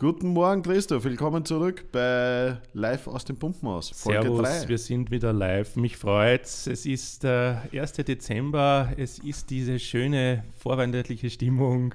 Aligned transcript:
Guten 0.00 0.28
Morgen, 0.28 0.62
Christoph. 0.62 1.04
Willkommen 1.04 1.44
zurück 1.44 1.92
bei 1.92 2.56
Live 2.72 3.06
aus 3.06 3.26
dem 3.26 3.36
Pumpenhaus. 3.36 3.90
Folge 3.90 4.22
Servus, 4.22 4.62
3. 4.62 4.68
wir 4.70 4.78
sind 4.78 5.10
wieder 5.10 5.34
live. 5.34 5.76
Mich 5.76 5.98
freut's. 5.98 6.66
Es 6.66 6.86
ist 6.86 7.22
der 7.22 7.64
1. 7.70 7.92
Dezember. 7.92 8.94
Es 8.96 9.18
ist 9.18 9.50
diese 9.50 9.78
schöne 9.78 10.44
vorweihnachtliche 10.56 11.28
Stimmung. 11.28 11.94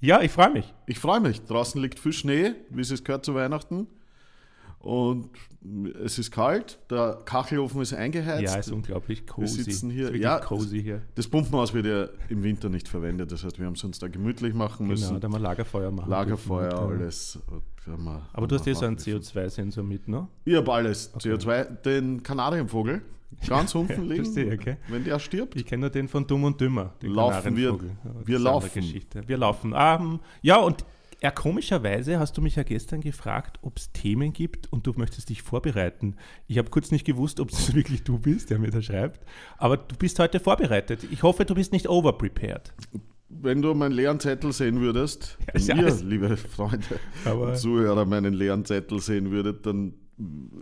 Ja, 0.00 0.22
ich 0.22 0.30
freue 0.30 0.48
mich. 0.48 0.72
Ich 0.86 0.98
freue 0.98 1.20
mich. 1.20 1.42
Draußen 1.42 1.78
liegt 1.78 1.98
viel 1.98 2.14
Schnee, 2.14 2.54
wie 2.70 2.80
es 2.80 3.04
gehört 3.04 3.26
zu 3.26 3.34
Weihnachten. 3.34 3.86
Und 4.82 5.30
es 6.04 6.18
ist 6.18 6.32
kalt, 6.32 6.80
der 6.90 7.20
Kachelofen 7.24 7.80
ist 7.82 7.94
eingeheizt. 7.94 8.42
Ja, 8.42 8.56
ist 8.56 8.72
unglaublich 8.72 9.24
cozy. 9.28 9.58
Wir 9.58 9.64
sitzen 9.64 9.90
hier. 9.90 10.16
Ja, 10.16 10.40
cozy 10.40 10.82
hier. 10.82 11.02
Das 11.14 11.28
Pumpenhaus 11.28 11.72
wird 11.72 11.86
ja 11.86 12.08
im 12.28 12.42
Winter 12.42 12.68
nicht 12.68 12.88
verwendet, 12.88 13.30
das 13.30 13.44
heißt, 13.44 13.60
wir 13.60 13.66
haben 13.66 13.74
es 13.74 13.84
uns 13.84 14.00
da 14.00 14.08
gemütlich 14.08 14.54
machen 14.54 14.88
müssen. 14.88 15.06
Genau, 15.06 15.20
da 15.20 15.26
haben 15.26 15.34
wir 15.34 15.38
Lagerfeuer 15.38 15.92
machen. 15.92 16.10
Lagerfeuer, 16.10 16.70
dürfen. 16.70 17.00
alles. 17.00 17.38
Wir, 17.84 18.22
Aber 18.32 18.46
du 18.48 18.56
hast 18.56 18.66
ja 18.66 18.74
so 18.74 18.86
einen 18.86 18.96
CO2-Sensor 18.96 19.84
mit, 19.84 20.08
ne? 20.08 20.26
Ich 20.44 20.56
habe 20.56 20.72
alles. 20.72 21.12
Okay. 21.14 21.32
CO2, 21.32 21.64
den 21.82 22.22
Kanarienvogel, 22.24 23.02
ganz 23.46 23.74
unten 23.76 24.08
liegen. 24.08 24.24
Verstehe, 24.24 24.52
okay. 24.52 24.76
Wenn 24.88 25.04
der 25.04 25.20
stirbt. 25.20 25.54
Ich 25.54 25.64
kenne 25.64 25.82
nur 25.82 25.90
den 25.90 26.08
von 26.08 26.26
Dumm 26.26 26.42
und 26.42 26.60
Dümmer. 26.60 26.92
Den 27.00 27.12
laufen 27.12 27.56
wir. 27.56 27.78
Wir 28.24 28.38
laufen. 28.40 28.82
Wir 29.26 29.36
laufen. 29.38 29.72
Um, 29.72 30.18
ja, 30.42 30.56
und 30.56 30.84
ja, 31.22 31.30
komischerweise 31.30 32.18
hast 32.18 32.36
du 32.36 32.42
mich 32.42 32.56
ja 32.56 32.64
gestern 32.64 33.00
gefragt, 33.00 33.60
ob 33.62 33.78
es 33.78 33.92
Themen 33.92 34.32
gibt 34.32 34.72
und 34.72 34.86
du 34.88 34.92
möchtest 34.96 35.28
dich 35.28 35.42
vorbereiten. 35.42 36.16
Ich 36.48 36.58
habe 36.58 36.68
kurz 36.70 36.90
nicht 36.90 37.06
gewusst, 37.06 37.38
ob 37.38 37.50
es 37.50 37.74
wirklich 37.76 38.02
du 38.02 38.18
bist, 38.18 38.50
der 38.50 38.58
mir 38.58 38.70
da 38.70 38.82
schreibt. 38.82 39.24
Aber 39.56 39.76
du 39.76 39.94
bist 39.96 40.18
heute 40.18 40.40
vorbereitet. 40.40 41.06
Ich 41.12 41.22
hoffe, 41.22 41.44
du 41.44 41.54
bist 41.54 41.72
nicht 41.72 41.88
overprepared. 41.88 42.72
Wenn 43.28 43.62
du 43.62 43.72
meinen 43.72 43.92
leeren 43.92 44.18
Zettel 44.18 44.52
sehen 44.52 44.80
würdest, 44.80 45.38
ja, 45.56 45.76
ihr, 45.76 45.94
liebe 46.02 46.36
Freunde 46.36 46.98
und 47.24 47.56
Zuhörer, 47.56 48.04
meinen 48.04 48.34
leeren 48.34 48.64
Zettel 48.64 48.98
sehen 49.00 49.30
würdet, 49.30 49.64
dann 49.64 49.94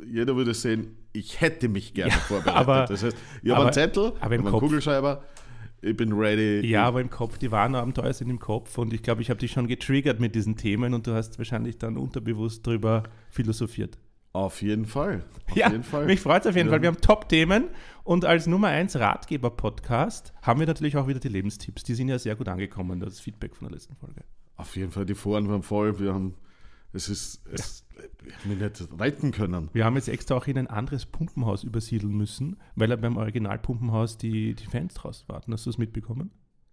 jeder 0.07 0.37
würde 0.37 0.55
sehen, 0.55 0.97
ich 1.13 1.41
hätte 1.41 1.69
mich 1.69 1.95
gerne 1.95 2.13
ja, 2.13 2.19
vorbereitet. 2.29 2.61
Aber, 2.61 2.85
das 2.85 3.03
heißt, 3.03 3.17
ich 3.43 3.51
habe 3.51 3.63
einen 3.65 3.73
Zettel, 3.73 4.13
aber 4.21 4.35
einen 4.35 4.45
Kugelschreiber, 4.45 5.25
ich 5.83 5.97
bin 5.97 6.13
ready. 6.13 6.67
Ja, 6.67 6.85
aber 6.85 7.01
im 7.01 7.11
Kopf, 7.11 7.39
die 7.39 7.51
Warnabenteuer 7.51 8.13
sind 8.13 8.31
im 8.31 8.39
Kopf 8.39 8.77
und 8.79 8.93
ich 8.93 9.03
glaube, 9.03 9.23
ich 9.23 9.31
habe 9.31 9.41
dich 9.41 9.53
schon 9.53 9.67
getriggert 9.67 10.21
mit 10.21 10.35
diesen 10.35 10.57
Themen 10.57 10.95
und 10.95 11.07
du 11.07 11.13
hast 11.13 11.39
wahrscheinlich 11.39 11.79
dann 11.79 11.97
unterbewusst 11.97 12.67
darüber 12.67 13.05
philosophiert. 13.31 13.99
Auf 14.33 14.63
jeden 14.63 14.87
Fall. 14.87 15.25
Auf 15.49 15.57
ja, 15.57 15.71
jeden 15.71 15.83
Fall. 15.83 16.07
mich 16.07 16.21
freut 16.21 16.43
es 16.43 16.49
auf 16.49 16.57
jeden 16.57 16.69
ja. 16.69 16.73
Fall. 16.73 16.83
Wir 16.83 16.89
haben 16.89 17.01
Top-Themen 17.01 17.69
und 18.05 18.25
als 18.25 18.47
Nummer 18.47 18.69
1 18.69 18.97
Ratgeber-Podcast 18.97 20.33
haben 20.43 20.61
wir 20.61 20.67
natürlich 20.67 20.97
auch 20.97 21.09
wieder 21.09 21.19
die 21.19 21.29
Lebenstipps. 21.29 21.83
Die 21.83 21.95
sind 21.95 22.09
ja 22.09 22.19
sehr 22.19 22.37
gut 22.37 22.49
angekommen, 22.49 23.01
das 23.01 23.19
Feedback 23.19 23.57
von 23.57 23.69
der 23.69 23.75
letzten 23.77 23.97
Folge. 23.97 24.23
Auf 24.57 24.77
jeden 24.77 24.93
Fall, 24.93 25.07
die 25.07 25.15
Foren 25.15 25.49
waren 25.49 25.63
voll. 25.63 25.99
Wir 25.99 26.15
haben 26.15 26.35
es 26.93 27.09
ist, 27.09 27.41
es, 27.53 27.85
ja. 28.25 28.55
nicht 28.55 28.89
reiten 28.99 29.33
können. 29.33 29.69
Wir 29.73 29.85
haben 29.85 29.97
jetzt 29.97 30.09
extra 30.09 30.37
auch 30.37 30.47
in 30.47 30.59
ein 30.59 30.67
anderes 30.67 31.07
Pumpenhaus 31.07 31.65
übersiedeln 31.65 32.13
müssen, 32.13 32.57
weil 32.75 32.91
er 32.91 32.97
beim 32.97 33.17
Originalpumpenhaus 33.17 34.19
die, 34.19 34.55
die 34.55 34.67
Fans 34.67 34.95
draußen 34.95 35.29
warten. 35.29 35.53
Hast 35.53 35.67
du 35.67 35.71
das 35.71 35.79
mitbekommen? 35.79 36.31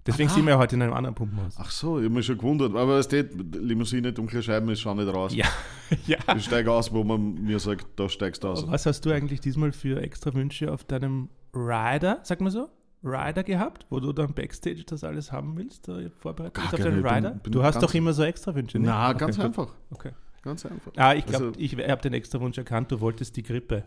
Deswegen 0.07 0.29
Aha. 0.29 0.35
sind 0.35 0.45
wir 0.45 0.53
ja 0.53 0.57
heute 0.57 0.77
in 0.77 0.81
einem 0.81 0.93
anderen 0.93 1.15
Pumpenhaus. 1.15 1.55
Ach 1.57 1.69
so, 1.69 1.99
ich 1.99 2.05
habe 2.05 2.15
mich 2.15 2.25
schon 2.25 2.37
gewundert. 2.37 2.75
Aber 2.75 2.97
es 2.97 3.07
steht, 3.07 3.31
Limousine, 3.55 4.13
dunkle 4.13 4.41
Scheiben, 4.41 4.69
ich 4.69 4.79
schaue 4.79 4.95
nicht 4.95 5.13
raus. 5.13 5.35
Ja. 5.35 5.47
ja. 6.07 6.17
Ich 6.35 6.45
steige 6.45 6.71
aus, 6.71 6.93
wo 6.93 7.03
man 7.03 7.33
mir 7.33 7.59
sagt, 7.59 7.87
da 7.97 8.07
steigst 8.07 8.43
du 8.43 8.47
aus. 8.47 8.65
Was 8.67 8.85
hast 8.85 9.05
du 9.05 9.11
eigentlich 9.11 9.41
diesmal 9.41 9.73
für 9.73 10.01
extra 10.01 10.33
Wünsche 10.33 10.71
auf 10.71 10.85
deinem 10.85 11.29
Rider, 11.53 12.19
sag 12.23 12.39
mal 12.39 12.51
so? 12.51 12.69
Rider 13.03 13.43
gehabt, 13.43 13.85
wo 13.89 13.99
du 13.99 14.13
dann 14.13 14.33
Backstage 14.33 14.83
das 14.85 15.03
alles 15.03 15.31
haben 15.31 15.57
willst, 15.57 15.87
da 15.87 15.99
vorbereitet 16.09 16.55
Gar 16.55 16.73
auf 16.73 16.79
deinen 16.79 17.05
Rider? 17.05 17.31
Bin, 17.31 17.39
bin 17.41 17.51
du 17.51 17.63
hast 17.63 17.83
doch 17.83 17.93
immer 17.93 18.13
so 18.13 18.23
extra 18.23 18.55
Wünsche, 18.55 18.79
ne? 18.79 18.87
Na, 18.87 19.13
ganz 19.13 19.37
okay, 19.37 19.45
einfach. 19.45 19.73
Okay. 19.91 20.11
Ganz 20.47 20.65
einfach. 20.65 20.93
Ah, 20.95 21.13
ich 21.13 21.25
glaube, 21.25 21.47
also, 21.47 21.59
ich 21.59 21.73
habe 21.73 22.01
den 22.01 22.13
extra 22.13 22.39
Wunsch 22.39 22.57
erkannt, 22.57 22.89
du 22.89 23.01
wolltest 23.01 23.35
die 23.35 23.43
Grippe 23.43 23.83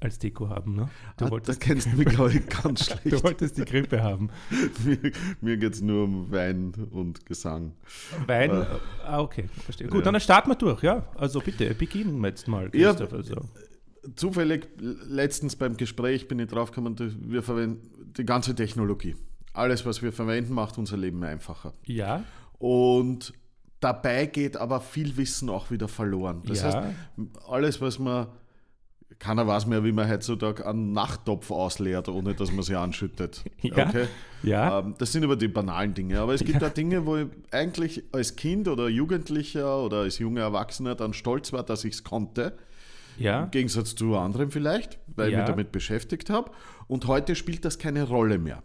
als 0.00 0.18
Deko 0.18 0.48
haben, 0.48 0.74
ne? 0.74 0.90
Du 1.16 1.26
ah, 1.26 1.30
wolltest 1.30 1.62
da 1.62 1.66
kennst 1.66 1.86
du 1.86 1.96
mich, 1.96 2.08
glaube 2.08 2.32
ich, 2.32 2.48
ganz 2.48 2.84
schlecht. 2.86 3.12
du 3.12 3.22
wolltest 3.22 3.56
die 3.58 3.64
Grippe 3.64 4.02
haben. 4.02 4.28
mir 4.84 4.98
mir 5.40 5.56
geht 5.56 5.74
es 5.74 5.82
nur 5.82 6.02
um 6.02 6.32
Wein 6.32 6.74
und 6.90 7.24
Gesang. 7.26 7.76
Wein? 8.26 8.50
Äh, 8.50 8.64
ah, 9.04 9.20
okay, 9.20 9.44
verstehe. 9.62 9.86
Gut, 9.86 10.04
ja. 10.04 10.10
dann 10.10 10.20
starten 10.20 10.50
wir 10.50 10.56
durch, 10.56 10.82
ja? 10.82 11.06
Also 11.14 11.38
bitte, 11.38 11.72
beginnen 11.76 12.18
wir 12.18 12.30
jetzt 12.30 12.48
mal, 12.48 12.70
Christoph. 12.70 13.12
Ja, 13.12 13.16
also. 13.16 13.36
Zufällig, 14.16 14.66
letztens 14.80 15.54
beim 15.54 15.76
Gespräch 15.76 16.26
bin 16.26 16.40
ich 16.40 16.48
draufgekommen, 16.48 16.96
wir 17.30 17.44
verwenden 17.44 18.12
die 18.16 18.26
ganze 18.26 18.56
Technologie. 18.56 19.14
Alles, 19.52 19.86
was 19.86 20.02
wir 20.02 20.12
verwenden, 20.12 20.54
macht 20.54 20.76
unser 20.76 20.96
Leben 20.96 21.22
einfacher. 21.22 21.72
Ja. 21.84 22.24
Und 22.58 23.32
dabei 23.84 24.26
geht 24.26 24.56
aber 24.56 24.80
viel 24.80 25.16
Wissen 25.16 25.50
auch 25.50 25.70
wieder 25.70 25.88
verloren. 25.88 26.42
Das 26.46 26.62
ja. 26.62 26.72
heißt, 26.72 26.96
alles, 27.46 27.80
was 27.82 27.98
man, 27.98 28.28
keiner 29.18 29.46
weiß 29.46 29.66
mehr, 29.66 29.84
wie 29.84 29.92
man 29.92 30.08
heutzutage 30.08 30.66
einen 30.66 30.92
Nachttopf 30.92 31.50
ausleert, 31.50 32.08
ohne 32.08 32.34
dass 32.34 32.50
man 32.50 32.62
sie 32.64 32.76
anschüttet. 32.76 33.44
Ja. 33.62 33.88
Okay? 33.88 34.06
ja. 34.42 34.80
Ähm, 34.80 34.94
das 34.98 35.12
sind 35.12 35.24
aber 35.24 35.36
die 35.36 35.48
banalen 35.48 35.94
Dinge. 35.94 36.18
Aber 36.20 36.34
es 36.34 36.44
gibt 36.44 36.62
ja. 36.62 36.68
auch 36.68 36.72
Dinge, 36.72 37.04
wo 37.04 37.16
ich 37.16 37.26
eigentlich 37.50 38.02
als 38.12 38.36
Kind 38.36 38.68
oder 38.68 38.88
Jugendlicher 38.88 39.82
oder 39.82 39.98
als 39.98 40.18
junger 40.18 40.42
Erwachsener 40.42 40.94
dann 40.94 41.12
stolz 41.12 41.52
war, 41.52 41.62
dass 41.62 41.84
ich 41.84 41.94
es 41.94 42.04
konnte. 42.04 42.56
Ja. 43.18 43.44
Im 43.44 43.50
Gegensatz 43.50 43.94
zu 43.94 44.16
anderen 44.16 44.50
vielleicht, 44.50 44.98
weil 45.14 45.30
ja. 45.30 45.32
ich 45.32 45.36
mich 45.42 45.50
damit 45.50 45.72
beschäftigt 45.72 46.30
habe. 46.30 46.50
Und 46.88 47.06
heute 47.06 47.36
spielt 47.36 47.64
das 47.64 47.78
keine 47.78 48.04
Rolle 48.04 48.38
mehr. 48.38 48.62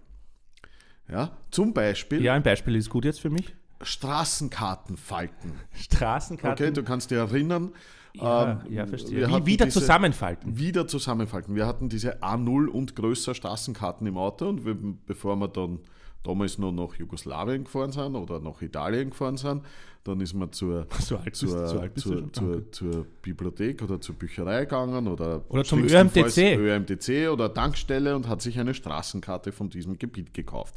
Ja, 1.09 1.38
zum 1.52 1.74
Beispiel. 1.74 2.22
Ja, 2.22 2.34
ein 2.35 2.44
Beispiel 2.44 2.75
ist 2.75 2.90
gut 2.90 3.03
jetzt 3.03 3.19
für 3.19 3.29
mich. 3.29 3.56
Straßenkarten 3.81 4.97
falten. 4.97 5.53
Straßenkarten. 5.73 6.66
Okay, 6.66 6.73
du 6.73 6.84
kannst 6.84 7.12
dich 7.12 7.17
erinnern. 7.17 7.72
Ja, 8.13 8.62
ähm, 8.66 8.73
ja 8.73 8.85
verstehe. 8.85 9.28
Wie, 9.28 9.45
wieder 9.45 9.66
diese, 9.66 9.79
zusammenfalten. 9.79 10.57
Wieder 10.57 10.88
zusammenfalten. 10.88 11.56
Wir 11.56 11.66
hatten 11.67 11.90
diese 11.90 12.22
A0 12.22 12.67
und 12.67 12.95
größer 12.95 13.35
Straßenkarten 13.35 14.06
im 14.07 14.17
Auto 14.17 14.50
und 14.50 14.66
wir, 14.66 14.75
bevor 15.06 15.35
wir 15.38 15.47
dann 15.47 15.79
damals 16.24 16.57
noch 16.57 16.72
nach 16.72 16.96
Jugoslawien 16.96 17.63
gefahren 17.63 17.91
sind 17.91 18.16
oder 18.16 18.40
nach 18.40 18.62
Italien 18.62 19.12
gefahren 19.12 19.38
sind, 19.38 19.63
dann 20.03 20.22
ist 20.22 20.34
man 20.34 20.52
zur, 20.52 20.88
so 21.00 21.00
zur, 21.02 21.19
alt 21.19 21.35
zur, 21.35 22.34
zur, 22.34 22.72
zur, 22.72 23.06
Bibliothek 23.22 23.81
oder 23.81 24.00
zur 24.00 24.16
Bücherei 24.16 24.62
gegangen 24.62 25.08
oder, 25.08 25.44
oder 25.50 25.63
zum 25.63 25.84
ÖMTC. 25.84 26.58
ÖMTC 26.58 27.29
oder 27.29 27.53
Tankstelle 27.53 28.16
und 28.16 28.28
hat 28.28 28.41
sich 28.41 28.59
eine 28.59 28.74
Straßenkarte 28.74 29.52
von 29.52 29.69
diesem 29.69 29.97
Gebiet 29.97 30.34
gekauft. 30.34 30.75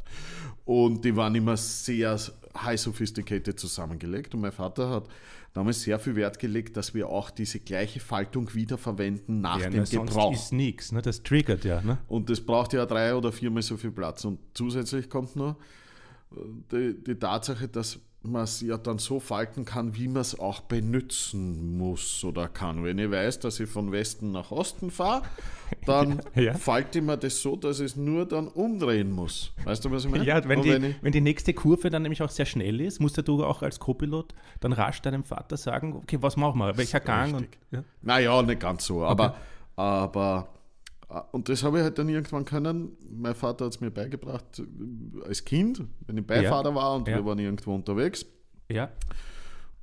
Und 0.65 1.03
die 1.03 1.15
waren 1.15 1.35
immer 1.35 1.57
sehr 1.57 2.17
high 2.55 2.79
sophisticated 2.79 3.59
zusammengelegt 3.59 4.33
und 4.33 4.41
mein 4.41 4.51
Vater 4.51 4.89
hat 4.89 5.07
damals 5.53 5.81
sehr 5.83 5.99
viel 5.99 6.15
Wert 6.15 6.39
gelegt, 6.39 6.75
dass 6.77 6.93
wir 6.93 7.09
auch 7.09 7.29
diese 7.29 7.59
gleiche 7.59 7.99
Faltung 7.99 8.53
wiederverwenden 8.53 9.41
nach 9.41 9.59
ja, 9.59 9.69
dem 9.69 9.83
ne, 9.83 9.89
Gebrauch. 9.89 10.31
Das 10.31 10.45
ist 10.45 10.53
nichts, 10.53 10.91
ne? 10.91 11.01
das 11.01 11.23
triggert 11.23 11.63
ja. 11.63 11.81
Ne? 11.81 11.99
Und 12.07 12.29
das 12.29 12.41
braucht 12.41 12.73
ja 12.73 12.85
drei 12.85 13.15
oder 13.15 13.31
viermal 13.31 13.61
so 13.61 13.77
viel 13.77 13.91
Platz. 13.91 14.25
Und 14.25 14.39
zusätzlich 14.53 15.09
kommt 15.09 15.35
noch 15.35 15.57
äh, 16.31 16.35
die, 16.71 17.03
die 17.03 17.15
Tatsache, 17.15 17.67
dass 17.67 17.99
man 18.23 18.43
es 18.43 18.61
ja 18.61 18.77
dann 18.77 18.99
so 18.99 19.19
falten 19.19 19.65
kann, 19.65 19.95
wie 19.95 20.07
man 20.07 20.21
es 20.21 20.39
auch 20.39 20.61
benutzen 20.61 21.77
muss 21.77 22.23
oder 22.23 22.47
kann. 22.47 22.83
Wenn 22.83 22.97
ich 22.97 23.11
weiß, 23.11 23.39
dass 23.39 23.59
ich 23.59 23.69
von 23.69 23.91
Westen 23.91 24.31
nach 24.31 24.51
Osten 24.51 24.91
fahre, 24.91 25.23
dann 25.85 26.21
ja, 26.35 26.41
ja. 26.41 26.53
falte 26.53 26.99
ich 26.99 27.05
mir 27.05 27.17
das 27.17 27.41
so, 27.41 27.55
dass 27.55 27.79
ich 27.79 27.87
es 27.87 27.95
nur 27.95 28.25
dann 28.25 28.47
umdrehen 28.47 29.11
muss. 29.11 29.51
Weißt 29.65 29.83
du, 29.83 29.91
was 29.91 30.05
ich 30.05 30.11
meine? 30.11 30.23
Ja, 30.23 30.47
wenn, 30.47 30.61
die, 30.61 30.69
wenn, 30.69 30.95
wenn, 31.01 31.11
die 31.11 31.21
nächste 31.21 31.53
Kurve 31.53 31.89
dann 31.89 32.03
nämlich 32.03 32.21
auch 32.21 32.29
sehr 32.29 32.45
schnell 32.45 32.79
ist, 32.79 33.01
musst 33.01 33.17
du 33.27 33.43
auch 33.43 33.61
als 33.61 33.79
Co-Pilot 33.79 34.33
dann 34.61 34.71
rasch 34.71 35.01
deinem 35.01 35.23
Vater 35.23 35.57
sagen, 35.57 35.93
okay, 35.93 36.17
was 36.21 36.37
machen 36.37 36.59
wir? 36.59 36.77
Welcher 36.77 37.01
Gang? 37.01 37.35
Und, 37.35 37.47
ja. 37.71 37.83
Naja, 38.01 38.41
nicht 38.41 38.61
ganz 38.61 38.85
so, 38.85 39.03
aber, 39.03 39.29
okay. 39.29 39.37
aber 39.75 40.47
und 41.31 41.49
das 41.49 41.63
habe 41.63 41.77
ich 41.77 41.83
halt 41.83 41.97
dann 41.97 42.09
irgendwann 42.09 42.45
können. 42.45 42.91
Mein 43.11 43.35
Vater 43.35 43.65
hat 43.65 43.73
es 43.73 43.81
mir 43.81 43.91
beigebracht 43.91 44.59
äh, 44.59 45.27
als 45.27 45.45
Kind, 45.45 45.83
wenn 46.07 46.17
ich 46.17 46.25
Beifahrer 46.25 46.69
ja. 46.69 46.75
war 46.75 46.95
und 46.95 47.07
ja. 47.07 47.17
wir 47.17 47.25
waren 47.25 47.39
irgendwo 47.39 47.73
unterwegs. 47.73 48.25
Ja. 48.69 48.89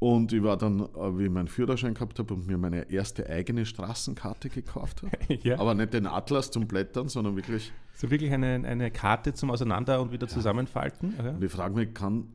Und 0.01 0.33
ich 0.33 0.43
war 0.43 0.57
dann, 0.57 0.81
äh, 0.81 1.19
wie 1.19 1.25
ich 1.25 1.31
meinen 1.31 1.49
Führerschein 1.49 1.93
gehabt 1.93 2.19
habe 2.19 2.33
und 2.33 2.47
mir 2.47 2.57
meine 2.57 2.91
erste 2.91 3.29
eigene 3.29 3.67
Straßenkarte 3.67 4.49
gekauft 4.49 5.03
habe. 5.03 5.35
ja. 5.43 5.59
Aber 5.59 5.75
nicht 5.75 5.93
den 5.93 6.07
Atlas 6.07 6.51
zum 6.51 6.67
Blättern, 6.67 7.09
sondern 7.09 7.37
wirklich. 7.37 7.71
So 7.95 8.11
wirklich 8.11 8.33
eine, 8.33 8.67
eine 8.67 8.91
Karte 8.91 9.35
zum 9.35 9.51
Auseinander 9.51 10.01
und 10.01 10.11
wieder 10.11 10.27
ja. 10.27 10.33
zusammenfalten. 10.33 11.15
Okay. 11.19 11.29
Und 11.29 11.45
ich 11.45 11.53
frage 11.53 11.75
mich, 11.75 11.93
kann, 11.93 12.29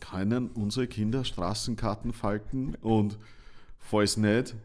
können 0.00 0.48
unsere 0.48 0.88
Kinder 0.88 1.24
Straßenkarten 1.24 2.12
falten? 2.12 2.74
Und 2.80 3.18
falls 3.78 4.16
nicht, 4.16 4.56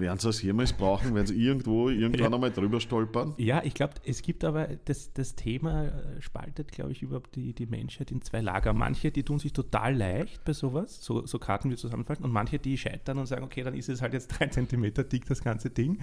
werden 0.00 0.18
sie 0.18 0.28
es 0.28 0.42
jemals 0.42 0.72
brauchen, 0.72 1.14
wenn 1.14 1.26
sie 1.26 1.34
irgendwo 1.34 1.88
irgendwann 1.88 2.20
ja. 2.30 2.34
einmal 2.34 2.50
drüber 2.50 2.80
stolpern? 2.80 3.34
Ja, 3.38 3.62
ich 3.64 3.74
glaube, 3.74 3.94
es 4.04 4.22
gibt 4.22 4.44
aber, 4.44 4.68
das, 4.84 5.12
das 5.12 5.34
Thema 5.34 5.84
äh, 5.86 6.20
spaltet, 6.20 6.72
glaube 6.72 6.92
ich, 6.92 7.02
überhaupt 7.02 7.34
die, 7.36 7.52
die 7.52 7.66
Menschheit 7.66 8.10
in 8.10 8.22
zwei 8.22 8.40
Lager. 8.40 8.72
Manche, 8.72 9.10
die 9.10 9.22
tun 9.22 9.38
sich 9.38 9.52
total 9.52 9.96
leicht 9.96 10.44
bei 10.44 10.52
sowas, 10.52 11.02
so, 11.04 11.26
so 11.26 11.38
Karten 11.38 11.70
wie 11.70 11.76
zusammenfalten, 11.76 12.24
und 12.24 12.32
manche, 12.32 12.58
die 12.58 12.76
scheitern 12.78 13.18
und 13.18 13.26
sagen, 13.26 13.44
okay, 13.44 13.62
dann 13.62 13.74
ist 13.74 13.88
es 13.88 14.02
halt 14.02 14.12
jetzt 14.12 14.28
drei 14.28 14.46
Zentimeter 14.50 15.04
dick, 15.04 15.26
das 15.26 15.42
ganze 15.42 15.70
Ding. 15.70 15.98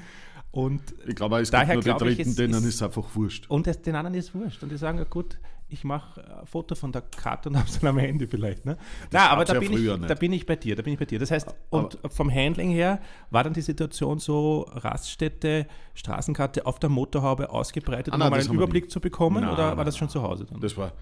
Und 0.51 0.81
Ich 1.07 1.15
glaube, 1.15 1.39
es 1.39 1.49
Daher 1.51 1.75
gibt 1.75 1.85
nur 1.87 1.93
die 1.95 1.97
glaube 1.99 2.11
ich, 2.11 2.17
Dritten, 2.17 2.29
es 2.29 2.35
denen 2.35 2.53
ist- 2.53 2.65
es 2.75 2.83
einfach 2.83 3.15
wurscht. 3.15 3.49
Und 3.49 3.65
das, 3.67 3.81
den 3.81 3.95
anderen 3.95 4.15
ist 4.15 4.35
wurscht. 4.35 4.61
Und 4.63 4.71
die 4.71 4.77
sagen, 4.77 4.97
ja 4.99 5.03
gut, 5.05 5.39
ich 5.69 5.83
mache 5.83 6.39
ein 6.42 6.45
Foto 6.45 6.75
von 6.75 6.92
der 6.92 7.01
Karte 7.01 7.50
und 7.50 7.57
habe 7.57 7.68
es 7.68 7.80
dann 7.80 7.89
am 7.89 7.98
Handy 7.98 8.27
vielleicht. 8.27 8.65
Ne? 8.65 8.77
Na, 9.12 9.30
aber 9.30 9.45
da 9.45 9.54
ja 9.56 9.60
bin, 9.60 9.74
ich, 9.74 9.80
nicht. 9.80 10.10
da 10.10 10.13
bin 10.13 10.33
ich 10.33 10.45
bei 10.45 10.56
dir, 10.56 10.75
da 10.75 10.81
bin 10.81 10.94
ich 10.94 11.00
bei 11.00 11.06
dir. 11.06 11.19
Das 11.19 11.31
heißt, 11.31 11.54
und 11.69 11.98
vom 12.07 12.33
Handling 12.33 12.71
her 12.71 13.00
war 13.31 13.44
dann 13.44 13.54
die 13.54 13.62
Situation 13.62 14.19
so, 14.19 14.68
Raststätte, 14.69 15.68
Straßenkarte 15.94 16.65
auf 16.65 16.80
der 16.80 16.89
Motorhaube 16.89 17.50
ausgebreitet, 17.50 18.13
Ah, 18.13 18.15
um 18.15 18.19
nein, 18.19 18.30
mal 18.31 18.38
das 18.38 18.48
einen 18.48 18.57
Überblick 18.57 18.92
zu 18.92 19.00
bekommen? 19.00 19.44
Nein, 19.44 19.54
oder 19.54 19.69
war 19.69 19.75
nein, 19.75 19.86
das 19.86 19.98
schon 19.98 20.10
zu 20.10 20.21
Hause 20.21 20.45
dann? 20.45 20.60
Das 20.60 20.77
war 20.77 20.94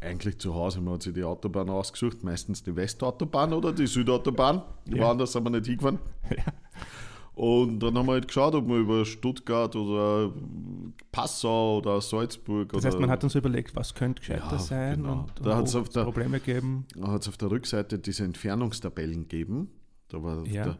eigentlich 0.00 0.38
zu 0.38 0.54
Hause. 0.54 0.80
Man 0.80 0.94
hat 0.94 1.02
sich 1.02 1.14
die 1.14 1.24
Autobahn 1.24 1.68
ausgesucht, 1.68 2.22
meistens 2.24 2.62
die 2.62 2.74
Westautobahn 2.74 3.52
oder 3.52 3.72
die 3.72 3.86
Südautobahn. 3.86 4.62
Ja. 4.86 5.02
Woanders 5.02 5.32
sind 5.32 5.44
wir 5.44 5.50
nicht 5.50 5.66
hingefahren. 5.66 5.98
Und 7.34 7.80
dann 7.80 7.96
haben 7.96 8.06
wir 8.06 8.12
halt 8.12 8.26
geschaut, 8.28 8.54
ob 8.54 8.68
wir 8.68 8.76
über 8.76 9.04
Stuttgart 9.04 9.74
oder 9.76 10.32
Passau 11.12 11.78
oder 11.78 12.00
Salzburg 12.00 12.72
Das 12.72 12.84
heißt, 12.84 12.98
man 12.98 13.08
hat 13.10 13.22
dann 13.22 13.30
so 13.30 13.38
überlegt, 13.38 13.74
was 13.76 13.94
könnte 13.94 14.20
gescheiter 14.20 14.52
Ja, 14.52 14.58
sein 14.58 15.02
genau. 15.02 15.20
und, 15.38 15.46
Da 15.46 15.60
auf 15.60 15.74
es 15.74 15.90
der- 15.90 16.04
Probleme 16.04 16.40
gegeben. 16.40 16.86
hat 17.02 17.22
es 17.22 17.28
auf 17.28 17.36
der 17.36 17.50
Rückseite 17.50 17.98
diese 17.98 18.24
Entfernungstabellen 18.24 19.28
gegeben. 19.28 19.70
Da 20.08 20.22
war 20.22 20.46
Ja. 20.46 20.76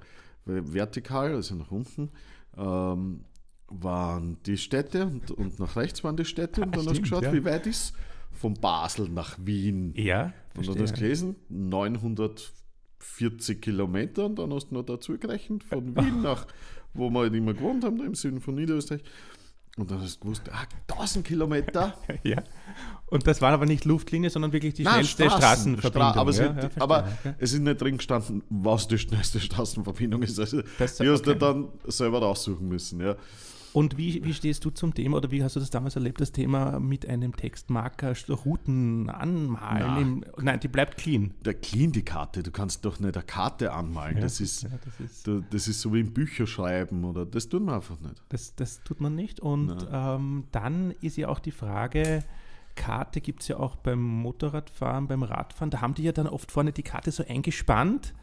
der, 0.47 0.73
vertikal, 0.75 1.35
also 1.35 1.55
nach 1.55 1.70
unten, 1.70 2.11
ähm, 2.56 3.20
waren 3.69 4.37
die 4.44 4.56
Städte 4.56 5.06
und, 5.06 5.31
und 5.31 5.61
nach 5.61 5.76
rechts 5.76 6.03
waren 6.03 6.17
die 6.17 6.25
Städte. 6.25 6.62
Und 6.62 6.73
dann 6.73 6.81
hast 6.81 6.87
du 6.88 6.94
stimmt, 6.94 7.05
geschaut, 7.05 7.23
ja. 7.23 7.32
wie 7.32 7.44
weit 7.44 7.67
ist 7.69 7.94
von 8.32 8.55
Basel 8.55 9.08
nach 9.08 9.38
Wien. 9.41 9.93
Ja, 9.96 10.32
Und 10.56 10.67
dann 10.69 10.79
hast 10.81 10.96
du 10.96 11.00
gelesen, 11.00 11.37
940 13.00 13.61
Kilometer 13.61 14.26
und 14.26 14.38
dann 14.38 14.52
hast 14.52 14.70
du 14.70 14.75
noch 14.75 14.85
dazu 14.85 15.17
gerechnet, 15.19 15.64
von 15.64 15.97
Wien 15.97 16.23
nach, 16.23 16.47
wo 16.94 17.11
wir 17.11 17.20
halt 17.20 17.35
immer 17.35 17.55
gewohnt 17.55 17.85
haben, 17.85 17.99
da 17.99 18.05
im 18.05 18.14
Süden 18.14 18.41
von 18.41 18.55
Niederösterreich. 18.55 19.02
Und 19.76 19.91
dann 19.91 20.00
hast 20.00 20.17
du 20.17 20.20
gewusst, 20.23 20.43
ah, 20.52 20.67
1000 20.88 21.25
Kilometer. 21.25 21.94
ja. 22.25 22.43
Und 23.06 23.26
das 23.26 23.41
war 23.41 23.52
aber 23.52 23.67
nicht 23.67 23.85
Luftlinie, 23.85 24.29
sondern 24.29 24.52
wirklich 24.52 24.75
die 24.75 24.82
Nein, 24.82 25.05
schnellste 25.05 25.25
Straßen, 25.38 25.79
Straßenverbindung. 25.79 26.11
Stra 26.11 26.20
aber, 26.20 26.31
es, 26.31 26.38
ja, 26.38 26.44
ja, 26.61 26.70
aber 26.79 27.08
okay. 27.20 27.35
es 27.38 27.52
ist 27.52 27.61
nicht 27.61 27.81
drin 27.81 27.97
gestanden, 27.97 28.43
was 28.50 28.88
die 28.88 28.99
schnellste 28.99 29.41
Straßenverbindung 29.41 30.23
ist. 30.23 30.38
Also, 30.38 30.62
Das- 30.79 30.96
die 30.96 31.08
hast 31.08 31.23
du 31.23 31.31
okay. 31.31 31.38
dann 31.38 31.69
selber 31.87 32.20
raussuchen 32.20 32.69
müssen. 32.69 33.00
Ja. 33.00 33.17
Und 33.72 33.96
wie, 33.96 34.25
wie 34.25 34.34
stehst 34.34 34.64
du 34.64 34.70
zum 34.70 34.94
Thema 34.94 35.19
oder 35.19 35.31
wie 35.31 35.43
hast 35.44 35.55
du 35.56 35.61
das 35.61 35.70
damals 35.70 35.94
erlebt, 35.94 36.20
das 36.20 36.32
Thema 36.32 36.81
mit 36.81 37.06
einem 37.06 37.37
Textmarker 37.37 38.14
Routen 38.28 39.08
anmalen? 39.11 40.22
Im, 40.22 40.25
nein, 40.44 40.58
die 40.61 40.69
bleibt 40.69 40.96
clean. 40.99 41.34
Der 41.44 41.55
clean 41.55 41.93
die 41.93 42.02
Karte, 42.02 42.43
du 42.43 42.50
kannst 42.50 42.84
doch 42.84 42.99
nicht 43.00 43.17
eine 43.17 43.25
Karte 43.25 43.72
anmalen. 43.72 44.17
Ja, 44.17 44.22
das, 44.22 44.40
ist, 44.40 44.62
ja, 44.64 44.70
das 44.84 45.00
ist- 45.00 45.26
da- 45.28 45.40
das 45.50 45.69
ist 45.69 45.81
so 45.81 45.93
wie 45.94 46.00
im 46.00 46.12
Bücher 46.12 46.46
schreiben 46.46 47.05
oder 47.05 47.25
das 47.26 47.49
tun 47.49 47.64
wir 47.67 47.75
einfach 47.75 48.00
nicht. 48.00 48.22
Das, 48.31 48.55
das 48.56 48.82
tut 48.82 49.00
man 49.00 49.14
nicht. 49.14 49.40
Und 49.40 49.76
ähm, 49.93 50.44
dann 50.52 50.93
ist 51.00 51.17
ja 51.17 51.28
auch 51.28 51.38
die 51.38 51.52
Frage, 51.52 52.25
Karte 52.76 53.20
gibt 53.20 53.43
es 53.43 53.49
ja 53.49 53.58
auch 53.58 53.76
beim 53.76 54.00
Motorradfahren, 54.02 55.06
beim 55.06 55.22
Radfahren. 55.22 55.70
Da 55.70 55.81
haben 55.81 55.94
die 55.94 56.02
ja 56.02 56.12
dann 56.12 56.26
oft 56.26 56.50
vorne 56.50 56.72
die 56.72 56.82
Karte 56.82 57.11
so 57.11 57.25
eingespannt, 57.28 58.14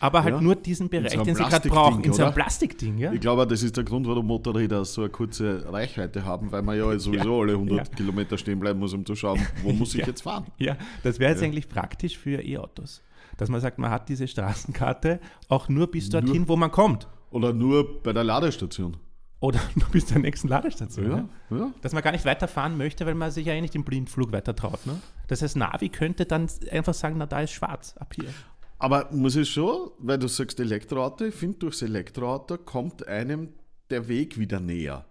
aber 0.00 0.22
halt 0.24 0.34
Ja. 0.34 0.40
nur 0.40 0.54
diesen 0.56 0.88
Bereich, 0.88 1.12
so 1.12 1.22
den 1.22 1.34
sie 1.34 1.42
gerade 1.44 1.68
brauchen. 1.68 2.04
In 2.04 2.12
so 2.12 2.24
einem? 2.24 2.34
Plastikding, 2.34 2.98
ja? 2.98 3.12
Ich 3.12 3.20
glaube, 3.20 3.46
das 3.46 3.62
ist 3.62 3.76
der 3.76 3.84
Grund, 3.84 4.06
warum 4.06 4.26
Motorräder 4.26 4.84
so 4.84 5.02
eine 5.02 5.10
kurze 5.10 5.64
Reichweite 5.72 6.24
haben, 6.24 6.50
weil 6.52 6.62
man 6.62 6.76
ja 6.76 6.98
sowieso 6.98 7.40
alle 7.40 7.52
100 7.54 7.88
ja. 7.88 7.94
Kilometer 7.94 8.36
stehen 8.38 8.60
bleiben 8.60 8.78
muss, 8.80 8.92
um 8.92 9.04
zu 9.06 9.14
schauen, 9.14 9.40
wo 9.62 9.72
muss 9.72 9.94
ich 9.94 10.00
Ja. 10.00 10.06
jetzt 10.06 10.22
fahren. 10.22 10.46
Ja, 10.58 10.76
das 11.02 11.18
wäre 11.18 11.32
jetzt 11.32 11.42
eigentlich 11.42 11.68
praktisch 11.68 12.18
für 12.18 12.40
E-Autos. 12.42 13.02
Dass 13.36 13.48
man 13.48 13.60
sagt, 13.60 13.78
man 13.78 13.90
hat 13.90 14.08
diese 14.08 14.28
Straßenkarte 14.28 15.18
auch 15.48 15.68
nur 15.68 15.88
bis 15.90 16.08
dorthin, 16.08 16.46
wo 16.48 16.56
man 16.56 16.70
kommt. 16.70 17.08
Oder 17.30 17.52
nur 17.52 18.02
bei 18.02 18.12
der 18.12 18.22
Ladestation. 18.24 18.96
Oder 19.40 19.58
nur 19.74 19.88
bis 19.88 20.06
zur 20.06 20.20
nächsten 20.20 20.48
Ladestation. 20.48 21.10
Ja. 21.10 21.28
Ja, 21.50 21.56
ja. 21.56 21.70
Dass 21.82 21.92
man 21.92 22.02
gar 22.02 22.12
nicht 22.12 22.24
weiterfahren 22.24 22.78
möchte, 22.78 23.04
weil 23.06 23.14
man 23.14 23.30
sich 23.30 23.46
ja 23.46 23.52
eh 23.52 23.60
nicht 23.60 23.74
im 23.74 23.84
Blindflug 23.84 24.32
weiter 24.32 24.54
traut. 24.54 24.86
Ne? 24.86 25.00
Das 25.26 25.42
heißt, 25.42 25.56
Navi 25.56 25.88
könnte 25.88 26.24
dann 26.26 26.48
einfach 26.70 26.94
sagen, 26.94 27.16
na 27.18 27.26
da 27.26 27.40
ist 27.40 27.50
schwarz, 27.52 27.94
ab 27.98 28.14
hier. 28.14 28.28
Aber 28.78 29.08
muss 29.12 29.36
ich 29.36 29.50
schon, 29.50 29.90
weil 29.98 30.18
du 30.18 30.28
sagst 30.28 30.58
Elektroauto, 30.60 31.24
ich 31.26 31.34
finde, 31.34 31.58
durchs 31.58 31.82
Elektroauto 31.82 32.58
kommt 32.58 33.06
einem 33.06 33.50
der 33.90 34.08
Weg 34.08 34.38
wieder 34.38 34.60
näher. 34.60 35.04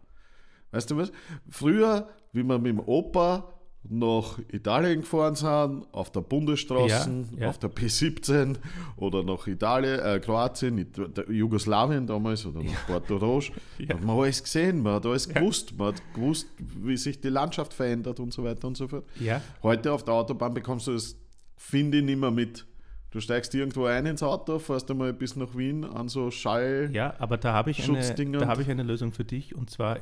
Weißt 0.71 0.91
du 0.91 0.97
was? 0.97 1.11
Früher, 1.49 2.09
wie 2.33 2.43
wir 2.43 2.57
mit 2.59 2.71
dem 2.71 2.79
Opa 2.79 3.49
nach 3.89 4.39
Italien 4.51 5.01
gefahren 5.01 5.35
sind, 5.35 5.85
auf 5.93 6.09
der 6.11 6.21
Bundesstraße, 6.21 7.25
Ja, 7.35 7.41
ja. 7.43 7.49
auf 7.49 7.57
der 7.59 7.69
P17 7.69 8.55
oder 8.95 9.23
nach 9.23 9.45
Italien, 9.47 9.99
äh, 9.99 10.19
Kroatien, 10.23 10.77
It- 10.77 10.97
Jugoslawien 11.29 12.07
damals 12.07 12.45
oder 12.45 12.63
nach 12.63 12.87
Porto 12.87 13.17
Roche, 13.17 13.51
Ja. 13.79 13.95
hat 13.95 14.03
man 14.03 14.17
alles 14.19 14.41
gesehen, 14.41 14.81
man 14.81 14.93
hat 14.95 15.05
alles 15.05 15.27
gewusst, 15.27 15.77
man 15.77 15.87
hat 15.89 16.01
gewusst, 16.13 16.47
wie 16.59 16.95
sich 16.95 17.19
die 17.19 17.27
Landschaft 17.29 17.73
verändert 17.73 18.19
und 18.21 18.33
so 18.33 18.43
weiter 18.43 18.67
und 18.67 18.77
so 18.77 18.87
fort. 18.87 19.05
Ja. 19.19 19.41
Heute 19.61 19.91
auf 19.91 20.03
der 20.05 20.13
Autobahn 20.13 20.53
bekommst 20.53 20.87
du 20.87 20.93
das, 20.93 21.15
finde 21.57 21.97
ich, 21.99 22.03
nicht 22.05 22.19
mehr 22.19 22.31
mit. 22.31 22.65
Du 23.13 23.19
steigst 23.19 23.53
irgendwo 23.53 23.85
ein 23.85 24.07
ins 24.07 24.23
Auto, 24.23 24.57
fährst 24.57 24.89
einmal 24.89 25.13
bis 25.13 25.35
nach 25.35 25.55
Wien 25.55 25.85
an 25.85 26.09
so 26.09 26.31
Schall. 26.31 26.89
Ja, 26.93 27.13
aber 27.19 27.37
da 27.37 27.53
habe 27.53 27.69
ich, 27.69 27.87
eine, 27.87 28.01
da 28.31 28.47
habe 28.47 28.63
ich 28.63 28.69
eine 28.71 28.81
Lösung 28.81 29.11
für 29.11 29.23
dich 29.23 29.53
und 29.53 29.69
zwar 29.69 29.97
äh, 29.97 30.01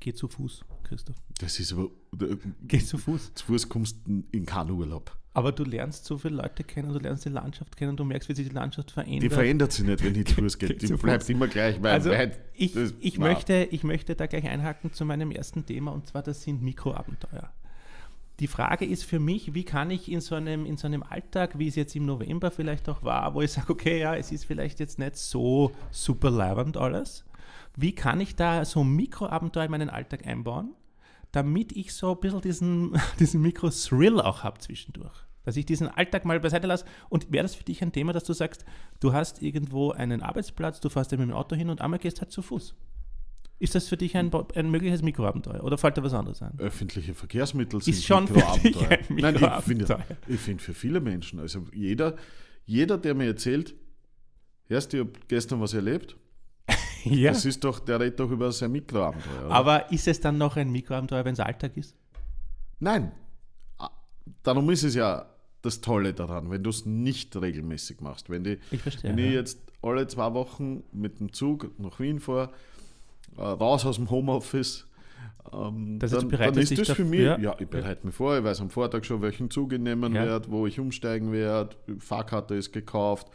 geh 0.00 0.12
zu 0.14 0.26
Fuß, 0.26 0.64
Christoph. 0.82 1.14
Das 1.38 1.60
ist 1.60 1.72
aber. 1.72 1.84
äh, 2.20 2.36
Geh 2.62 2.80
zu 2.80 2.98
Fuß. 2.98 3.34
Zu 3.34 3.46
Fuß 3.46 3.68
kommst 3.68 3.98
du 4.04 4.24
in 4.32 4.44
keinen 4.46 4.70
Urlaub. 4.72 5.16
Aber 5.32 5.52
du 5.52 5.62
lernst 5.62 6.06
so 6.06 6.18
viele 6.18 6.34
Leute 6.34 6.64
kennen, 6.64 6.92
du 6.92 6.98
lernst 6.98 7.24
die 7.24 7.28
Landschaft 7.28 7.76
kennen, 7.76 7.96
du 7.96 8.02
merkst, 8.02 8.28
wie 8.28 8.34
sich 8.34 8.48
die 8.48 8.54
Landschaft 8.54 8.90
verändert. 8.90 9.22
Die 9.22 9.28
verändert 9.30 9.70
sich 9.70 9.84
nicht, 9.84 10.02
wenn 10.02 10.16
ich 10.16 10.26
zu 10.26 10.34
Fuß 10.34 10.58
gehe. 10.58 10.70
Geh 10.70 10.86
Die 10.88 10.92
bleibt 10.94 11.30
immer 11.30 11.46
gleich, 11.46 11.80
weil 11.80 11.92
Also 11.92 12.10
weit. 12.10 12.36
ich, 12.54 12.74
ich, 12.98 13.16
möchte, 13.18 13.68
ich 13.70 13.84
möchte 13.84 14.16
da 14.16 14.26
gleich 14.26 14.48
einhaken 14.48 14.92
zu 14.92 15.04
meinem 15.04 15.30
ersten 15.30 15.64
Thema 15.66 15.92
und 15.92 16.08
zwar 16.08 16.22
das 16.24 16.42
sind 16.42 16.62
Mikroabenteuer. 16.62 17.52
Die 18.40 18.48
Frage 18.48 18.84
ist 18.84 19.04
für 19.04 19.20
mich, 19.20 19.54
wie 19.54 19.64
kann 19.64 19.90
ich 19.90 20.10
in 20.10 20.20
so, 20.20 20.34
einem, 20.34 20.66
in 20.66 20.76
so 20.76 20.86
einem 20.88 21.04
Alltag, 21.04 21.56
wie 21.58 21.68
es 21.68 21.76
jetzt 21.76 21.94
im 21.94 22.04
November 22.04 22.50
vielleicht 22.50 22.88
auch 22.88 23.04
war, 23.04 23.32
wo 23.34 23.42
ich 23.42 23.52
sage, 23.52 23.72
okay, 23.72 24.00
ja, 24.00 24.16
es 24.16 24.32
ist 24.32 24.44
vielleicht 24.44 24.80
jetzt 24.80 24.98
nicht 24.98 25.16
so 25.16 25.70
super 25.92 26.30
leibend 26.30 26.76
alles, 26.76 27.24
wie 27.76 27.94
kann 27.94 28.20
ich 28.20 28.34
da 28.34 28.64
so 28.64 28.82
Mikroabenteuer 28.82 29.64
in 29.64 29.70
meinen 29.70 29.90
Alltag 29.90 30.26
einbauen, 30.26 30.74
damit 31.30 31.72
ich 31.72 31.94
so 31.94 32.12
ein 32.12 32.20
bisschen 32.20 32.40
diesen, 32.40 33.00
diesen 33.20 33.40
Mikro-Thrill 33.40 34.20
auch 34.20 34.42
habe 34.42 34.58
zwischendurch. 34.58 35.14
Dass 35.44 35.56
ich 35.56 35.66
diesen 35.66 35.88
Alltag 35.88 36.24
mal 36.24 36.40
beiseite 36.40 36.66
lasse. 36.66 36.86
Und 37.10 37.30
wäre 37.30 37.42
das 37.42 37.54
für 37.54 37.64
dich 37.64 37.82
ein 37.82 37.92
Thema, 37.92 38.14
dass 38.14 38.24
du 38.24 38.32
sagst, 38.32 38.64
du 39.00 39.12
hast 39.12 39.42
irgendwo 39.42 39.90
einen 39.90 40.22
Arbeitsplatz, 40.22 40.80
du 40.80 40.88
fährst 40.88 41.10
mit 41.10 41.20
dem 41.20 41.32
Auto 41.32 41.54
hin 41.54 41.68
und 41.68 41.82
einmal 41.82 41.98
gehst 41.98 42.20
halt 42.22 42.32
zu 42.32 42.40
Fuß. 42.40 42.74
Ist 43.60 43.74
das 43.74 43.88
für 43.88 43.96
dich 43.96 44.16
ein, 44.16 44.30
ein 44.54 44.70
mögliches 44.70 45.02
Mikroabenteuer 45.02 45.62
oder 45.62 45.78
fällt 45.78 45.96
da 45.96 46.02
was 46.02 46.12
anderes 46.12 46.42
ein? 46.42 46.58
Öffentliche 46.58 47.14
Verkehrsmittel 47.14 47.80
sind 47.80 47.94
Ist 47.94 48.04
schon 48.04 48.24
Mikroabenteuer. 48.24 48.90
ein 48.90 48.98
Nein, 49.10 49.34
ich 49.36 49.40
finde 49.40 49.82
Mikroabenteuer. 49.84 50.04
ich 50.26 50.40
find 50.40 50.60
für 50.62 50.74
viele 50.74 51.00
Menschen, 51.00 51.38
also 51.38 51.64
jeder, 51.72 52.16
jeder, 52.66 52.98
der 52.98 53.14
mir 53.14 53.26
erzählt, 53.26 53.74
erst 54.68 54.92
ich 54.94 55.00
habe 55.00 55.12
gestern 55.28 55.60
was 55.60 55.72
erlebt, 55.74 56.16
Ja. 57.04 57.32
das 57.32 57.44
ist 57.44 57.62
doch, 57.64 57.80
der 57.80 58.00
redet 58.00 58.18
doch 58.18 58.30
über 58.30 58.50
sein 58.50 58.72
Mikroabenteuer. 58.72 59.46
oder? 59.46 59.54
Aber 59.54 59.92
ist 59.92 60.08
es 60.08 60.20
dann 60.20 60.36
noch 60.38 60.56
ein 60.56 60.70
Mikroabenteuer, 60.72 61.24
wenn 61.24 61.34
es 61.34 61.40
Alltag 61.40 61.76
ist? 61.76 61.94
Nein. 62.80 63.12
Ah, 63.78 63.90
Darum 64.42 64.68
ist 64.70 64.82
es 64.84 64.94
ja 64.94 65.26
das 65.62 65.80
Tolle 65.80 66.12
daran, 66.12 66.50
wenn 66.50 66.62
du 66.62 66.70
es 66.70 66.84
nicht 66.86 67.34
regelmäßig 67.36 68.00
machst. 68.00 68.28
Wenn, 68.30 68.44
die, 68.44 68.58
Ich 68.70 68.82
verstehe, 68.82 69.10
wenn 69.10 69.18
ich 69.18 69.26
ja. 69.26 69.32
jetzt 69.32 69.58
alle 69.80 70.06
zwei 70.06 70.32
Wochen 70.34 70.82
mit 70.92 71.20
dem 71.20 71.32
Zug 71.32 71.78
nach 71.78 72.00
Wien 72.00 72.20
fahre, 72.20 72.50
raus 73.42 73.84
aus 73.86 73.96
dem 73.96 74.10
Homeoffice, 74.10 74.86
ähm, 75.52 75.98
Das 75.98 76.10
dann, 76.12 76.28
dann 76.28 76.56
ist 76.58 76.76
das 76.78 76.90
für 76.90 77.04
mich, 77.04 77.20
ja. 77.20 77.38
ja, 77.38 77.54
ich 77.58 77.68
bereite 77.68 78.06
mich 78.06 78.14
vor, 78.14 78.36
ich 78.38 78.44
weiß 78.44 78.60
am 78.60 78.70
Vortag 78.70 79.04
schon, 79.04 79.20
welchen 79.22 79.50
Zug 79.50 79.72
ich 79.72 79.78
nehmen 79.80 80.14
Ja. 80.14 80.24
werde, 80.24 80.50
wo 80.50 80.66
ich 80.66 80.78
umsteigen 80.80 81.32
werde, 81.32 81.76
Fahrkarte 81.98 82.54
ist 82.54 82.72
gekauft, 82.72 83.28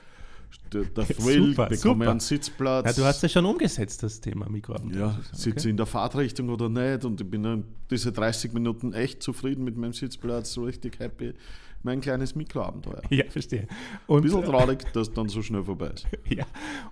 der, 0.74 0.84
der 0.86 1.06
Thrill, 1.08 1.50
Super, 1.50 1.68
bekomme 1.68 1.78
super. 1.78 2.04
ich 2.06 2.10
einen 2.10 2.20
Sitzplatz. 2.20 2.86
Ja, 2.88 2.94
du 2.94 3.08
hast 3.08 3.22
ja 3.22 3.30
schon 3.30 3.46
umgesetzt, 3.46 4.02
das 4.02 4.20
Thema 4.20 4.50
Mikroabenteuer. 4.50 5.00
Ja, 5.00 5.12
sozusagen, 5.12 5.38
sitze 5.38 5.68
ich 5.68 5.72
in 5.72 5.78
der 5.78 5.86
Fahrtrichtung 5.86 6.50
oder 6.50 6.70
nicht 6.70 7.06
und 7.06 7.22
ich 7.22 7.30
bin 7.30 7.64
diese 7.92 8.12
30 8.12 8.54
Minuten 8.54 8.94
echt 8.94 9.22
zufrieden 9.22 9.64
mit 9.64 9.78
meinem 9.78 9.94
Sitzplatz, 9.94 10.54
so 10.54 10.64
richtig 10.64 11.00
happy. 11.00 11.34
Mein 11.84 12.02
kleines 12.02 12.36
Mikroabenteuer. 12.36 13.02
Ja, 13.10 13.24
verstehe. 13.30 13.62
Ein 13.62 13.68
Und, 14.08 14.22
bisschen 14.24 14.44
traurig, 14.44 14.84
dass 14.94 15.14
dann 15.14 15.30
so 15.30 15.42
schnell 15.42 15.64
vorbei 15.64 15.88
ist. 15.88 16.08
Ja, 16.30 16.46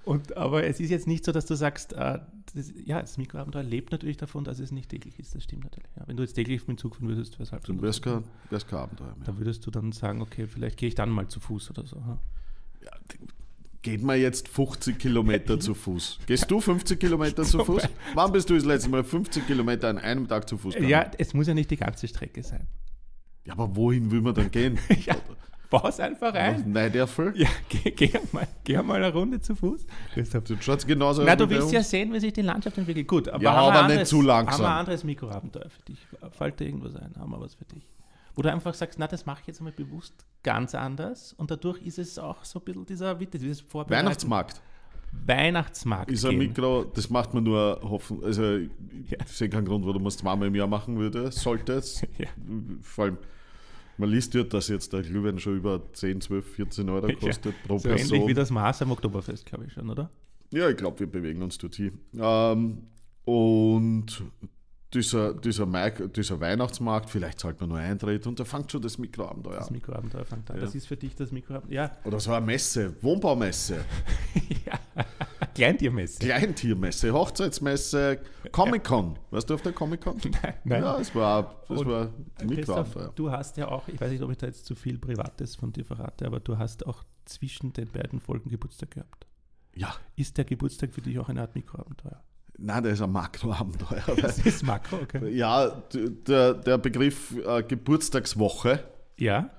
und, 0.06 0.36
aber 0.38 0.64
es 0.66 0.80
ist 0.80 0.90
jetzt 0.90 1.08
nicht 1.08 1.26
so, 1.26 1.32
dass 1.32 1.46
du 1.46 1.56
sagst, 1.56 1.94
äh, 1.94 2.20
das, 2.56 2.74
ja, 2.86 3.02
das 3.02 3.18
Mikroabenteuer 3.18 3.64
lebt 3.64 3.92
natürlich 3.92 4.18
davon, 4.18 4.44
dass 4.46 4.60
es 4.60 4.72
nicht 4.72 4.90
täglich 4.90 5.20
ist. 5.20 5.36
Das 5.36 5.44
stimmt 5.44 5.66
natürlich. 5.66 5.90
Ja, 5.98 6.04
wenn 6.08 6.16
du 6.18 6.24
jetzt 6.24 6.34
täglich 6.34 6.66
mit 6.68 6.80
Zug 6.80 6.96
fahren 6.96 7.10
würdest, 7.10 7.38
weshalb 7.40 7.66
Dann 7.66 7.78
wäre 7.82 7.90
es 7.90 8.02
kein, 8.02 8.24
wär's 8.50 8.66
kein 8.66 8.80
Abenteuer 8.80 9.14
mehr. 9.16 9.26
da 9.26 9.38
würdest 9.38 9.66
du 9.66 9.72
dann 9.72 9.92
sagen, 9.92 10.22
okay, 10.22 10.48
vielleicht 10.48 10.78
gehe 10.78 10.88
ich 10.90 10.96
dann 10.96 11.10
mal 11.10 11.28
zu 11.28 11.40
Fuß 11.40 11.70
oder 11.72 11.86
so. 11.86 11.98
ha? 12.06 12.18
Ja, 12.84 12.92
geht 13.82 14.02
man 14.04 14.20
jetzt 14.20 14.48
50 14.48 14.98
Kilometer 14.98 15.60
zu 15.60 15.74
Fuß? 15.74 16.20
Gehst 16.26 16.50
du 16.50 16.60
50 16.62 17.00
Kilometer 17.00 17.44
zu 17.44 17.60
Fuß? 17.66 17.84
Wann 18.14 18.32
bist 18.32 18.50
du 18.50 18.56
das 18.56 18.64
letzte 18.66 18.90
Mal 18.90 19.04
50 19.04 19.46
Kilometer 19.46 19.90
an 19.90 19.98
einem 19.98 20.28
Tag 20.28 20.48
zu 20.48 20.58
Fuß 20.58 20.74
gegangen? 20.76 20.90
Ja, 20.90 21.12
es 21.18 21.34
muss 21.34 21.48
ja 21.48 21.54
nicht 21.54 21.70
die 21.72 21.78
ganze 21.78 22.08
Strecke 22.08 22.42
sein. 22.44 22.66
Ja, 23.48 23.54
aber 23.54 23.76
wohin 23.76 24.12
will 24.12 24.22
man 24.22 24.34
dann 24.36 24.52
gehen? 24.52 24.78
Ja. 25.06 25.16
Paus 25.70 26.00
einfach 26.00 26.34
rein. 26.34 26.64
Nein, 26.68 26.94
der 26.94 27.08
Fall. 27.08 27.34
Ja, 27.36 27.50
geh, 27.68 27.92
geh, 27.92 28.10
mal, 28.32 28.48
geh 28.64 28.82
mal 28.82 29.04
eine 29.04 29.12
Runde 29.12 29.42
zu 29.42 29.54
Fuß. 29.54 29.86
Du 30.16 30.56
schaust 30.62 30.88
genauso 30.88 31.24
Na, 31.24 31.36
du 31.36 31.50
willst 31.50 31.74
ja 31.74 31.84
sehen, 31.84 32.14
wie 32.14 32.22
sich 32.22 32.32
die 32.32 32.42
Landschaft 32.42 32.78
entwickelt. 32.78 33.06
Gut, 33.06 33.28
aber, 33.28 33.44
Ja, 33.44 33.52
haben 33.52 33.58
wir 33.58 33.62
aber 33.64 33.80
ein 33.80 33.86
nicht 33.88 33.92
anderes, 33.96 34.10
zu 34.10 34.22
langsam. 34.22 34.54
Haben 34.54 34.62
wir 34.64 34.70
ein 34.70 34.80
anderes 34.80 35.04
Mikroabenteuer 35.04 35.70
für 35.70 35.82
dich? 35.84 36.00
Fällt 36.32 36.60
dir 36.62 36.66
irgendwas 36.68 36.96
ein? 36.96 37.14
Haben 37.20 37.32
wir 37.32 37.42
was 37.42 37.56
für 37.56 37.66
dich? 37.66 37.86
Wo 38.36 38.44
du 38.44 38.52
einfach 38.52 38.74
sagst, 38.74 38.98
na, 38.98 39.08
das 39.08 39.26
mache 39.26 39.42
ich 39.42 39.48
jetzt 39.48 39.60
einmal 39.60 39.74
bewusst 39.74 40.14
ganz 40.42 40.74
anders 40.74 41.34
und 41.34 41.52
dadurch 41.52 41.82
ist 41.82 41.98
es 42.00 42.18
auch 42.18 42.46
so 42.46 42.60
ein 42.60 42.66
bisschen 42.66 42.86
dieser 42.86 43.20
Witte, 43.20 43.38
dieses 43.38 43.60
Vorbereiten. 43.60 44.06
Weihnachtsmarkt 44.06 44.62
Weihnachtsmarkt. 45.26 46.12
ist 46.12 46.26
ein. 46.26 46.38
Mikro, 46.38 46.84
das 46.86 47.10
macht 47.10 47.34
man 47.34 47.44
nur 47.44 47.80
hoffen. 47.84 48.24
Also, 48.24 48.58
ich 48.58 48.70
Ja. 49.10 49.18
sehe 49.26 49.50
keinen 49.50 49.66
Grund, 49.66 49.86
warum 49.86 50.02
man 50.02 50.08
es 50.10 50.18
zweimal 50.18 50.48
im 50.48 50.56
Jahr 50.56 50.68
machen 50.68 50.98
würde. 50.98 51.32
Sollte 51.32 51.74
es. 51.74 52.02
Ja. 52.18 52.28
Vor 52.82 53.06
allem, 53.06 53.18
man 53.98 54.10
liest 54.10 54.34
ja, 54.34 54.44
dass 54.44 54.68
jetzt 54.68 54.94
der 54.94 55.02
Glühwein 55.02 55.40
schon 55.40 55.58
über 55.58 55.82
10, 55.94 56.22
12, 56.22 56.46
14 56.56 56.90
Euro 56.90 57.08
kostet 57.14 57.56
pro 57.68 57.78
So 57.78 57.90
ähnlich 57.90 58.10
Person. 58.10 58.28
wie 58.28 58.34
das 58.34 58.50
Maß 58.52 58.82
am 58.84 58.92
Oktoberfest, 58.92 59.46
glaube 59.46 59.66
ich 59.66 59.74
schon, 59.74 59.90
oder? 59.90 60.10
Ja, 60.52 60.70
ich 60.70 60.78
glaube, 60.78 61.00
wir 61.02 61.08
bewegen 61.08 61.42
uns 61.44 61.58
dorthin. 61.58 62.00
Ähm, 62.18 62.84
und 63.26 64.24
dieser, 64.94 65.34
dieser, 65.34 65.66
Mai- 65.66 65.90
dieser 65.92 66.40
Weihnachtsmarkt, 66.40 67.10
vielleicht 67.10 67.40
zahlt 67.42 67.60
man 67.60 67.70
nur 67.70 67.78
Eintritt 67.80 68.26
und 68.26 68.40
da 68.40 68.46
fängt 68.46 68.72
schon 68.72 68.82
das 68.82 68.98
Mikroabenteuer 68.98 69.56
Das 69.58 69.68
an. 69.68 69.74
Mikroabenteuer 69.74 70.24
fängt 70.26 70.50
an. 70.50 70.56
Ja. 70.58 70.62
Das 70.64 70.74
ist 70.76 70.88
für 70.88 70.96
dich 70.96 71.14
das 71.16 71.32
Mikroabenteuer. 71.34 71.76
Ja, 71.76 71.92
Oder 72.06 72.20
so 72.22 72.32
eine 72.32 72.46
Messe, 72.46 72.96
Wohnbaumesse, 73.02 73.84
ja. 74.66 74.80
Kleintiermesse. 75.58 76.20
Kleintiermesse, 76.20 77.12
Hochzeitsmesse, 77.14 78.20
Comic-Con. 78.52 79.18
Warst 79.32 79.50
du 79.50 79.56
auf 79.56 79.62
der 79.62 79.74
Comic-Con? 79.74 80.18
Nein. 80.64 80.84
Ja, 80.84 80.98
es 81.00 81.14
war, 81.14 81.64
das 81.68 81.80
Und 81.80 81.88
war 81.88 82.06
Christoph, 82.38 82.50
Mikroabenteuer. 82.50 83.12
du 83.16 83.32
hast 83.32 83.58
ja 83.58 83.68
auch, 83.68 83.88
ich 83.88 84.00
weiß 84.00 84.12
nicht, 84.12 84.22
ob 84.24 84.32
ich 84.32 84.38
da 84.38 84.48
jetzt 84.48 84.66
zu 84.66 84.76
viel 84.76 84.98
Privates 84.98 85.56
von 85.56 85.72
dir 85.74 85.84
verrate, 85.86 86.26
aber 86.26 86.40
du 86.40 86.58
hast 86.58 86.86
auch 86.88 87.04
zwischen 87.26 87.74
den 87.74 87.88
beiden 87.92 88.20
Folgen 88.20 88.50
Geburtstag 88.50 88.92
gehabt. 88.92 89.26
Ja, 89.76 89.94
Ist 90.16 90.38
der 90.38 90.46
Geburtstag 90.46 90.94
für 90.94 91.02
dich 91.02 91.20
auch 91.20 91.30
eine 91.30 91.42
Art 91.42 91.54
Mikroabenteuer? 91.56 92.24
nein, 92.60 92.84
das 92.84 92.94
ist 92.94 93.02
ein 93.02 93.12
Makroabenteuer. 93.12 94.02
Das 94.22 94.40
ist 94.40 94.64
Makro, 94.64 94.96
okay. 95.04 95.30
ja, 95.36 95.70
der, 95.94 96.56
der 96.56 96.78
Begriff 96.80 97.36
äh, 97.46 97.62
Geburtstagswoche 97.62 98.84
Ja? 99.20 99.50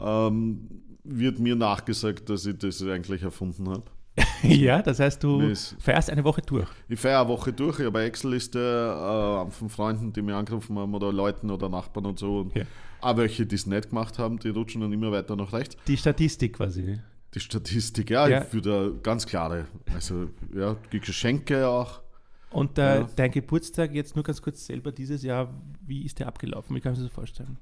ähm, 0.00 0.68
wird 1.04 1.38
mir 1.38 1.54
nachgesagt, 1.54 2.28
dass 2.30 2.46
ich 2.46 2.58
das 2.58 2.82
eigentlich 2.82 3.22
erfunden 3.22 3.68
habe. 3.68 3.84
ja, 4.42 4.80
das 4.80 5.00
heißt, 5.00 5.22
du 5.24 5.54
fährst 5.78 6.08
eine 6.10 6.22
Woche 6.22 6.40
durch. 6.42 6.68
Ich 6.88 7.00
fahre 7.00 7.20
eine 7.20 7.28
Woche 7.28 7.52
durch, 7.52 7.80
ich 7.80 7.86
habe 7.86 7.98
eine 7.98 8.08
Excel-Liste 8.08 8.58
äh, 8.58 9.50
von 9.50 9.68
Freunden, 9.68 10.12
die 10.12 10.22
mir 10.22 10.36
angerufen 10.36 10.78
haben 10.78 10.94
oder 10.94 11.12
Leuten 11.12 11.50
oder 11.50 11.68
Nachbarn 11.68 12.06
und 12.06 12.18
so. 12.18 12.40
Und 12.40 12.54
Ja. 12.54 12.64
Auch 13.00 13.16
welche, 13.16 13.44
die 13.44 13.56
es 13.56 13.66
nicht 13.66 13.90
gemacht 13.90 14.18
haben, 14.18 14.38
die 14.38 14.48
rutschen 14.48 14.80
dann 14.80 14.92
immer 14.92 15.10
weiter 15.12 15.36
nach 15.36 15.52
rechts. 15.52 15.76
Die 15.86 15.96
Statistik 15.96 16.54
quasi. 16.54 16.98
Die 17.34 17.40
Statistik, 17.40 18.08
ja, 18.10 18.28
Ja. 18.28 18.42
ich 18.44 18.52
würde 18.54 18.94
ganz 19.02 19.26
klare. 19.26 19.66
Also, 19.92 20.30
ja, 20.54 20.76
die 20.92 21.00
Geschenke 21.00 21.66
auch. 21.68 22.00
Und 22.50 22.78
äh, 22.78 23.00
Ja. 23.00 23.08
dein 23.16 23.30
Geburtstag 23.32 23.92
jetzt 23.92 24.14
nur 24.14 24.22
ganz 24.22 24.40
kurz 24.40 24.64
selber 24.64 24.92
dieses 24.92 25.22
Jahr, 25.24 25.52
wie 25.84 26.04
ist 26.04 26.20
der 26.20 26.28
abgelaufen? 26.28 26.74
Wie 26.76 26.80
kannst 26.80 27.00
du 27.00 27.02
dir 27.02 27.08
das 27.08 27.14
vorstellen? 27.14 27.58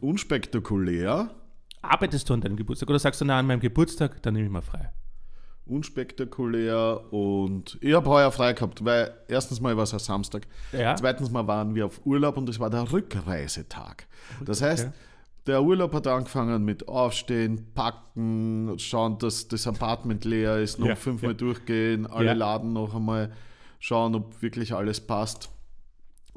Unspektakulär, 0.00 1.30
Arbeitest 1.82 2.28
du 2.28 2.34
an 2.34 2.40
deinem 2.40 2.56
Geburtstag 2.56 2.88
oder 2.90 2.98
sagst 2.98 3.20
du, 3.20 3.24
na, 3.24 3.38
an 3.38 3.46
meinem 3.46 3.60
Geburtstag, 3.60 4.22
dann 4.22 4.34
nehme 4.34 4.46
ich 4.46 4.52
mal 4.52 4.62
frei? 4.62 4.90
unspektakulär 5.66 7.00
und 7.12 7.78
ich 7.80 7.94
habe 7.94 8.08
heuer 8.10 8.32
frei 8.32 8.52
gehabt, 8.54 8.84
weil 8.84 9.12
erstens 9.28 9.60
mal 9.60 9.76
war 9.76 9.84
es 9.84 9.92
ein 9.92 10.00
Samstag, 10.00 10.46
Ja. 10.72 10.96
zweitens 10.96 11.30
mal 11.30 11.46
waren 11.46 11.74
wir 11.74 11.86
auf 11.86 12.00
Urlaub 12.04 12.36
und 12.36 12.48
es 12.48 12.58
war 12.58 12.70
der 12.70 12.90
Rückreisetag. 12.90 14.06
Das 14.44 14.62
heißt, 14.62 14.86
Okay. 14.88 14.94
der 15.46 15.62
Urlaub 15.62 15.92
hat 15.94 16.06
angefangen 16.08 16.64
mit 16.64 16.88
Aufstehen, 16.88 17.72
Packen, 17.74 18.74
schauen, 18.78 19.18
dass 19.18 19.46
das 19.48 19.66
Apartment 19.68 20.24
leer 20.24 20.58
ist, 20.58 20.78
noch 20.80 20.88
Ja, 20.88 20.96
fünfmal 20.96 21.32
ja. 21.32 21.36
durchgehen, 21.36 22.06
alle. 22.06 22.34
Laden 22.34 22.72
noch 22.72 22.94
einmal 22.94 23.30
schauen, 23.78 24.14
ob 24.16 24.42
wirklich 24.42 24.74
alles 24.74 25.00
passt 25.00 25.50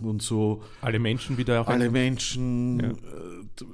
und 0.01 0.21
so. 0.21 0.61
Alle 0.81 0.99
Menschen 0.99 1.37
wieder 1.37 1.61
auch 1.61 1.67
Alle 1.67 1.89
Menschen, 1.89 2.79
Ja. 2.79 2.87
äh, 2.89 2.95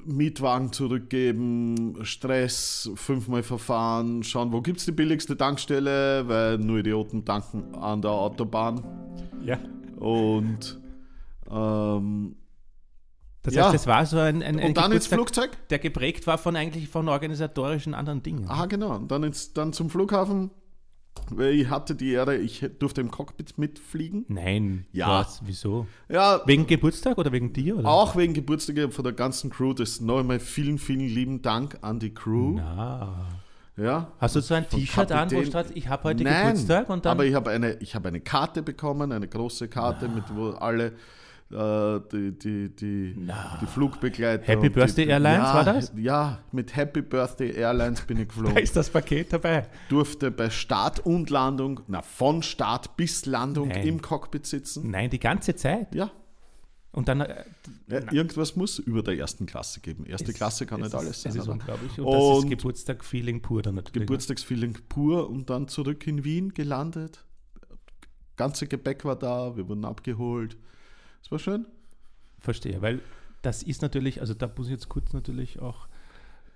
Mietwagen 0.06 0.72
zurückgeben, 0.74 1.98
Stress, 2.04 2.90
fünfmal 2.96 3.44
verfahren, 3.44 4.24
schauen, 4.24 4.52
wo 4.52 4.62
gibt 4.62 4.80
es 4.80 4.86
die 4.86 4.92
billigste 4.92 5.38
Tankstelle, 5.38 6.28
weil 6.28 6.58
nur 6.58 6.80
Idioten 6.80 7.24
tanken 7.26 7.74
an 7.76 8.02
der 8.02 8.12
Autobahn. 8.12 8.84
Ja. 9.46 9.58
Und, 9.98 10.80
ähm, 11.50 12.36
Das 13.42 13.54
Ja. 13.54 13.66
heißt, 13.66 13.76
es 13.76 13.88
war 13.88 14.06
so 14.06 14.18
ein, 14.20 14.44
ein, 14.44 14.60
ein 14.60 14.66
und 14.68 14.78
dann 14.78 14.92
ins 14.92 15.08
Flugzeug. 15.08 15.52
der 15.70 15.80
geprägt 15.80 16.28
war 16.28 16.38
von 16.38 16.58
eigentlich 16.58 16.90
von 16.90 17.08
organisatorischen 17.08 17.94
anderen 17.94 18.22
Dingen. 18.22 18.50
Aha, 18.50 18.66
genau. 18.66 18.98
Und 18.98 19.10
dann, 19.10 19.24
ins, 19.24 19.54
dann 19.54 19.72
zum 19.72 19.90
Flughafen. 19.90 20.52
Ich 21.40 21.70
hatte 21.70 21.96
die 21.96 22.12
Ehre, 22.12 22.36
ich 22.38 22.66
durfte 22.80 23.02
im 23.02 23.12
Cockpit 23.12 23.58
mitfliegen. 23.58 24.26
Nein. 24.28 24.86
Ja. 24.92 25.20
Was? 25.22 25.42
Wieso? 25.46 25.88
Ja, 26.10 26.42
Wegen 26.46 26.66
Geburtstag 26.68 27.18
oder 27.18 27.32
wegen 27.32 27.54
dir? 27.54 27.78
Oder? 27.78 27.88
auch 27.88 28.16
wegen 28.16 28.34
Geburtstag 28.34 28.92
von 28.94 29.04
der 29.04 29.14
ganzen 29.14 29.50
Crew. 29.50 29.74
Das 29.74 30.02
noch 30.02 30.20
einmal 30.20 30.40
vielen, 30.40 30.78
vielen 30.78 31.08
lieben 31.08 31.42
Dank 31.42 31.78
an 31.82 32.00
die 32.00 32.14
Crew. 32.14 32.54
Na. 32.56 33.28
Ja, 33.78 34.12
Hast 34.20 34.36
du 34.36 34.42
so 34.42 34.54
ein 34.56 34.68
T-Shirt 34.68 35.10
an, 35.14 35.32
wo 35.32 35.42
steht, 35.44 35.68
ich 35.74 35.88
habe 35.88 36.04
heute 36.04 36.24
Nein, 36.26 36.48
Geburtstag 36.48 36.90
und 36.90 37.06
dann. 37.06 37.12
aber 37.14 37.26
ich 37.26 37.34
habe 37.34 37.50
eine, 37.52 37.76
ich 37.76 37.96
habe 37.96 38.10
eine 38.10 38.20
Karte 38.20 38.62
bekommen, 38.62 39.14
eine 39.14 39.28
große 39.28 39.70
Karte, 39.70 40.10
mit 40.10 40.26
wo 40.36 40.50
alle 40.50 40.92
äh, 41.52 42.00
die, 42.12 42.38
die, 42.38 42.76
die, 42.76 43.14
die 43.62 43.66
Flugbegleiter. 43.66 44.44
Happy 44.46 44.68
und 44.68 44.74
Birthday 44.74 45.06
die, 45.06 45.12
Airlines, 45.12 45.38
ja, 45.48 45.54
war 45.54 45.64
das? 45.66 45.92
Ja, 45.96 46.40
mit 46.52 46.76
Happy 46.76 47.02
Birthday 47.02 47.52
Airlines 47.56 48.02
bin 48.02 48.18
ich 48.18 48.28
da 48.28 48.34
geflogen. 48.34 48.58
ist 48.58 48.76
das 48.76 48.90
Paket 48.90 49.34
dabei. 49.34 49.68
Durfte 49.90 50.30
bei 50.32 50.50
Start 50.50 51.00
und 51.06 51.30
Landung, 51.30 51.80
na 51.88 52.02
von 52.02 52.44
Start 52.44 52.96
bis 52.98 53.26
Landung 53.26 53.70
Nein. 53.70 53.88
im 53.88 54.02
Cockpit 54.02 54.46
sitzen. 54.46 54.90
Nein, 54.92 55.10
die 55.10 55.20
ganze 55.20 55.56
Zeit. 55.56 55.94
Ja, 55.96 56.12
Und 56.92 57.08
dann. 57.08 57.22
äh, 57.22 57.44
ja, 57.88 58.12
irgendwas 58.12 58.56
muss 58.56 58.78
über 58.78 59.02
der 59.02 59.18
ersten 59.18 59.46
Klasse 59.48 59.80
geben. 59.80 60.06
Erste 60.06 60.32
es- 60.32 60.36
und 60.38 60.66
kann 60.68 60.82
nicht 60.82 60.88
ist, 60.90 60.96
alles 60.96 61.22
sein. 61.24 61.32
Es 61.32 61.38
ist 61.40 61.48
unglaublich. 61.48 62.00
Und, 62.00 62.06
das 62.14 62.24
ist 62.38 62.44
Und- 62.44 62.50
Geburtstag-Feeling 62.52 63.42
pur 63.42 63.62
dann 63.64 63.76
natürlich. 63.76 64.08
Geburtstagsfeeling 64.08 64.78
pur 64.88 65.28
und 65.30 65.50
dann 65.50 65.68
zurück 65.68 66.06
in 66.06 66.24
Wien 66.24 66.54
gelandet. 66.54 67.26
Ganze 68.38 68.68
Gepäck 68.68 69.04
war 69.04 69.18
da, 69.18 69.58
wir 69.58 69.68
wurden 69.68 69.84
abgeholt. 69.86 70.56
Es 71.22 71.32
war 71.32 71.40
schön. 71.40 71.66
Verstehe, 72.40 72.82
weil 72.82 73.02
das 73.42 73.64
ist 73.64 73.82
natürlich, 73.82 74.22
also 74.22 74.34
da 74.34 74.52
muss 74.56 74.68
ich 74.68 74.72
jetzt 74.72 74.90
kurz 74.90 75.14
natürlich 75.14 75.60
auch 75.60 75.88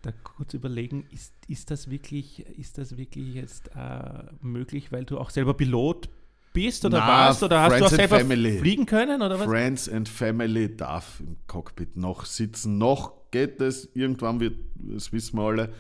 da 0.02 0.12
kurz 0.12 0.54
überlegen, 0.54 1.06
ist, 1.12 1.34
ist 1.48 1.72
das 1.72 1.90
wirklich, 1.90 2.46
ist 2.60 2.78
das 2.78 2.98
wirklich 2.98 3.36
jetzt 3.36 3.70
äh, 3.76 4.24
möglich, 4.42 4.92
weil 4.92 5.06
du 5.06 5.18
auch 5.18 5.30
selber 5.30 5.54
Pilot 5.54 6.10
bist 6.52 6.86
oder 6.86 7.00
Na, 7.00 7.08
warst 7.08 7.42
oder 7.42 7.62
hast 7.62 7.72
du 7.72 7.76
auch 7.76 7.80
Friends 7.90 7.96
selber 7.96 8.20
Family. 8.20 8.60
fliegen 8.60 8.86
können 8.86 9.22
oder 9.22 9.40
was? 9.40 9.46
Friends 9.48 9.90
and 9.90 10.10
Family 10.10 10.76
darf 10.76 11.22
im 11.22 11.38
Cockpit 11.48 11.96
noch 11.96 12.26
sitzen. 12.26 12.78
Noch 12.78 13.14
geht 13.32 13.62
es. 13.62 13.90
Irgendwann 13.96 14.40
wird, 14.42 14.58
das 14.76 15.12
wissen 15.14 15.38
wir 15.38 15.44
alle, 15.44 15.74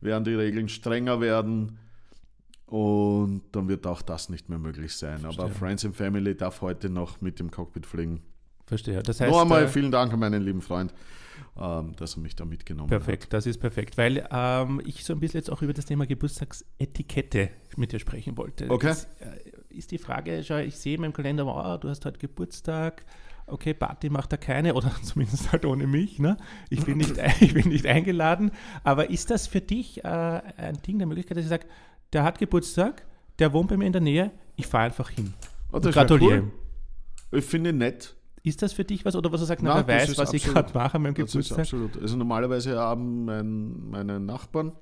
werden 0.00 0.24
die 0.24 0.34
Regeln 0.34 0.68
strenger 0.68 1.20
werden. 1.20 1.78
Und 2.66 3.42
dann 3.52 3.68
wird 3.68 3.86
auch 3.86 4.02
das 4.02 4.28
nicht 4.28 4.48
mehr 4.48 4.58
möglich 4.58 4.96
sein. 4.96 5.24
Aber 5.24 5.34
Verstehe. 5.34 5.50
Friends 5.50 5.84
and 5.84 5.96
Family 5.96 6.36
darf 6.36 6.60
heute 6.62 6.90
noch 6.90 7.20
mit 7.20 7.38
dem 7.38 7.50
Cockpit 7.50 7.86
fliegen. 7.86 8.22
Verstehe. 8.66 9.00
Das 9.02 9.20
heißt, 9.20 9.30
Noch 9.30 9.42
einmal 9.42 9.64
äh, 9.64 9.68
vielen 9.68 9.92
Dank 9.92 10.12
an 10.12 10.18
meinen 10.18 10.42
lieben 10.42 10.60
Freund, 10.60 10.92
ähm, 11.56 11.94
dass 11.96 12.16
er 12.16 12.20
mich 12.20 12.34
da 12.34 12.44
mitgenommen 12.44 12.88
Perfekt, 12.88 13.32
das 13.32 13.46
ist 13.46 13.58
perfekt, 13.58 13.96
weil 13.96 14.26
ähm, 14.32 14.82
ich 14.84 15.04
so 15.04 15.12
ein 15.12 15.20
bisschen 15.20 15.38
jetzt 15.38 15.50
auch 15.50 15.62
über 15.62 15.72
das 15.72 15.84
Thema 15.84 16.04
Geburtstagsetikette 16.06 17.50
mit 17.76 17.92
dir 17.92 18.00
sprechen 18.00 18.36
wollte. 18.36 18.68
Okay. 18.68 18.90
Ist, 18.90 19.08
äh, 19.20 19.76
ist 19.76 19.92
die 19.92 19.98
Frage, 19.98 20.42
schau, 20.44 20.56
ich 20.56 20.76
sehe 20.76 20.96
in 20.96 21.02
meinem 21.02 21.12
Kalender, 21.12 21.46
wow, 21.46 21.78
du 21.78 21.88
hast 21.88 22.04
heute 22.04 22.18
Geburtstag, 22.18 23.04
okay, 23.46 23.72
Party 23.72 24.10
macht 24.10 24.32
er 24.32 24.38
keine 24.38 24.74
oder 24.74 24.90
zumindest 25.04 25.52
halt 25.52 25.64
ohne 25.64 25.86
mich, 25.86 26.18
ne? 26.18 26.36
Ich 26.68 26.84
bin 26.84 26.98
nicht, 26.98 27.14
ich 27.40 27.54
bin 27.54 27.68
nicht 27.68 27.86
eingeladen, 27.86 28.50
aber 28.82 29.10
ist 29.10 29.30
das 29.30 29.46
für 29.46 29.60
dich 29.60 30.04
äh, 30.04 30.08
ein 30.08 30.82
Ding 30.84 30.98
der 30.98 31.06
Möglichkeit, 31.06 31.36
dass 31.36 31.44
ich 31.44 31.50
sage, 31.50 31.66
der 32.16 32.24
hat 32.24 32.38
Geburtstag, 32.38 33.04
der 33.38 33.52
wohnt 33.52 33.68
bei 33.68 33.76
mir 33.76 33.84
in 33.86 33.92
der 33.92 34.00
Nähe, 34.00 34.30
ich 34.56 34.66
fahre 34.66 34.84
einfach 34.86 35.10
hin. 35.10 35.34
Oh, 35.70 35.78
gratuliere. 35.80 36.44
cool. 37.30 37.38
Ich 37.38 37.44
finde 37.44 37.74
nett. 37.74 38.16
Ist 38.42 38.62
das 38.62 38.72
für 38.72 38.84
dich 38.84 39.04
was 39.04 39.14
oder 39.16 39.30
was 39.30 39.40
du 39.40 39.46
sagst, 39.46 39.62
na, 39.62 39.74
Nein, 39.74 39.84
wer 39.86 39.96
weiß, 40.00 40.16
was 40.16 40.32
ich 40.32 40.44
absolut- 40.46 40.72
gerade 40.72 40.78
mache 40.78 40.94
an 40.96 41.02
meinem 41.02 41.14
Das 41.14 41.24
ist 41.26 41.32
Geburtstag? 41.32 41.58
absolut. 41.58 42.00
Also 42.00 42.16
normalerweise 42.16 42.78
haben 42.78 43.24
mein, 43.26 43.90
meine 43.90 44.18
Nachbarn, 44.18 44.72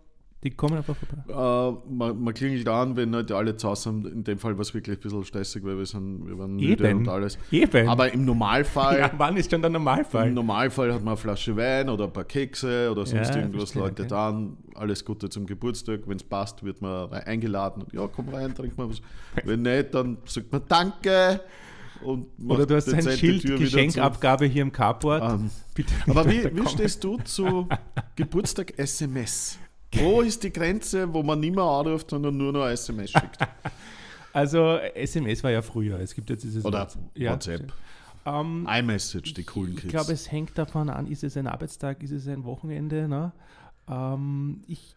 Die 0.44 0.50
kommen 0.50 0.76
einfach 0.76 0.94
vorbei. 0.94 1.24
äh, 1.26 1.92
man, 1.92 2.22
man 2.22 2.34
klingelt 2.34 2.68
an, 2.68 2.96
wenn 2.96 3.14
halt 3.14 3.32
alle 3.32 3.56
zu 3.56 3.66
Hause 3.68 3.84
sind. 3.84 4.06
In 4.06 4.24
dem 4.24 4.38
Fall 4.38 4.54
war 4.54 4.60
es 4.60 4.74
wirklich 4.74 4.98
ein 4.98 5.00
bisschen 5.02 5.24
stressig, 5.24 5.64
weil 5.64 5.78
wir, 5.78 5.86
sind, 5.86 6.26
wir 6.28 6.38
waren 6.38 6.54
müde 6.54 6.86
Eben. 6.88 6.98
und 6.98 7.08
alles. 7.08 7.38
Eben. 7.50 7.88
Aber 7.88 8.12
im 8.12 8.26
Normalfall, 8.26 8.98
ja, 9.00 9.10
wann 9.16 9.36
ist 9.38 9.50
schon 9.50 9.62
der 9.62 9.70
Normalfall? 9.70 10.28
im 10.28 10.34
Normalfall 10.34 10.92
hat 10.92 11.00
man 11.00 11.12
eine 11.12 11.16
Flasche 11.16 11.56
Wein 11.56 11.88
oder 11.88 12.04
ein 12.04 12.12
paar 12.12 12.24
Kekse 12.24 12.90
oder 12.92 13.06
sonst 13.06 13.30
Ja, 13.30 13.36
irgendwas 13.40 13.70
verstehe, 13.70 13.82
Leute 13.82 14.02
okay. 14.02 14.10
dann. 14.10 14.56
Alles 14.74 15.04
Gute 15.04 15.30
zum 15.30 15.46
Geburtstag. 15.46 16.00
Wenn 16.06 16.16
es 16.18 16.24
passt, 16.24 16.62
wird 16.62 16.82
man 16.82 17.10
eingeladen. 17.10 17.84
Ja, 17.92 18.06
komm 18.06 18.28
rein, 18.28 18.54
trink 18.54 18.76
mal 18.76 18.90
was. 18.90 19.00
Wenn 19.44 19.62
nicht, 19.62 19.94
dann 19.94 20.18
sagt 20.26 20.52
man 20.52 20.62
Danke. 20.68 21.40
Oder 22.46 22.66
du 22.66 22.74
hast 22.76 22.92
ein 22.92 23.02
Schild. 23.16 23.44
Geschenkabgabe 23.44 24.44
hier 24.44 24.62
im 24.62 24.72
Carport. 24.72 25.22
Ähm, 25.22 25.50
Bitte 25.74 25.92
aber 26.06 26.28
wie, 26.30 26.44
wie 26.54 26.68
stehst 26.68 27.02
du 27.02 27.16
zu 27.24 27.66
Geburtstag 28.16 28.78
SMS? 28.78 29.58
Wo 30.00 30.20
ist 30.22 30.42
die 30.42 30.52
Grenze, 30.52 31.12
wo 31.12 31.22
man 31.22 31.40
nicht 31.40 31.54
mehr 31.54 31.64
anruft, 31.64 32.10
sondern 32.10 32.36
nur 32.36 32.52
noch 32.52 32.66
SMS 32.66 33.10
schickt? 33.10 33.38
Also 34.32 34.78
SMS 34.78 35.44
war 35.44 35.52
ja 35.52 35.62
früher. 35.62 36.00
Es 36.00 36.12
gibt 36.12 36.28
jetzt 36.28 36.42
dieses 36.42 36.64
Oder 36.64 36.88
ja. 37.14 37.32
WhatsApp. 37.34 37.72
Ähm, 38.26 38.66
iMessage, 38.68 39.32
die 39.34 39.44
coolen 39.44 39.74
ich 39.74 39.82
Kids. 39.82 39.92
glaube, 39.92 40.12
es 40.12 40.32
hängt 40.32 40.58
davon 40.58 40.90
an, 40.90 41.06
ist 41.06 41.22
es 41.22 41.36
ein 41.36 41.46
Arbeitstag, 41.46 42.02
ist 42.02 42.10
es 42.10 42.26
ein 42.26 42.42
Wochenende. 42.42 43.06
Ne? 43.06 43.30
Ähm, 43.88 44.62
ich 44.66 44.96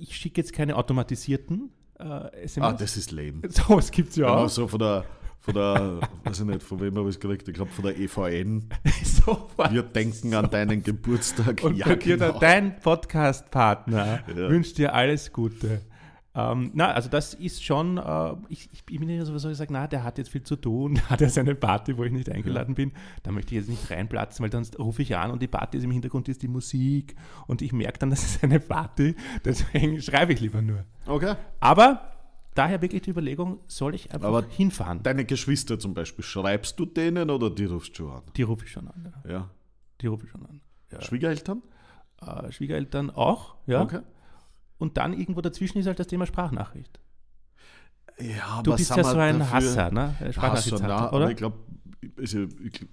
ich 0.00 0.16
schicke 0.16 0.40
jetzt 0.40 0.54
keine 0.54 0.74
automatisierten 0.76 1.68
äh, 2.00 2.44
SMS. 2.44 2.66
ah, 2.66 2.72
das 2.72 2.96
ist 2.96 3.10
lame. 3.12 3.42
so, 3.50 3.78
es 3.78 3.90
gibt 3.90 4.08
es 4.10 4.16
ja 4.16 4.26
Ja, 4.28 4.36
auch. 4.36 4.48
so 4.48 4.66
von 4.66 4.78
der, 4.78 5.04
von 5.48 5.54
der, 5.54 6.00
weiß 6.24 6.40
ich 6.40 6.46
nicht, 6.46 6.62
von 6.62 6.80
wem 6.80 6.96
habe 6.96 7.08
ich 7.08 7.16
es 7.16 7.20
gekriegt? 7.20 7.48
Ich 7.48 7.54
glaube 7.54 7.70
von 7.70 7.84
der 7.84 7.98
EVN. 7.98 8.68
so, 9.04 9.48
Wir 9.70 9.82
denken 9.82 10.34
an 10.34 10.50
deinen 10.50 10.82
Geburtstag. 10.82 11.62
Und 11.62 11.78
bei 11.82 11.94
dir, 11.96 12.16
genau. 12.16 12.38
dein 12.38 12.78
Podcast-Partner 12.80 14.20
Ja. 14.28 14.50
wünscht 14.50 14.78
dir 14.78 14.94
alles 14.94 15.32
Gute. 15.32 15.80
Ähm, 16.34 16.70
na, 16.74 16.92
also 16.92 17.08
das 17.08 17.32
ist 17.34 17.64
schon, 17.64 17.96
äh, 17.96 18.34
ich, 18.50 18.68
ich 18.72 18.84
bin 18.84 19.08
ja 19.08 19.24
sowieso 19.24 19.48
gesagt, 19.48 19.70
na, 19.70 19.86
der 19.86 20.04
hat 20.04 20.18
jetzt 20.18 20.30
viel 20.30 20.42
zu 20.42 20.56
tun, 20.56 20.94
der 20.96 21.10
hat 21.10 21.20
ja 21.22 21.28
seine 21.30 21.54
Party, 21.54 21.96
wo 21.96 22.04
ich 22.04 22.12
nicht 22.12 22.30
eingeladen 22.30 22.74
bin, 22.74 22.92
da 23.22 23.32
möchte 23.32 23.54
ich 23.54 23.60
jetzt 23.60 23.70
nicht 23.70 23.90
reinplatzen, 23.90 24.42
weil 24.42 24.50
dann 24.50 24.64
rufe 24.78 25.00
ich 25.02 25.16
an 25.16 25.30
und 25.30 25.40
die 25.42 25.48
Party 25.48 25.78
ist 25.78 25.84
im 25.84 25.90
Hintergrund, 25.90 26.28
ist 26.28 26.42
die 26.42 26.48
Musik 26.48 27.16
und 27.46 27.62
ich 27.62 27.72
merke 27.72 27.98
dann, 27.98 28.10
das 28.10 28.22
ist 28.22 28.44
eine 28.44 28.60
Party, 28.60 29.16
deswegen 29.44 30.00
schreibe 30.02 30.34
ich 30.34 30.40
lieber 30.40 30.60
nur. 30.60 30.84
Okay. 31.06 31.34
Aber 31.60 32.17
daher 32.54 32.82
wirklich 32.82 33.02
die 33.02 33.10
Überlegung, 33.10 33.60
soll 33.66 33.94
ich 33.94 34.12
einfach 34.12 34.28
Aber 34.28 34.44
hinfahren? 34.48 35.02
Deine 35.02 35.24
Geschwister 35.24 35.78
zum 35.78 35.94
Beispiel, 35.94 36.24
schreibst 36.24 36.78
du 36.78 36.86
denen 36.86 37.30
oder 37.30 37.50
die 37.50 37.64
rufst 37.66 37.98
du 37.98 38.10
an? 38.10 38.22
Die 38.36 38.42
rufe 38.42 38.64
ich 38.64 38.72
schon 38.72 38.88
an. 38.88 39.12
Ja. 39.24 39.30
Ja. 39.30 39.50
Die 40.00 40.06
rufe 40.06 40.26
ich 40.26 40.30
schon 40.30 40.44
an. 40.46 40.60
Ja. 40.92 41.00
Schwiegereltern? 41.02 41.62
Äh, 42.20 42.50
Schwiegereltern 42.52 43.10
auch, 43.10 43.56
ja. 43.66 43.82
Okay. 43.82 44.00
Und 44.78 44.96
dann 44.96 45.12
irgendwo 45.12 45.40
dazwischen 45.40 45.78
ist 45.78 45.86
halt 45.86 45.98
das 45.98 46.06
Thema 46.06 46.26
Sprachnachricht. 46.26 47.00
Ja, 48.20 48.62
Du 48.62 48.70
aber 48.72 48.76
bist 48.76 48.90
ja 48.96 49.04
so 49.04 49.16
ein 49.16 49.38
dafür- 49.38 49.52
Hasser, 49.54 49.90
ne? 49.92 50.16
Äh, 50.20 50.24
Hasser, 50.24 50.32
Sprachnachricht, 50.32 50.80
nein, 50.82 51.08
oder? 51.10 51.30
ich 51.30 51.36
glaube, 51.36 51.56
also, 52.16 52.38
ich, 52.64 52.86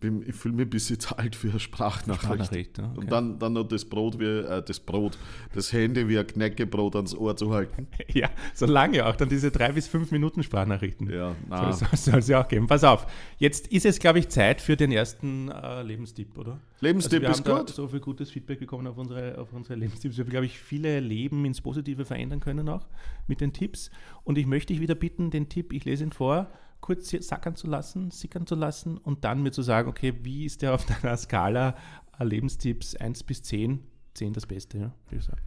bin- 0.00 0.22
ich 0.28 0.34
fühle 0.34 0.54
mich 0.54 0.66
ein 0.66 0.70
bisschen 0.70 0.98
zu 0.98 1.16
alt 1.16 1.36
für 1.36 1.50
eine 1.50 1.60
Sprachnachricht. 1.60 2.22
Sprachnachricht, 2.24 2.78
ja, 2.78 2.90
okay. 2.90 2.98
Und 3.00 3.12
dann, 3.12 3.38
dann 3.38 3.52
noch 3.52 3.64
das 3.68 3.84
Brot, 3.84 4.18
wie, 4.18 4.24
äh, 4.24 4.62
das 4.62 4.80
Brot, 4.80 5.16
das 5.54 5.72
Handy 5.72 6.08
wie 6.08 6.18
ein 6.18 6.26
Knäckebrot 6.26 6.96
ans 6.96 7.14
Ohr 7.14 7.36
zu 7.36 7.52
halten. 7.52 7.86
Ja, 8.12 8.28
so 8.54 8.66
lange 8.66 9.06
auch. 9.06 9.16
Dann 9.16 9.28
diese 9.28 9.50
drei 9.50 9.72
bis 9.72 9.86
fünf 9.88 10.10
Minuten 10.10 10.42
Sprachnachrichten. 10.42 11.08
Ja, 11.10 11.28
Soll 11.30 11.36
na. 11.48 11.72
soll 11.96 12.18
es 12.18 12.28
ja 12.28 12.42
auch 12.42 12.48
geben. 12.48 12.66
Pass 12.66 12.84
auf. 12.84 13.06
Jetzt 13.38 13.68
ist 13.68 13.86
es, 13.86 13.98
glaube 13.98 14.18
ich, 14.18 14.28
Zeit 14.28 14.60
für 14.60 14.76
den 14.76 14.92
ersten 14.92 15.50
äh, 15.50 15.82
Lebenstipp, 15.82 16.36
oder? 16.36 16.60
Lebenstipp 16.80 17.20
also 17.20 17.22
wir 17.22 17.30
ist 17.30 17.48
haben 17.48 17.58
gut. 17.60 17.70
Da 17.70 17.74
so 17.74 17.88
viel 17.88 18.00
gutes 18.00 18.30
Feedback 18.30 18.58
bekommen 18.58 18.86
auf 18.86 18.98
unsere, 18.98 19.38
auf 19.38 19.52
unsere 19.52 19.76
Lebenstipps. 19.76 20.16
Wir 20.16 20.24
haben, 20.24 20.30
glaube 20.30 20.46
ich, 20.46 20.58
viele 20.58 21.00
Leben 21.00 21.44
ins 21.44 21.60
Positive 21.60 22.04
verändern 22.04 22.40
können 22.40 22.68
auch 22.68 22.86
mit 23.28 23.40
den 23.40 23.52
Tipps. 23.52 23.90
Und 24.24 24.36
ich 24.36 24.46
möchte 24.46 24.72
dich 24.72 24.80
wieder 24.82 24.94
bitten, 24.94 25.30
den 25.30 25.48
Tipp, 25.48 25.72
ich 25.72 25.84
lese 25.84 26.04
ihn 26.04 26.12
vor, 26.12 26.48
kurz 26.82 27.10
sackern 27.10 27.56
zu 27.56 27.66
lassen, 27.66 28.10
sickern 28.10 28.46
zu 28.46 28.54
lassen 28.54 28.98
und 28.98 29.24
dann 29.24 29.42
mir 29.42 29.52
zu 29.52 29.62
sagen, 29.62 29.88
okay, 29.88 30.12
wie 30.22 30.44
ist 30.44 30.60
der 30.60 30.74
auf 30.74 30.84
deiner 31.02 31.16
Skala 31.16 31.76
äh, 32.18 32.24
Lebenstipps 32.24 32.96
1 32.96 33.22
bis 33.22 33.42
10? 33.44 33.82
10 34.12 34.34
das 34.34 34.44
Beste, 34.44 34.92
würde 35.06 35.16
ich 35.16 35.24
sagen. 35.24 35.40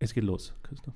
Es 0.00 0.12
geht 0.14 0.24
los, 0.24 0.54
Christoph. 0.64 0.94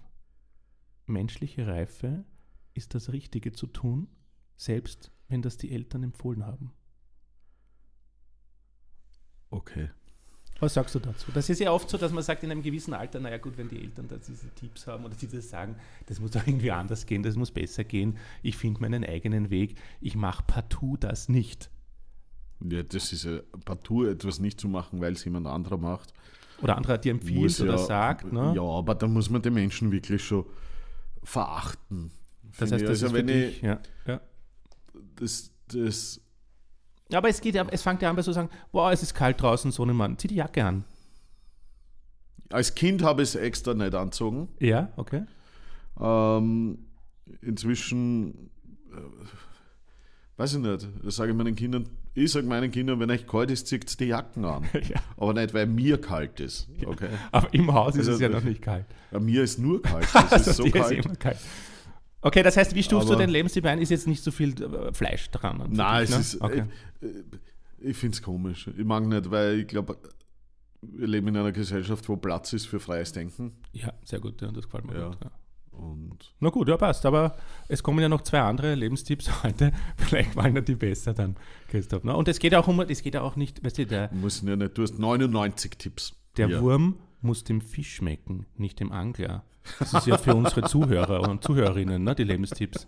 Menschliche 1.07 1.67
Reife 1.67 2.25
ist 2.73 2.95
das 2.95 3.13
Richtige 3.13 3.53
zu 3.53 3.67
tun, 3.67 4.09
selbst 4.57 5.13
wenn 5.29 5.43
das 5.43 5.59
die 5.59 5.71
Eltern 5.71 6.03
empfohlen 6.03 6.45
haben. 6.47 6.73
Okay. 9.51 9.91
Was 10.61 10.75
sagst 10.75 10.95
du 10.95 10.99
dazu? 11.01 11.33
Das 11.33 11.51
ist 11.51 11.61
ja 11.61 11.73
oft 11.73 11.91
so, 11.91 11.99
dass 11.99 12.13
man 12.13 12.23
sagt 12.23 12.43
in 12.45 12.51
einem 12.51 12.63
gewissen 12.63 12.95
Alter, 12.95 13.19
naja 13.21 13.39
gut, 13.39 13.59
wenn 13.59 13.69
die 13.69 13.83
Eltern 13.83 14.07
da 14.09 14.17
diese 14.17 14.49
Tipps 14.55 14.87
haben 14.87 15.05
oder 15.05 15.15
sie 15.15 15.27
das 15.27 15.51
sagen, 15.51 15.77
das 16.07 16.21
muss 16.21 16.31
doch 16.31 16.47
irgendwie 16.47 16.71
anders 16.71 17.07
gehen, 17.07 17.23
das 17.23 17.37
muss 17.37 17.51
besser 17.51 17.85
gehen, 17.85 18.17
ich 18.43 18.57
finde 18.57 18.81
meinen 18.81 19.05
eigenen 19.05 19.51
Weg, 19.51 19.77
ich 20.01 20.15
mache 20.15 20.45
partout 20.47 20.99
das 21.01 21.29
nicht. 21.29 21.71
Ja, 22.61 22.83
das 22.83 23.13
ist 23.13 23.25
ja 23.25 23.41
partout 23.65 24.07
etwas 24.07 24.39
nicht 24.39 24.61
zu 24.61 24.69
machen, 24.69 25.01
weil 25.01 25.15
es 25.15 25.25
jemand 25.25 25.47
anderer 25.47 25.77
macht. 25.77 26.15
Oder 26.63 26.77
andere 26.77 26.95
hat 26.95 27.05
dir 27.05 27.11
empfiehlt 27.11 27.61
oder 27.61 27.73
ja- 27.73 27.79
sagt. 27.79 28.33
Ne? 28.33 28.53
Ja, 28.55 28.63
aber 28.63 28.95
da 28.95 29.09
muss 29.09 29.29
man 29.29 29.43
den 29.43 29.55
Menschen 29.55 29.91
wirklich 29.91 30.25
schon 30.25 30.47
verachten. 31.23 32.13
das 32.59 32.71
heißt, 32.71 32.83
ich. 32.83 32.89
das 32.89 33.03
also 33.03 33.07
ist 33.07 33.13
wenn 33.15 33.29
ich 33.29 33.61
Ja, 33.61 33.81
das, 35.17 35.51
das 35.69 36.21
Aber 37.13 37.29
es 37.29 37.41
geht 37.41 37.55
ja, 37.55 37.67
es 37.71 37.83
fängt 37.83 38.03
ja 38.03 38.11
an 38.11 38.17
bei 38.17 38.23
so 38.23 38.33
sagen, 38.33 38.49
boah, 38.73 38.91
es 38.93 39.03
ist 39.03 39.15
kalt 39.15 39.41
draußen, 39.41 39.71
Sonnenmann, 39.71 40.19
zieh 40.19 40.29
die 40.29 40.37
Jacke 40.37 40.65
an. 40.65 40.85
als 42.51 42.75
Kind 42.75 43.03
habe 43.03 43.23
ich 43.23 43.31
es 43.31 43.35
extra 43.35 43.75
nicht 43.75 43.95
anzogen. 43.95 44.49
Ja, 44.61 44.91
okay. 44.97 45.25
Ähm, 46.01 46.79
inzwischen, 47.43 48.51
äh, 48.93 50.39
weiß 50.39 50.55
ich 50.55 50.59
nicht, 50.61 50.89
das 51.05 51.17
sage 51.17 51.33
ich 51.33 51.37
meinen 51.37 51.55
Kindern, 51.57 51.89
ich 52.15 52.31
sage 52.33 52.47
meinen 52.47 52.71
Kindern, 52.71 53.01
wenn 53.01 53.11
euch 53.11 53.27
kalt 53.27 53.51
ist, 53.51 53.67
zieht 53.67 53.99
die 54.01 54.07
Jacken 54.07 54.45
an. 54.45 54.65
ja. 54.73 55.01
Aber 55.17 55.35
nicht, 55.35 55.53
weil 55.53 55.67
mir 55.67 56.01
kalt 56.01 56.41
ist. 56.41 56.69
Okay? 56.87 57.09
Aber 57.33 57.53
im 57.53 57.73
Haus 57.73 57.95
ist 57.95 58.01
Also, 58.09 58.13
es 58.13 58.21
ja 58.21 58.29
noch 58.29 58.43
nicht 58.45 58.63
kalt. 58.63 58.87
Bei 59.11 59.21
mir 59.21 59.43
ist 59.43 59.59
nur 59.59 59.83
kalt. 59.83 60.05
Es 60.15 60.15
Also 60.33 60.51
ist 60.51 60.57
so 60.57 60.63
dir 60.65 60.73
kalt. 60.73 61.05
immer 61.05 61.17
kalt. 61.17 61.39
Okay, 62.25 62.43
das 62.43 62.57
heißt, 62.57 62.75
wie 62.75 62.83
stufst 62.83 63.09
du 63.09 63.13
Aber- 63.13 63.23
den 63.23 63.31
Lebenstipp 63.31 63.65
ein? 63.67 63.79
Ist 63.81 63.91
jetzt 63.91 64.07
nicht 64.07 64.23
so 64.25 64.31
viel 64.31 64.55
äh, 64.63 64.93
Fleisch 64.93 65.31
dran? 65.31 65.63
Nein, 65.71 66.07
dich, 66.07 66.11
es 66.11 66.15
ne? 66.17 66.21
ist. 66.21 66.41
Okay. 66.41 66.65
Ich, 67.01 67.91
ich 67.91 67.97
finde 67.97 68.15
es 68.17 68.23
komisch. 68.23 68.69
Ich 68.77 68.85
mag 68.85 69.05
nicht, 69.07 69.31
weil 69.31 69.61
ich 69.61 69.67
glaube, 69.69 69.99
wir 70.81 71.07
leben 71.07 71.29
in 71.29 71.37
einer 71.37 71.53
Gesellschaft, 71.53 72.09
wo 72.09 72.17
Platz 72.17 72.53
ist 72.55 72.67
für 72.67 72.81
freies 72.81 73.13
Denken. 73.13 73.53
Ja, 73.73 73.93
sehr 74.05 74.21
gut, 74.21 74.41
ja, 74.41 74.51
das 74.51 74.65
gefällt 74.65 74.87
mir 74.87 74.99
Ja. 74.99 75.09
gut. 75.09 75.19
Ja. 75.23 75.31
Und 75.79 76.33
Na 76.41 76.51
gut, 76.51 76.69
ja, 76.69 76.77
passt. 76.77 77.05
Aber 77.05 77.37
es 77.69 77.83
kommen 77.83 77.99
ja 78.01 78.09
noch 78.09 78.23
zwei 78.23 78.41
andere 78.41 78.75
Lebenstipps 78.75 79.29
heute. 79.43 79.73
Vielleicht 79.97 80.33
fallen 80.35 80.55
dir 80.55 80.63
die 80.63 80.77
besser 80.77 81.13
dann, 81.15 81.37
Christoph. 81.69 82.05
Ne? 82.05 82.17
Und 82.17 82.29
es 82.29 82.39
geht 82.39 82.53
ja 82.53 82.61
auch 82.61 82.69
um, 82.69 82.81
es 82.81 83.03
geht 83.03 83.15
ja 83.15 83.23
auch 83.23 83.35
nicht, 83.37 83.63
weißt 83.65 83.79
du, 83.79 83.87
der, 83.87 84.11
muss 84.15 84.41
ja 84.43 84.55
nicht, 84.57 84.79
du 84.79 84.83
hast 84.83 84.99
99 84.99 85.73
Tipps. 85.77 86.15
der 86.37 86.49
Ja. 86.49 86.61
Wurm 86.63 86.97
muss 87.25 87.45
dem 87.45 87.61
Fisch 87.61 87.97
schmecken, 87.97 88.47
nicht 88.57 88.81
dem 88.81 88.93
Angler. 88.93 89.45
Das 89.79 89.95
ist 89.95 90.07
ja 90.07 90.19
für 90.19 90.35
unsere 90.35 90.63
Zuhörer 90.63 91.29
und 91.29 91.43
Zuhörerinnen, 91.43 92.05
ne, 92.05 92.15
die 92.15 92.25
Lebenstipps. 92.25 92.87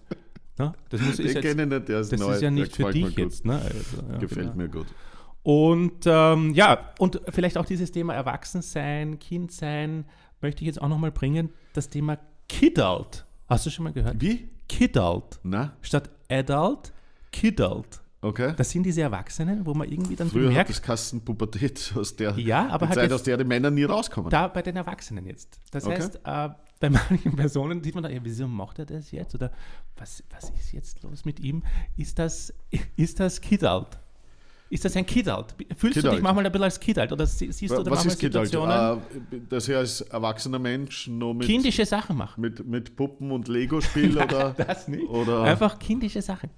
Ne? 0.59 0.73
Das, 0.89 1.01
muss, 1.01 1.19
ist, 1.19 1.35
jetzt, 1.35 1.57
nicht, 1.57 1.89
der 1.89 2.01
ist 2.01 2.13
das 2.13 2.21
neu. 2.21 2.33
ist 2.33 2.43
ja 2.43 2.51
nicht 2.51 2.75
für 2.75 2.91
dich 2.91 3.17
jetzt. 3.17 3.45
Ne? 3.45 3.61
Also, 3.61 3.97
ja, 4.11 4.19
Gefällt 4.19 4.53
genau. 4.53 4.57
mir 4.57 4.69
gut. 4.69 4.87
Und 5.43 6.07
ähm, 6.07 6.55
ja, 6.55 6.93
und 6.99 7.21
vielleicht 7.29 7.59
auch 7.59 7.67
dieses 7.67 7.93
Thema 7.93 8.15
Erwachsensein, 8.15 9.19
Kindsein, 9.19 10.07
möchte 10.41 10.63
ich 10.63 10.67
jetzt 10.67 10.81
auch 10.81 10.89
nochmal 10.89 11.13
bringen. 11.13 11.51
Das 11.73 11.89
Thema 11.89 12.19
Kidult. 12.49 13.27
Hast 13.49 13.67
du 13.67 13.71
schon 13.71 13.85
mal 13.85 13.93
gehört? 13.93 14.21
Wie? 14.21 14.49
Kidult. 14.69 15.39
Na? 15.43 15.77
Statt 15.83 16.11
Adult, 16.29 16.93
Kidult. 17.33 18.01
Okay. 18.27 18.55
Das 18.57 18.71
sind 18.71 18.83
diese 18.85 19.03
Erwachsenen, 19.03 19.65
wo 19.65 19.75
man 19.75 19.89
irgendwie 19.91 20.17
dann 20.17 20.29
Früher 20.29 20.45
hat 20.45 20.49
bemerkt, 20.51 20.71
das 20.71 20.83
Kassen 20.83 21.21
Pubertät, 21.25 21.93
aus 21.97 22.15
der 22.17 22.39
Ja, 22.39 22.69
aber 22.69 22.91
Zeit, 22.91 23.13
aus 23.13 23.23
der 23.23 23.37
die 23.37 23.45
Männer 23.45 23.71
nie 23.71 23.85
rauskommen. 23.85 24.31
da 24.31 24.49
bei 24.49 24.63
den 24.63 24.77
Erwachsenen 24.77 25.27
jetzt. 25.27 25.61
Das 25.71 25.85
Okay. 25.87 25.97
heißt, 25.97 26.17
äh, 26.25 26.49
bei 26.81 26.91
manchen 26.91 27.37
Personen 27.37 27.83
sieht 27.83 27.95
man 27.95 28.05
da, 28.05 28.11
ja, 28.11 28.21
wieso 28.23 28.47
macht 28.49 28.79
er 28.79 28.87
das 28.87 29.11
jetzt? 29.11 29.35
Oder 29.35 29.51
was, 29.97 30.23
was 30.31 30.51
ist 30.51 30.73
jetzt 30.73 31.03
los 31.03 31.25
mit 31.25 31.41
ihm? 31.41 31.63
Ist 31.97 32.19
das, 32.19 32.53
ist 32.97 33.21
das 33.21 33.41
Kidult? 33.41 33.99
Ist 34.69 34.85
das 34.85 34.97
ein 34.97 35.07
Kidult? 35.07 35.55
Fühlst 35.77 35.99
du 35.99 36.01
Kidult. 36.01 36.15
dich 36.17 36.23
manchmal 36.23 36.45
ein 36.45 36.51
bisschen 36.51 36.65
als 36.65 36.81
Kidult? 36.81 37.13
Oder 37.13 37.25
sie- 37.25 37.53
siehst 37.53 37.73
du 37.73 37.83
da 37.85 37.91
Was 37.93 38.05
manchmal? 38.05 38.17
Situationen, 38.17 38.99
Äh, 39.31 39.41
dass 39.49 39.69
ich 39.69 39.77
als 39.77 40.01
erwachsener 40.01 40.59
Mensch 40.59 41.07
nur 41.07 41.35
mit, 41.35 41.47
kindische 41.47 41.87
Sachen 41.87 42.17
machen? 42.17 42.41
mit, 42.41 42.67
mit 42.67 42.97
Puppen 42.97 43.31
und 43.31 43.47
Lego 43.47 43.81
spiele 43.81 44.25
oder, 44.25 44.51
Das 44.57 44.89
nicht. 44.89 45.09
oder 45.09 45.43
Einfach 45.45 45.79
kindische 45.79 46.21
Sachen. 46.21 46.51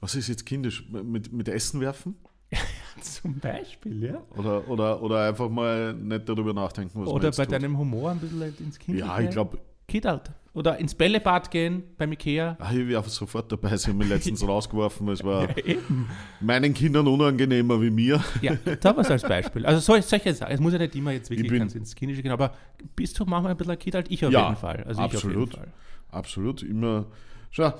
Was 0.00 0.14
ist 0.14 0.28
jetzt 0.28 0.44
kindisch? 0.46 0.88
Mit, 0.90 1.32
mit 1.32 1.48
Essen 1.48 1.80
werfen? 1.80 2.16
Zum 3.00 3.38
Beispiel, 3.38 4.04
ja. 4.04 4.22
Oder, 4.36 4.68
oder, 4.68 5.02
oder 5.02 5.28
einfach 5.28 5.48
mal 5.48 5.92
nicht 5.94 6.28
darüber 6.28 6.54
nachdenken, 6.54 7.00
was 7.00 7.08
Oder 7.08 7.30
bei 7.32 7.44
tut. 7.44 7.52
deinem 7.52 7.76
Humor 7.76 8.10
ein 8.12 8.18
bisschen 8.18 8.42
ins 8.58 8.78
Kindliche. 8.78 9.06
Ja, 9.08 9.20
ich 9.20 9.30
glaube, 9.30 9.58
Kidult. 9.88 10.30
Oder 10.54 10.78
ins 10.78 10.94
Bällebad 10.94 11.50
gehen 11.50 11.82
beim 11.98 12.12
Ikea. 12.12 12.56
ah, 12.58 12.72
ich 12.72 12.88
wäre 12.88 13.06
sofort 13.10 13.52
dabei. 13.52 13.76
Sie 13.76 13.90
haben 13.90 13.98
mich 13.98 14.08
letztens 14.08 14.42
rausgeworfen. 14.48 15.06
Es 15.08 15.22
war 15.22 15.54
Eben. 15.58 16.08
meinen 16.40 16.72
Kindern 16.72 17.06
unangenehmer 17.06 17.80
wie 17.82 17.90
mir. 17.90 18.24
Ja, 18.40 18.54
da 18.80 18.96
was 18.96 19.10
als 19.10 19.22
Beispiel. 19.28 19.66
Also 19.66 19.80
sol- 19.80 20.00
solche 20.00 20.32
Sachen. 20.32 20.52
Es 20.54 20.60
muss 20.60 20.72
ja 20.72 20.78
nicht 20.78 20.94
immer 20.96 21.10
jetzt 21.12 21.28
wirklich 21.28 21.50
bin- 21.50 21.58
ganz 21.58 21.74
ins 21.74 21.94
Kindische 21.94 22.22
gehen, 22.22 22.32
aber 22.32 22.54
bist 22.96 23.18
du 23.20 23.26
manchmal 23.26 23.50
ein 23.52 23.56
bisschen 23.58 23.72
ein 23.72 23.78
Kidult? 23.78 24.10
Ich 24.10 24.24
auf 24.24 24.32
Ja, 24.32 24.44
jeden 24.44 24.56
Fall. 24.56 24.82
Also 24.84 25.02
absolut. 25.02 25.50
Ich 25.50 25.58
auf 25.58 25.62
jeden 25.62 25.72
Fall. 25.72 25.74
Absolut. 26.10 26.62
Immer. 26.62 27.06
Schau, 27.50 27.74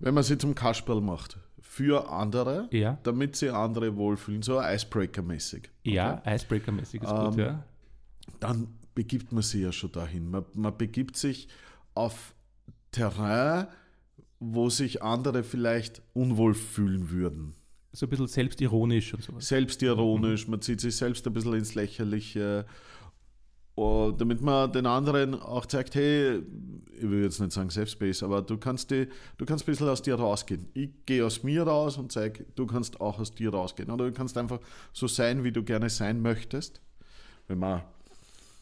wenn 0.00 0.12
man 0.14 0.24
sie 0.24 0.36
zum 0.36 0.54
Kasperl 0.56 1.00
macht, 1.00 1.38
für 1.76 2.08
andere, 2.10 2.68
Ja. 2.72 2.98
damit 3.02 3.36
sie 3.36 3.50
andere 3.50 3.96
wohlfühlen, 3.96 4.40
so 4.42 4.58
Icebreaker-mäßig. 4.60 5.64
Ja, 5.84 6.22
Icebreaker-mäßig 6.24 7.02
ist 7.02 7.10
gut, 7.10 7.34
Ähm, 7.34 7.38
ja. 7.38 7.64
dann 8.40 8.68
begibt 8.94 9.30
man 9.32 9.42
sich 9.42 9.60
ja 9.60 9.72
schon 9.72 9.92
dahin. 9.92 10.30
Man, 10.30 10.46
man 10.54 10.74
begibt 10.78 11.18
sich 11.18 11.48
auf 11.94 12.34
Terrain, 12.92 13.66
wo 14.40 14.70
sich 14.70 15.02
andere 15.02 15.42
vielleicht 15.44 16.00
unwohl 16.14 16.54
fühlen 16.54 17.10
würden. 17.10 17.54
So 17.92 18.06
ein 18.06 18.08
bisschen 18.10 18.26
selbstironisch 18.26 19.12
und 19.12 19.22
sowas. 19.22 19.46
Selbstironisch, 19.48 20.48
man 20.48 20.62
zieht 20.62 20.80
sich 20.80 20.96
selbst 20.96 21.26
ein 21.26 21.32
bisschen 21.34 21.54
ins 21.54 21.74
Lächerliche. 21.74 22.64
Oh, 23.78 24.10
damit 24.16 24.40
man 24.40 24.72
den 24.72 24.86
anderen 24.86 25.34
auch 25.34 25.66
zeigt, 25.66 25.94
hey, 25.96 26.40
ich 26.98 27.02
will 27.10 27.22
jetzt 27.24 27.38
nicht 27.40 27.52
sagen 27.52 27.68
Selbstbase, 27.68 28.24
aber 28.24 28.40
du 28.40 28.56
kannst, 28.56 28.90
die, 28.90 29.06
du 29.36 29.44
kannst 29.44 29.64
ein 29.64 29.70
bisschen 29.70 29.88
aus 29.90 30.00
dir 30.00 30.14
rausgehen. 30.14 30.66
Ich 30.72 30.88
gehe 31.04 31.26
aus 31.26 31.42
mir 31.42 31.62
raus 31.64 31.98
und 31.98 32.10
zeige, 32.10 32.46
du 32.54 32.66
kannst 32.66 33.00
auch 33.02 33.18
aus 33.18 33.34
dir 33.34 33.50
rausgehen. 33.52 33.90
Oder 33.90 34.06
du 34.06 34.12
kannst 34.12 34.38
einfach 34.38 34.60
so 34.94 35.06
sein, 35.06 35.44
wie 35.44 35.52
du 35.52 35.62
gerne 35.62 35.90
sein 35.90 36.22
möchtest. 36.22 36.80
Wenn 37.48 37.58
man 37.58 37.82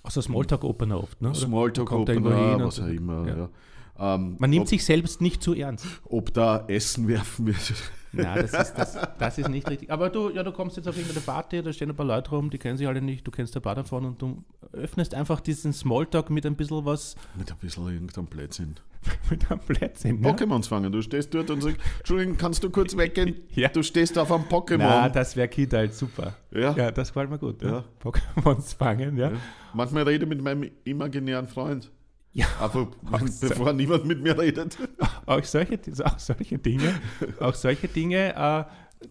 Also 0.03 0.21
Smalltalk-Opener 0.21 1.01
oft, 1.01 1.23
ne? 1.23 1.29
Oder 1.31 1.39
Smalltalk 1.39 1.89
kommt 1.89 2.09
er 2.09 2.15
irgendwo 2.17 2.31
Opener, 2.33 2.57
hin 2.57 2.65
was 2.67 2.79
und- 2.81 2.85
auch 2.85 2.89
immer. 2.93 3.29
ja. 3.29 3.37
Ja. 3.37 4.15
Ähm, 4.17 4.35
Man 4.41 4.51
nimmt 4.51 4.63
ob, 4.63 4.69
sich 4.69 4.85
selbst 4.85 5.21
nicht 5.21 5.41
zu 5.45 5.55
ernst. 5.55 5.87
ob 6.07 6.35
da 6.35 6.65
Essen 6.67 7.07
werfen 7.09 7.47
wird. 7.47 7.73
Nein, 8.17 8.49
das 8.51 8.69
ist, 8.69 8.75
das, 8.75 8.99
das 9.19 9.39
ist 9.39 9.49
nicht 9.49 9.69
richtig. 9.69 9.91
Aber 9.91 10.11
du, 10.11 10.31
ja, 10.31 10.43
du 10.43 10.53
kommst 10.53 10.77
jetzt 10.77 10.89
auf 10.89 10.97
irgendeine 10.97 11.21
Party, 11.21 11.63
da 11.63 11.73
stehen 11.73 11.91
ein 11.91 11.97
paar 11.97 12.07
Leute 12.07 12.31
rum, 12.31 12.51
die 12.51 12.59
kennen 12.59 12.77
sich 12.77 12.87
alle 12.87 13.03
nicht, 13.03 13.27
du 13.27 13.31
kennst 13.31 13.57
ein 13.57 13.63
paar 13.63 13.75
davon 13.75 14.05
und 14.05 14.23
du 14.23 14.45
öffnest 14.73 15.15
einfach 15.15 15.41
diesen 15.41 15.73
Smalltalk 15.73 16.31
mit 16.31 16.47
ein 16.47 16.57
bisschen 16.57 16.85
was 16.85 17.17
Mit 17.37 17.51
ein 17.51 17.59
bisschen 17.59 17.87
irgendeinem 17.89 18.27
Blödsinn. 18.27 18.77
mit 19.31 19.51
einem 19.51 19.61
Blödsinn. 19.61 20.21
Ne? 20.21 20.31
Pokémons 20.31 20.69
fangen. 20.69 20.91
Du 20.91 21.03
stehst 21.03 21.35
dort 21.35 21.51
und 21.51 21.63
sagst, 21.63 21.79
Entschuldigung, 21.99 22.37
kannst 22.37 22.65
du 22.65 22.71
kurz 22.71 22.97
weggehen? 22.97 23.37
Ja. 23.55 23.69
Du 23.69 23.83
stehst 23.83 24.19
auf 24.19 24.33
einem 24.33 24.45
Pokémon. 24.45 24.79
Na, 24.79 25.09
das 25.09 25.37
wäre 25.37 25.49
Kid 25.49 25.73
halt 25.73 25.95
super. 25.95 26.35
Ja. 26.51 26.75
Ja, 26.77 26.91
das 26.91 27.09
gefällt 27.09 27.31
mir 27.31 27.39
gut. 27.39 27.63
Ja. 27.63 27.69
Ja. 27.69 27.85
Pokémons 28.03 28.77
fangen, 28.77 29.17
ja. 29.17 29.31
Ja. 29.31 29.37
Manchmal 29.73 30.05
rede 30.05 30.25
ich 30.25 30.29
mit 30.29 30.43
meinem 30.43 30.71
imaginären 30.85 31.47
Freund. 31.47 31.91
Ja. 32.35 32.47
Aber 32.59 32.89
bevor 33.41 33.73
niemand 33.73 34.05
mit 34.05 34.21
mir 34.21 34.39
redet. 34.39 34.77
Auch 35.27 35.43
solche, 35.45 35.79
auch 36.05 36.19
solche 36.19 36.59
Dinge, 36.59 37.01
auch 37.41 37.55
solche 37.55 37.89
Dinge. 37.89 38.35
Äh, 38.35 38.65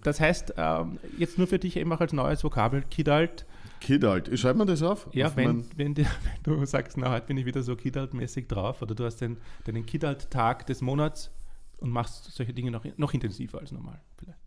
das 0.03 0.19
heißt, 0.19 0.53
ähm, 0.57 0.99
jetzt 1.17 1.37
nur 1.37 1.47
für 1.47 1.57
dich 1.57 1.77
eben 1.77 1.91
auch 1.93 2.01
als 2.01 2.13
neues 2.13 2.43
Vokabel, 2.43 2.83
Kidalt. 2.83 3.45
Kidalt. 3.79 4.27
Ich 4.27 4.41
schreibe 4.41 4.59
mir 4.59 4.65
das 4.65 4.81
auf. 4.81 5.07
Ja, 5.11 5.27
auf 5.27 5.37
wenn, 5.37 5.65
wenn, 5.75 5.93
die, 5.93 6.05
wenn 6.43 6.59
du 6.59 6.65
sagst, 6.65 6.97
na, 6.97 7.11
heute 7.11 7.27
bin 7.27 7.37
ich 7.37 7.45
wieder 7.45 7.63
so 7.63 7.75
Kidalt-mäßig 7.75 8.47
drauf 8.47 8.81
oder 8.81 8.95
du 8.95 9.05
hast 9.05 9.17
den, 9.17 9.37
deinen 9.65 9.85
Kidalt-Tag 9.85 10.65
des 10.67 10.81
Monats 10.81 11.31
und 11.77 11.91
machst 11.91 12.31
solche 12.31 12.53
Dinge 12.53 12.71
noch, 12.71 12.85
noch 12.97 13.13
intensiver 13.13 13.59
als 13.59 13.71
normal 13.71 13.99
vielleicht. 14.17 14.42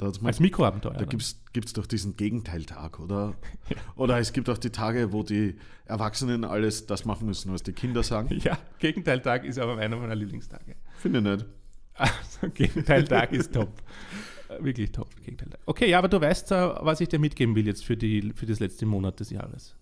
Als 0.00 0.40
Mikroabenteuer. 0.40 0.94
Da 0.94 1.04
gibt 1.04 1.22
es 1.22 1.72
doch 1.72 1.86
diesen 1.86 2.16
Gegenteiltag, 2.16 3.00
oder? 3.00 3.34
Oder 3.96 4.18
es 4.18 4.32
gibt 4.32 4.48
auch 4.48 4.58
die 4.58 4.70
Tage, 4.70 5.12
wo 5.12 5.22
die 5.22 5.56
Erwachsenen 5.86 6.44
alles 6.44 6.86
das 6.86 7.04
machen 7.04 7.26
müssen, 7.26 7.52
was 7.52 7.62
die 7.62 7.72
Kinder 7.72 8.02
sagen. 8.02 8.36
ja, 8.42 8.58
Gegenteiltag 8.78 9.44
ist 9.44 9.58
aber 9.58 9.78
einer 9.78 9.96
meiner 9.96 10.14
Lieblingstage. 10.14 10.76
Finde 10.96 11.18
ich 11.18 11.24
nicht. 11.24 11.46
Also, 11.94 12.50
Gegenteiltag 12.54 13.32
ist 13.32 13.52
top. 13.52 13.82
Wirklich 14.60 14.92
top. 14.92 15.14
Gegenteiltag. 15.16 15.60
Okay, 15.66 15.90
ja, 15.90 15.98
aber 15.98 16.08
du 16.08 16.20
weißt, 16.20 16.52
äh, 16.52 16.70
was 16.80 17.00
ich 17.00 17.08
dir 17.08 17.18
mitgeben 17.18 17.54
will 17.54 17.66
jetzt 17.66 17.84
für, 17.84 17.96
die, 17.96 18.32
für 18.34 18.46
das 18.46 18.60
letzte 18.60 18.86
Monat 18.86 19.20
des 19.20 19.30
Jahres. 19.30 19.74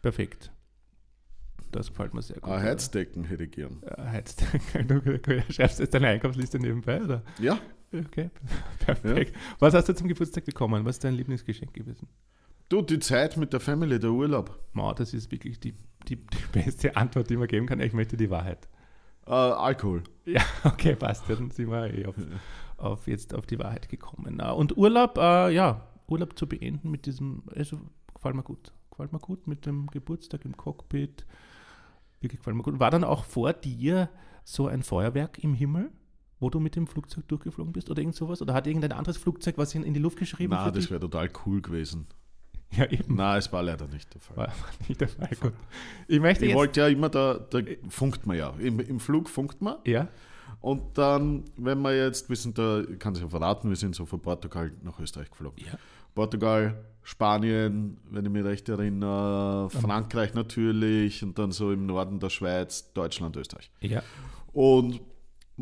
Perfekt. 0.00 0.50
Das 1.70 1.88
gefällt 1.88 2.12
mir 2.12 2.22
sehr 2.22 2.38
gut. 2.38 2.50
Ah, 2.50 2.60
Heizdecken 2.60 3.24
hätte 3.24 3.44
ich 3.44 3.52
gern. 3.52 3.80
Heizt. 3.96 4.44
Du 4.86 5.42
schreibst 5.50 5.80
jetzt 5.80 5.94
deine 5.94 6.08
Einkaufsliste 6.08 6.58
nebenbei, 6.58 7.02
oder? 7.02 7.22
Ja, 7.38 7.58
Okay, 7.92 8.30
perfekt. 8.78 9.36
Was 9.58 9.74
hast 9.74 9.88
du 9.88 9.94
zum 9.94 10.08
Geburtstag 10.08 10.44
bekommen? 10.44 10.84
Was 10.84 10.96
ist 10.96 11.04
dein 11.04 11.14
Lieblingsgeschenk 11.14 11.74
gewesen? 11.74 12.08
du, 12.72 12.82
die 12.82 12.98
Zeit 12.98 13.36
mit 13.36 13.52
der 13.52 13.60
Family, 13.60 13.98
der 13.98 14.10
Urlaub. 14.10 14.58
Mau, 14.72 14.92
das 14.94 15.12
ist 15.12 15.30
wirklich 15.30 15.60
die, 15.60 15.74
die, 16.08 16.16
die 16.16 16.38
beste 16.52 16.96
Antwort, 16.96 17.28
die 17.28 17.36
man 17.36 17.48
geben 17.48 17.66
kann. 17.66 17.80
Ich 17.80 17.92
möchte 17.92 18.16
die 18.16 18.30
Wahrheit. 18.30 18.66
Äh, 19.26 19.30
Alkohol. 19.30 20.02
Ja, 20.24 20.42
okay, 20.64 20.96
passt. 20.96 21.28
Dann 21.28 21.50
sind 21.50 21.70
wir 21.70 21.92
eh 21.92 22.06
auf, 22.06 22.16
auf 22.78 23.06
jetzt 23.06 23.34
auf 23.34 23.46
die 23.46 23.58
Wahrheit 23.58 23.88
gekommen. 23.88 24.40
Äh, 24.40 24.50
Und 24.50 24.76
Urlaub, 24.76 25.18
äh, 25.18 25.50
ja, 25.50 25.86
Urlaub 26.08 26.38
zu 26.38 26.46
beenden 26.46 26.90
mit 26.90 27.06
diesem, 27.06 27.42
also 27.54 27.78
gefällt 28.14 28.34
mir 28.34 28.42
gut. 28.42 28.72
Gefällt 28.90 29.12
mir 29.12 29.20
gut 29.20 29.46
mit 29.46 29.66
dem 29.66 29.86
Geburtstag 29.88 30.44
im 30.44 30.56
Cockpit. 30.56 31.26
Wirklich 32.20 32.40
gefällt 32.40 32.56
mir 32.56 32.62
gut. 32.62 32.80
War 32.80 32.90
dann 32.90 33.04
auch 33.04 33.24
vor 33.24 33.52
dir 33.52 34.08
so 34.44 34.66
ein 34.66 34.82
Feuerwerk 34.82 35.38
im 35.44 35.54
Himmel, 35.54 35.90
wo 36.42 36.50
du 36.50 36.60
mit 36.60 36.74
dem 36.76 36.86
Flugzeug 36.86 37.26
durchgeflogen 37.28 37.72
bist 37.72 37.88
oder 37.90 38.00
irgend 38.00 38.16
sowas? 38.16 38.42
Oder 38.42 38.52
hat 38.52 38.66
irgendein 38.66 38.92
anderes 38.92 39.16
Flugzeug 39.16 39.56
was 39.58 39.74
in, 39.74 39.84
in 39.84 39.94
die 39.94 40.00
Luft 40.00 40.18
geschrieben? 40.18 40.52
Na, 40.52 40.70
das 40.70 40.90
wäre 40.90 41.00
total 41.00 41.30
cool 41.46 41.62
gewesen. 41.62 42.06
Ja, 42.72 42.90
eben. 42.90 43.14
Na, 43.16 43.36
es 43.36 43.52
war 43.52 43.62
leider 43.62 43.86
nicht 43.86 44.12
der 44.12 44.20
Fall. 44.20 44.36
War 44.36 44.52
nicht 44.88 45.00
der 45.00 45.08
Fall. 45.08 45.28
Gut. 45.40 45.52
Ich 46.08 46.20
möchte 46.20 46.46
Ich 46.46 46.54
wollte 46.54 46.80
ja 46.80 46.88
immer, 46.88 47.08
da, 47.10 47.34
da 47.34 47.60
funkt 47.88 48.26
man 48.26 48.36
ja. 48.36 48.54
Im, 48.58 48.80
Im 48.80 48.98
Flug 48.98 49.28
funkt 49.28 49.60
man. 49.62 49.76
ja, 49.84 50.08
Und 50.60 50.96
dann, 50.98 51.44
wenn 51.56 51.80
wir 51.82 51.94
jetzt, 51.96 52.28
wir 52.28 52.36
sind 52.36 52.58
da, 52.58 52.80
ich 52.80 52.98
kann 52.98 53.14
es 53.14 53.20
ja 53.20 53.28
verraten, 53.28 53.68
wir 53.68 53.76
sind 53.76 53.94
so 53.94 54.04
von 54.06 54.20
Portugal 54.20 54.72
nach 54.82 54.98
Österreich 54.98 55.30
geflogen. 55.30 55.62
Ja. 55.64 55.78
Portugal, 56.14 56.82
Spanien, 57.02 57.98
wenn 58.10 58.24
ich 58.24 58.32
mich 58.32 58.44
recht 58.44 58.68
erinnere, 58.68 59.70
Frankreich 59.70 60.34
natürlich 60.34 61.22
und 61.22 61.38
dann 61.38 61.52
so 61.52 61.72
im 61.72 61.86
Norden 61.86 62.18
der 62.20 62.30
Schweiz, 62.30 62.92
Deutschland, 62.94 63.36
Österreich. 63.36 63.70
ja, 63.80 64.02
Und 64.52 65.00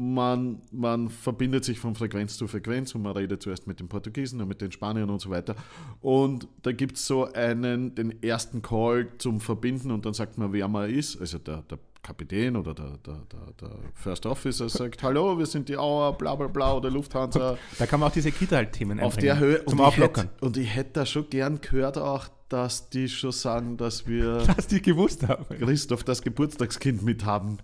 man, 0.00 0.62
man 0.72 1.10
verbindet 1.10 1.62
sich 1.62 1.78
von 1.78 1.94
Frequenz 1.94 2.38
zu 2.38 2.48
Frequenz 2.48 2.94
und 2.94 3.02
man 3.02 3.12
redet 3.12 3.42
zuerst 3.42 3.66
mit 3.66 3.80
den 3.80 3.88
Portugiesen, 3.88 4.38
dann 4.38 4.48
mit 4.48 4.62
den 4.62 4.72
Spaniern 4.72 5.10
und 5.10 5.20
so 5.20 5.28
weiter. 5.28 5.54
Und 6.00 6.48
da 6.62 6.72
gibt 6.72 6.96
es 6.96 7.06
so 7.06 7.30
einen, 7.30 7.94
den 7.94 8.22
ersten 8.22 8.62
Call 8.62 9.08
zum 9.18 9.40
Verbinden 9.40 9.90
und 9.90 10.06
dann 10.06 10.14
sagt 10.14 10.38
man, 10.38 10.54
wer 10.54 10.68
man 10.68 10.88
ist. 10.88 11.20
Also 11.20 11.36
der, 11.38 11.62
der 11.70 11.78
Kapitän 12.02 12.56
oder 12.56 12.72
der, 12.72 12.96
der, 13.04 13.20
der, 13.30 13.52
der 13.60 13.76
First 13.92 14.24
Officer 14.24 14.70
sagt, 14.70 15.02
hallo, 15.02 15.38
wir 15.38 15.44
sind 15.44 15.68
die 15.68 15.76
Auer, 15.76 16.16
bla 16.16 16.34
bla 16.34 16.46
bla 16.46 16.72
oder 16.72 16.90
Lufthansa. 16.90 17.58
da 17.78 17.86
kann 17.86 18.00
man 18.00 18.08
auch 18.08 18.12
diese 18.14 18.32
Kita-Themen 18.32 19.00
auf 19.00 19.18
der 19.18 19.38
Höhe. 19.38 19.62
zum 19.66 19.80
und, 19.80 19.80
ich 19.80 19.86
Auflockern. 19.86 20.28
hätte, 20.28 20.46
und 20.46 20.56
ich 20.56 20.74
hätte 20.74 20.90
da 20.94 21.04
schon 21.04 21.28
gern 21.28 21.60
gehört 21.60 21.98
auch, 21.98 22.28
dass 22.48 22.88
die 22.88 23.06
schon 23.06 23.32
sagen, 23.32 23.76
dass 23.76 24.06
wir 24.06 24.38
Dass 24.56 24.66
die 24.66 24.80
gewusst 24.80 25.28
haben. 25.28 25.44
Christoph 25.58 26.04
das 26.04 26.22
Geburtstagskind 26.22 27.02
mithaben. 27.02 27.58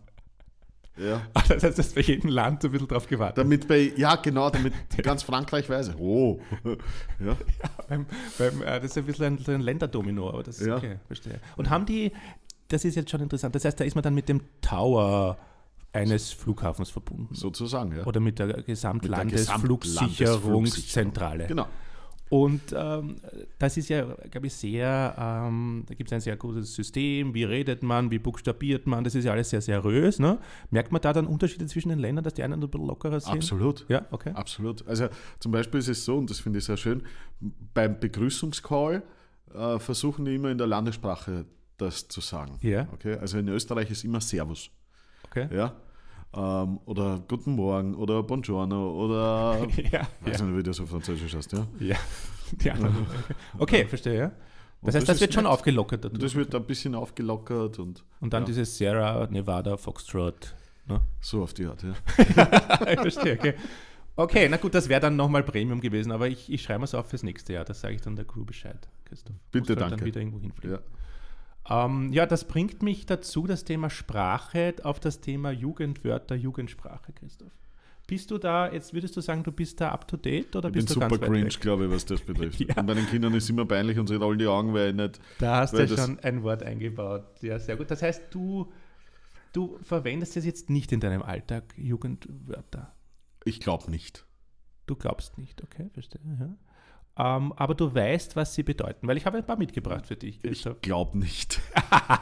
Ja. 0.99 1.23
Ah, 1.35 1.43
Das 1.49 1.63
heißt, 1.63 1.79
dass 1.79 1.93
bei 1.95 2.01
jedem 2.01 2.31
Land 2.31 2.63
so 2.63 2.69
ein 2.69 2.73
bisschen 2.73 2.89
drauf 2.89 3.07
gewartet. 3.07 3.39
Damit 3.39 3.69
bei, 3.69 3.93
ja 3.97 4.17
genau, 4.17 4.51
damit 4.51 4.73
ganz 5.03 5.23
Frankreich 5.23 5.69
weiß, 5.69 5.93
oh, 5.99 6.41
ja, 7.21 7.37
beim, 7.89 8.07
beim, 8.39 8.63
äh, 8.63 8.81
das 8.81 8.85
ist 8.93 8.99
ein 8.99 9.05
bisschen 9.05 9.39
ein, 9.39 9.45
ein 9.55 9.61
Länderdomino, 9.61 10.29
aber 10.29 10.43
das 10.43 10.61
ist 10.61 10.67
Ja. 10.67 10.77
okay, 10.77 10.97
verstehe. 11.07 11.41
Und 11.57 11.71
haben 11.71 11.87
die, 11.87 12.13
das 12.69 12.85
ist 12.85 12.97
jetzt 12.97 13.11
schon 13.11 13.21
interessant, 13.21 13.55
das 13.55 13.65
heißt, 13.65 13.79
da 13.79 13.85
ist 13.85 13.95
man 13.95 14.03
dann 14.03 14.15
mit 14.15 14.29
dem 14.29 14.41
Tower 14.61 15.39
eines 15.93 16.33
Flughafens 16.33 16.91
verbunden. 16.91 17.35
sozusagen, 17.35 17.97
ja. 17.97 18.05
Oder 18.05 18.21
mit 18.21 18.39
der 18.39 18.49
Gesamtlandesflugsicherungszentrale. 18.63 21.47
Genau. 21.47 21.67
Und 22.29 22.75
ähm, 22.77 23.17
das 23.59 23.77
ist 23.77 23.89
ja, 23.89 24.05
glaube 24.31 24.49
ich, 24.49 24.55
sehr, 24.55 25.15
ähm, 25.17 25.85
da 25.87 25.95
gibt 25.95 26.11
es 26.11 26.13
ein 26.13 26.21
sehr 26.21 26.37
gutes 26.37 26.75
System, 26.75 27.35
wie 27.35 27.45
redet 27.45 27.85
man, 27.85 28.11
wie 28.11 28.19
buchstabiert 28.19 28.87
man, 28.87 29.05
das 29.05 29.15
ist 29.15 29.25
ja 29.25 29.33
alles 29.33 29.51
sehr 29.51 29.61
seriös. 29.61 30.19
Ne? 30.19 30.39
Merkt 30.71 30.91
man 30.91 31.01
da 31.01 31.13
dann 31.13 31.27
Unterschiede 31.27 31.67
zwischen 31.67 31.91
den 31.91 32.01
Ländern, 32.01 32.25
dass 32.25 32.35
die 32.35 32.43
einen 32.43 32.55
ein 32.55 32.61
bisschen 32.69 32.87
lockerer 32.87 33.21
sind? 33.21 33.35
Absolut. 33.35 33.87
Ja, 33.89 34.07
okay. 34.11 34.33
Absolut. 34.35 34.87
Also 34.89 35.09
zum 35.39 35.53
Beispiel 35.53 35.79
ist 35.79 35.89
es 35.89 36.05
so, 36.05 36.17
und 36.17 36.29
das 36.29 36.41
finde 36.41 36.59
ich 36.59 36.65
sehr 36.65 36.77
schön, 36.77 37.03
beim 37.75 38.01
Begrüßungscall 38.01 39.03
äh, 39.55 39.79
versuchen 39.79 40.25
die 40.25 40.35
immer 40.35 40.51
in 40.51 40.59
der 40.59 40.67
Landessprache 40.67 41.47
das 41.77 42.09
zu 42.09 42.21
sagen. 42.21 42.59
Ja. 42.61 42.89
Okay? 42.93 43.19
Also 43.19 43.39
in 43.39 43.49
Österreich 43.49 43.91
ist 43.91 44.05
immer 44.05 44.21
Servus. 44.21 44.71
okay. 45.25 45.49
Ja? 45.55 45.77
Ähm, 46.37 46.81
oder 46.85 47.23
Guten 47.29 47.53
Morgen 47.53 47.95
oder 47.95 48.23
Buongiorno 48.23 48.91
oder 49.05 49.67
Ja, 49.93 50.07
weiß 50.21 50.41
ja. 50.41 50.45
nicht, 50.45 50.59
wie 50.59 50.63
du 50.63 50.73
so 50.73 50.85
französisch 50.87 51.35
hast, 51.35 51.53
ja. 51.53 51.67
ja. 51.81 51.97
Anderen. 52.75 53.07
Okay, 53.59 53.87
verstehe, 53.87 54.19
ja. 54.19 54.33
Das 54.83 54.95
heißt, 54.95 55.09
das 55.09 55.15
das, 55.17 55.21
wird 55.23 55.35
schon 55.35 55.45
nett. 55.45 55.53
aufgelockert 55.53 56.05
dadurch. 56.05 56.21
das 56.21 56.35
wird 56.35 56.55
ein 56.55 56.65
bisschen 56.65 56.95
aufgelockert 56.95 57.79
und 57.79 58.05
Und 58.21 58.33
dann 58.33 58.43
ja, 58.43 58.47
dieses 58.47 58.77
Sierra, 58.77 59.27
Nevada, 59.31 59.77
Foxtrot. 59.77 60.55
Ne? 60.89 61.01
so 61.21 61.43
auf 61.43 61.55
die 61.55 61.65
Art, 61.67 61.83
ja. 61.83 61.95
ich 62.93 63.01
verstehe, 63.01 63.33
okay. 63.33 63.55
Okay, 64.15 64.49
na 64.49 64.57
gut, 64.57 64.75
das 64.75 64.89
wäre 64.89 65.01
dann 65.01 65.17
nochmal 65.17 65.43
Premium 65.43 65.81
gewesen, 65.81 66.13
aber 66.13 66.29
ich, 66.29 66.51
ich 66.51 66.63
schreibe 66.63 66.85
es 66.85 66.95
auf 66.95 67.09
fürs 67.11 67.23
nächste 67.23 67.53
Jahr. 67.53 67.65
Das 67.65 67.81
sage 67.81 67.95
ich 67.97 68.01
dann 68.03 68.17
der 68.17 68.25
Crew 68.25 68.45
Bescheid, 68.45 68.89
Christoph. 69.05 69.35
Bitte, 69.51 69.59
Musst 69.59 69.69
halt 69.71 69.81
danke. 69.81 69.97
dann 69.97 70.05
wieder 70.07 70.21
irgendwo 70.21 70.41
hinfliegen. 70.41 70.79
ja. 70.79 70.83
Ähm, 71.69 72.13
ja, 72.13 72.27
das 72.27 72.47
bringt 72.47 72.83
mich 72.83 73.07
dazu, 73.07 73.47
das 73.47 73.65
Thema 73.65 73.91
Sprache 73.91 74.75
auf 74.83 75.01
das 75.01 75.21
Thema 75.21 75.51
Jugendwörter, 75.51 76.35
Jugendsprache, 76.35 77.13
Christoph. 77.13 77.53
Bist 78.07 78.31
du 78.31 78.39
da, 78.39 78.71
jetzt 78.73 78.95
würdest 78.95 79.17
du 79.17 79.21
sagen, 79.21 79.43
du 79.43 79.51
bist 79.51 79.81
da 79.81 79.91
up 79.91 80.07
to 80.07 80.17
date 80.17 80.55
oder 80.55 80.69
Ich 80.69 80.75
bin 80.75 80.85
bist 80.85 80.91
du 80.91 81.01
super 81.01 81.19
cringe, 81.19 81.49
glaube 81.49 81.87
ich, 81.87 81.91
was 81.91 82.05
das 82.07 82.21
betrifft. 82.21 82.61
Ja. 82.61 82.77
Und 82.77 82.87
bei 82.87 82.95
den 82.95 83.07
Kindern 83.07 83.35
ist 83.35 83.45
es 83.45 83.51
immer 83.51 83.65
peinlich 83.67 83.99
und 83.99 84.07
sie 84.07 84.15
rollen 84.15 84.39
die 84.39 84.47
Augen, 84.47 84.73
weil 84.75 84.91
ich 84.91 84.95
nicht. 84.95 85.21
Da 85.41 85.57
hast 85.57 85.73
du 85.73 85.85
das- 85.85 85.99
schon 86.01 86.21
ein 86.21 86.45
Wort 86.45 86.63
eingebaut. 86.63 87.43
Ja, 87.43 87.59
sehr 87.59 87.75
gut. 87.77 87.91
Das 87.91 88.03
heißt, 88.03 88.23
du, 88.31 88.73
du 89.53 89.77
verwendest 89.83 90.37
es 90.37 90.45
jetzt 90.45 90.71
nicht 90.71 90.93
in 90.93 91.01
deinem 91.01 91.23
Alltag, 91.23 91.75
Jugendwörter. 91.77 92.95
Ich 93.45 93.59
glaube 93.59 93.91
nicht. 93.91 94.25
Du 94.87 94.95
glaubst 94.95 95.37
nicht, 95.37 95.65
okay, 95.65 95.91
verstehe. 95.93 96.21
Ja. 96.39 96.57
Ähm, 97.19 97.53
aber 97.57 97.75
du 97.75 97.95
weißt, 97.95 98.37
was 98.37 98.55
sie 98.55 98.63
bedeuten, 98.63 99.07
weil 99.09 99.17
ich 99.17 99.25
habe 99.27 99.39
ein 99.39 99.47
paar 99.47 99.57
mitgebracht 99.59 100.07
für 100.07 100.17
dich. 100.17 100.39
Ich 100.45 100.67
glaube 100.83 101.19
nicht. 101.19 101.61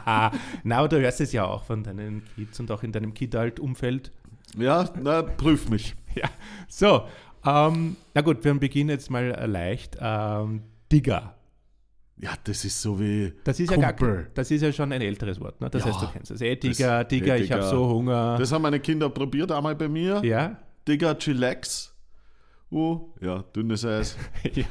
na, 0.63 0.77
aber 0.77 0.87
du 0.89 0.99
hörst 0.99 1.21
es 1.21 1.31
ja 1.33 1.45
auch 1.45 1.63
von 1.63 1.83
deinen 1.83 2.23
Kids 2.35 2.59
und 2.59 2.71
auch 2.71 2.83
in 2.83 2.91
deinem 2.91 3.13
Kidalt-Umfeld. 3.13 4.11
Ja, 4.57 4.87
na, 5.01 5.21
prüf 5.21 5.69
mich. 5.69 5.95
Ja, 6.15 6.29
so. 6.69 7.03
Ähm, 7.45 7.97
na 8.13 8.21
gut, 8.21 8.41
wir 8.45 8.53
beginnen 8.53 8.89
jetzt 8.89 9.11
mal 9.11 9.27
leicht. 9.49 9.97
Ähm, 9.99 10.61
Digger. 10.89 11.35
Ja, 12.15 12.29
das 12.45 12.63
ist 12.63 12.81
so 12.81 12.97
wie 13.01 13.33
Das 13.43 13.59
ist, 13.59 13.69
ja 13.69 13.91
gar, 13.91 14.23
das 14.33 14.49
ist 14.49 14.61
ja 14.61 14.71
schon 14.71 14.93
ein 14.93 15.01
älteres 15.01 15.41
Wort, 15.41 15.59
ne? 15.59 15.69
Das 15.69 15.83
Ja, 15.83 15.91
heißt, 15.91 16.01
du 16.03 16.07
kennst 16.13 16.31
das. 16.31 16.39
Ey, 16.39 16.57
Digger, 16.57 16.99
das- 17.03 17.09
Digger, 17.09 17.33
hey, 17.33 17.41
ich 17.43 17.51
habe 17.51 17.63
Digger. 17.63 17.69
so 17.75 17.89
Hunger. 17.89 18.37
Das 18.39 18.49
haben 18.53 18.61
meine 18.61 18.79
Kinder 18.79 19.09
probiert, 19.09 19.51
einmal 19.51 19.75
bei 19.75 19.89
mir. 19.89 20.21
ja, 20.23 20.55
Digga, 20.87 21.15
chillax. 21.15 21.93
Oh, 22.75 23.13
ja, 23.21 23.41
dünnes 23.55 23.85
Eis. 23.85 24.17
ja, 24.53 24.65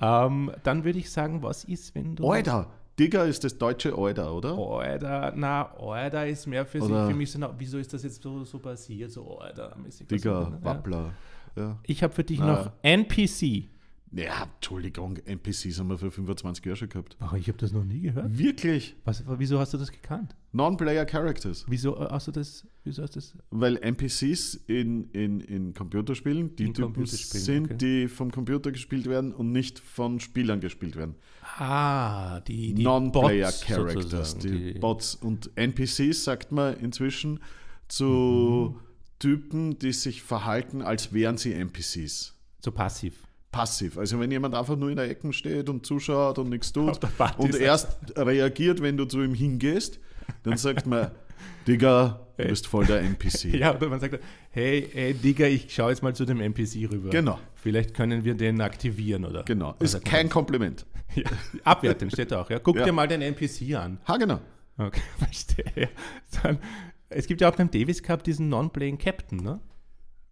ja. 0.00 0.26
Ähm, 0.26 0.50
dann 0.62 0.82
würde 0.84 0.98
ich 0.98 1.10
sagen, 1.10 1.42
was 1.42 1.64
ist, 1.64 1.94
wenn 1.94 2.16
du. 2.16 2.26
Alter. 2.30 2.70
Digga 2.98 3.24
ist 3.24 3.44
das 3.44 3.56
deutsche 3.58 3.94
Alter, 3.96 4.32
oder? 4.34 4.56
Alter, 4.56 5.32
na, 5.36 5.74
Alter 5.78 6.26
ist 6.26 6.46
mehr 6.46 6.64
für, 6.64 6.80
sich, 6.80 6.90
für 6.90 7.14
mich 7.14 7.30
so, 7.30 7.38
na, 7.38 7.52
wieso 7.58 7.78
ist 7.78 7.92
das 7.92 8.02
jetzt 8.02 8.22
so, 8.22 8.44
so 8.44 8.58
passiert, 8.58 9.10
so 9.10 9.38
Alter-mäßig. 9.38 10.08
Digga, 10.08 10.38
Also, 10.38 10.50
ne? 10.50 10.58
Wappler. 10.62 11.10
Ja. 11.56 11.78
Ich 11.86 12.02
habe 12.02 12.12
für 12.14 12.24
dich 12.24 12.40
Ah. 12.40 12.46
noch 12.46 12.70
NPC. 12.82 13.68
Ja, 14.14 14.48
Entschuldigung, 14.54 15.16
NPCs 15.24 15.78
haben 15.78 15.88
wir 15.88 15.98
für 15.98 16.10
25 16.10 16.64
Jahre 16.64 16.76
schon 16.76 16.88
gehabt. 16.88 17.16
Ach, 17.20 17.32
ich 17.32 17.48
habe 17.48 17.58
das 17.58 17.72
noch 17.72 17.84
nie 17.84 18.00
gehört. 18.00 18.38
Wirklich? 18.38 18.94
Was, 19.04 19.24
wieso 19.38 19.58
hast 19.58 19.72
du 19.72 19.78
das 19.78 19.90
gekannt? 19.90 20.34
Non-Player 20.52 21.06
Characters. 21.06 21.64
Wieso 21.66 21.96
äh, 21.96 22.08
hast 22.10 22.28
du 22.28 22.32
das, 22.32 22.66
wieso 22.84 23.02
hast 23.02 23.16
du 23.16 23.20
das? 23.20 23.34
Weil 23.50 23.76
NPCs 23.78 24.54
in, 24.66 25.10
in, 25.12 25.40
in 25.40 25.72
Computerspielen 25.72 26.54
die 26.56 26.64
In 26.64 26.74
Typen 26.74 26.92
Computerspielen, 26.92 27.44
sind, 27.44 27.64
okay. 27.64 27.76
die 27.78 28.08
vom 28.08 28.30
Computer 28.30 28.70
gespielt 28.70 29.06
werden 29.06 29.32
und 29.32 29.50
nicht 29.50 29.78
von 29.78 30.20
Spielern 30.20 30.60
gespielt 30.60 30.96
werden. 30.96 31.14
Ah, 31.58 32.40
die, 32.40 32.74
die 32.74 32.82
Non-Player 32.82 33.50
Characters, 33.50 34.32
sozusagen, 34.32 34.72
die, 34.74 34.78
Bots. 34.78 35.14
Und 35.14 35.50
NPCs 35.56 36.24
sagt 36.24 36.52
man 36.52 36.76
inzwischen 36.76 37.40
zu 37.88 38.74
Mhm. 38.74 38.80
Typen, 39.18 39.78
die 39.78 39.92
sich 39.92 40.22
verhalten, 40.22 40.82
als 40.82 41.12
wären 41.12 41.38
sie 41.38 41.52
NPCs. 41.52 42.34
So 42.58 42.72
passiv. 42.72 43.14
Passiv. 43.52 43.98
Also 43.98 44.18
wenn 44.18 44.30
jemand 44.30 44.54
einfach 44.54 44.76
nur 44.76 44.88
in 44.90 44.96
der 44.96 45.08
Ecke 45.10 45.32
steht 45.32 45.68
und 45.68 45.84
zuschaut 45.86 46.38
und 46.38 46.48
nichts 46.48 46.72
tut 46.72 46.98
und 47.36 47.54
erst 47.54 47.98
reagiert, 48.16 48.80
wenn 48.82 48.96
du 48.96 49.04
zu 49.04 49.22
ihm 49.22 49.34
hingehst, 49.34 50.00
dann 50.42 50.56
sagt 50.56 50.86
man, 50.86 51.10
Digga, 51.68 52.20
du 52.38 52.44
bist 52.48 52.66
voll 52.66 52.86
der 52.86 53.00
NPC. 53.02 53.44
Ja, 53.54 53.76
oder 53.76 53.88
man 53.88 54.00
sagt, 54.00 54.18
hey, 54.50 54.88
hey 54.92 55.14
Digga, 55.14 55.46
ich 55.46 55.72
schaue 55.72 55.90
jetzt 55.90 56.02
mal 56.02 56.14
zu 56.14 56.24
dem 56.24 56.40
NPC 56.40 56.90
rüber. 56.90 57.10
Genau. 57.10 57.38
Vielleicht 57.54 57.94
können 57.94 58.24
wir 58.24 58.34
den 58.34 58.60
aktivieren, 58.62 59.24
oder? 59.26 59.42
Genau. 59.44 59.74
Was 59.78 59.94
Ist 59.94 60.04
kein 60.04 60.28
Kompliment. 60.28 60.86
Ja, 61.14 61.24
abwerten 61.64 62.10
steht 62.10 62.32
auch. 62.32 62.48
Ja. 62.48 62.58
Guck 62.58 62.76
Ja. 62.76 62.86
dir 62.86 62.92
mal 62.92 63.06
den 63.06 63.20
NPC 63.20 63.74
an. 63.74 63.98
Ha, 64.08 64.16
genau. 64.16 64.40
Okay, 64.78 65.02
verstehe. 65.18 65.90
Dann, 66.42 66.58
es 67.10 67.26
gibt 67.26 67.42
ja 67.42 67.50
auch 67.50 67.54
beim 67.54 67.70
Davis 67.70 68.02
Cup 68.02 68.24
diesen 68.24 68.48
Non-Playing 68.48 68.96
Captain, 68.96 69.36
ne? 69.36 69.60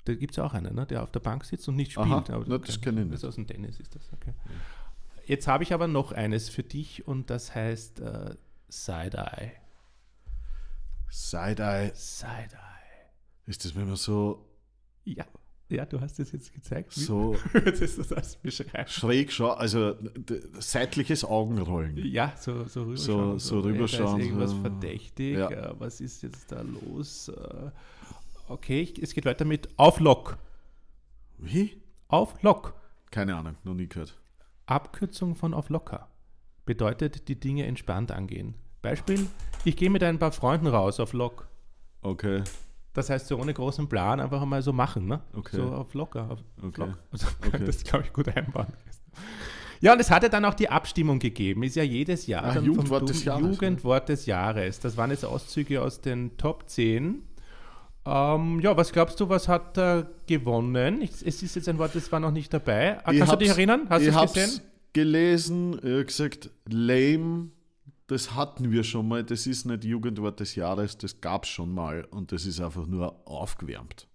Da 0.04 0.14
gibt 0.14 0.32
es 0.32 0.38
auch 0.38 0.54
einen, 0.54 0.74
ne? 0.74 0.86
der 0.86 1.02
auf 1.02 1.10
der 1.10 1.20
Bank 1.20 1.44
sitzt 1.44 1.68
und 1.68 1.76
nicht 1.76 1.92
spielt. 1.92 2.06
Aha, 2.06 2.24
Aber 2.32 2.44
na, 2.46 2.58
das 2.58 2.80
kenn 2.80 2.96
ich 2.96 3.04
nicht. 3.04 3.12
Das 3.14 3.20
ist 3.22 3.28
aus 3.28 3.34
dem 3.36 3.46
Tennis 3.46 3.78
ist 3.80 3.94
das, 3.94 4.02
okay. 4.12 4.32
Jetzt 5.26 5.46
habe 5.46 5.62
ich 5.62 5.72
aber 5.74 5.86
noch 5.88 6.12
eines 6.12 6.48
für 6.48 6.62
dich 6.62 7.06
und 7.06 7.28
das 7.30 7.54
heißt 7.54 8.00
äh, 8.00 8.34
Side-Eye. 8.68 9.52
Side-Eye. 11.10 11.92
Side-Eye. 11.94 13.10
Ist 13.46 13.64
das, 13.64 13.74
wenn 13.74 13.86
man 13.86 13.96
so, 13.96 14.46
Ja. 15.04 15.24
ja, 15.68 15.84
du 15.84 16.00
hast 16.00 16.18
es 16.20 16.32
jetzt 16.32 16.52
gezeigt. 16.54 16.92
So 16.92 17.36
Jetzt 17.54 17.82
ist 17.82 17.98
das 17.98 18.08
das 18.08 18.36
beschreiben. 18.36 18.88
schräg 18.88 19.32
schaut, 19.32 19.58
also 19.58 19.96
seitliches 20.58 21.24
Augenrollen. 21.24 21.96
Ja, 22.06 22.32
so, 22.38 22.64
so 22.64 22.94
So- 22.96 23.20
rüberschauen. 23.30 23.38
so 23.38 23.56
ey, 23.56 23.62
Da 23.62 23.68
rüberschauen, 23.68 24.20
ist 24.20 24.26
irgendwas 24.26 24.50
so. 24.50 24.60
verdächtig. 24.60 25.36
Ja. 25.36 25.50
äh, 25.50 25.74
was 25.80 26.00
ist 26.00 26.22
jetzt 26.22 26.50
da 26.52 26.62
los? 26.62 27.30
Okay, 28.50 28.80
ich, 28.80 29.00
es 29.00 29.14
geht 29.14 29.26
weiter 29.26 29.44
mit 29.44 29.68
Auf 29.78 30.00
Lock. 30.00 30.36
Wie? 31.38 31.80
Auf 32.08 32.42
Lock. 32.42 32.74
Keine 33.12 33.36
Ahnung, 33.36 33.54
noch 33.62 33.74
nie 33.74 33.86
gehört. 33.88 34.18
Abkürzung 34.66 35.36
von 35.36 35.54
auf 35.54 35.68
locker. 35.68 36.08
Bedeutet, 36.64 37.28
die 37.28 37.38
Dinge 37.38 37.66
entspannt 37.66 38.10
angehen. 38.12 38.54
Beispiel, 38.82 39.26
ich 39.64 39.76
gehe 39.76 39.88
mit 39.90 40.02
ein 40.02 40.18
paar 40.18 40.32
Freunden 40.32 40.66
raus 40.66 40.98
auf 41.00 41.12
Lock. 41.12 41.48
Okay, 42.02 42.42
Das 42.92 43.08
heißt, 43.08 43.28
so 43.28 43.38
ohne 43.38 43.54
großen 43.54 43.88
Plan 43.88 44.18
einfach 44.20 44.42
einmal 44.42 44.62
so 44.62 44.72
machen, 44.72 45.06
ne? 45.06 45.20
Okay. 45.32 45.56
So 45.56 45.72
auf 45.72 45.94
locker. 45.94 46.28
Auf 46.30 46.40
Okay. 46.60 46.80
Lock. 46.80 46.98
Also, 47.12 47.26
Okay. 47.46 47.64
Das 47.64 47.84
glaube 47.84 48.04
ich 48.06 48.12
gut 48.12 48.28
einbauen. 48.36 48.66
Ja, 49.80 49.92
und 49.92 50.00
es 50.00 50.10
hatte 50.10 50.28
dann 50.28 50.44
auch 50.44 50.54
die 50.54 50.68
Abstimmung 50.68 51.20
gegeben. 51.20 51.62
Ist 51.62 51.76
ja 51.76 51.82
jedes 51.84 52.26
Jahr 52.26 52.44
Ah, 52.44 52.58
Jugendwort 52.58 53.08
des 53.08 53.24
Jahres? 53.24 53.42
Jugendwort 53.42 54.08
des 54.08 54.26
Jahres. 54.26 54.80
Das 54.80 54.96
waren 54.96 55.10
jetzt 55.10 55.24
Auszüge 55.24 55.82
aus 55.82 56.00
den 56.00 56.36
Top 56.36 56.68
10. 56.68 57.22
Ähm, 58.12 58.58
ja, 58.58 58.76
was 58.76 58.90
glaubst 58.90 59.20
du, 59.20 59.28
was 59.28 59.46
hat 59.46 59.78
er 59.78 60.10
gewonnen? 60.26 61.00
Ich, 61.00 61.12
es 61.24 61.42
ist 61.44 61.54
jetzt 61.54 61.68
ein 61.68 61.78
Wort, 61.78 61.94
das 61.94 62.10
war 62.10 62.18
noch 62.18 62.32
nicht 62.32 62.52
dabei. 62.52 62.98
Ah, 63.06 63.12
Ich 63.12 63.18
Kannst 63.18 63.32
du 63.34 63.36
dich 63.36 63.50
erinnern? 63.50 63.86
Hast 63.88 64.04
du 64.04 64.10
ich 64.10 64.16
es 64.16 64.32
gesehen? 64.32 64.60
gelesen, 64.92 65.80
gesagt, 65.80 66.50
lame, 66.68 67.50
das 68.08 68.34
hatten 68.34 68.72
wir 68.72 68.82
schon 68.82 69.06
mal, 69.06 69.22
das 69.22 69.46
ist 69.46 69.64
nicht 69.64 69.84
Jugendwort 69.84 70.40
des 70.40 70.56
Jahres, 70.56 70.98
das 70.98 71.20
gab 71.20 71.44
es 71.44 71.50
schon 71.50 71.72
mal 71.72 72.04
und 72.10 72.32
das 72.32 72.46
ist 72.46 72.60
einfach 72.60 72.86
nur 72.86 73.14
aufgewärmt. 73.28 74.08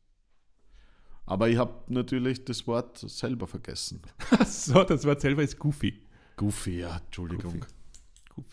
Aber 1.26 1.48
ich 1.48 1.58
habe 1.58 1.74
natürlich 1.88 2.44
das 2.44 2.68
Wort 2.68 2.98
selber 2.98 3.48
vergessen. 3.48 4.02
So, 4.46 4.84
das 4.84 5.06
Wort 5.06 5.22
selber 5.22 5.42
ist 5.44 5.58
Goofy. 5.58 6.02
Goofy, 6.36 6.80
ja, 6.82 6.98
Entschuldigung. 6.98 7.54
Goofy. 7.54 7.66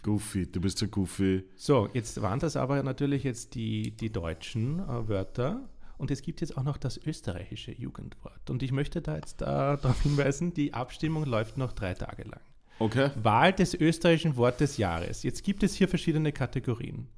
Goofy, 0.02 0.50
du 0.50 0.60
bist 0.60 0.78
so 0.78 0.86
goofy. 0.86 1.44
So, 1.56 1.88
jetzt 1.92 2.20
waren 2.22 2.38
das 2.38 2.56
aber 2.56 2.82
natürlich 2.82 3.24
jetzt 3.24 3.54
die, 3.54 3.90
die 3.96 4.10
deutschen 4.10 4.80
äh, 4.80 5.08
Wörter. 5.08 5.68
Und 5.98 6.10
es 6.10 6.22
gibt 6.22 6.40
jetzt 6.40 6.56
auch 6.56 6.64
noch 6.64 6.78
das 6.78 6.98
österreichische 6.98 7.72
Jugendwort. 7.72 8.50
Und 8.50 8.62
ich 8.62 8.72
möchte 8.72 9.00
da 9.00 9.16
jetzt 9.16 9.42
äh, 9.42 9.44
darauf 9.44 10.02
hinweisen, 10.02 10.52
die 10.52 10.74
Abstimmung 10.74 11.24
läuft 11.24 11.58
noch 11.58 11.72
drei 11.72 11.94
Tage 11.94 12.24
lang. 12.24 12.40
Okay. 12.78 13.10
Wahl 13.22 13.52
des 13.52 13.74
österreichischen 13.74 14.36
Wort 14.36 14.60
des 14.60 14.76
Jahres. 14.76 15.22
Jetzt 15.22 15.44
gibt 15.44 15.62
es 15.62 15.74
hier 15.74 15.88
verschiedene 15.88 16.32
Kategorien. 16.32 17.08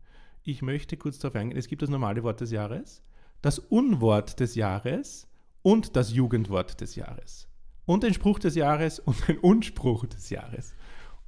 Ich 0.42 0.60
möchte 0.60 0.98
kurz 0.98 1.18
darauf 1.18 1.36
eingehen. 1.36 1.58
Es 1.58 1.68
gibt 1.68 1.80
das 1.80 1.88
normale 1.88 2.22
Wort 2.22 2.42
des 2.42 2.50
Jahres, 2.50 3.02
das 3.40 3.58
Unwort 3.58 4.40
des 4.40 4.54
Jahres 4.54 5.26
und 5.62 5.96
das 5.96 6.12
Jugendwort 6.12 6.80
des 6.82 6.96
Jahres. 6.96 7.48
Und 7.86 8.02
den 8.02 8.12
Spruch 8.12 8.38
des 8.38 8.54
Jahres 8.54 8.98
und 8.98 9.26
den 9.28 9.38
Unspruch 9.38 10.04
des 10.06 10.28
Jahres. 10.28 10.74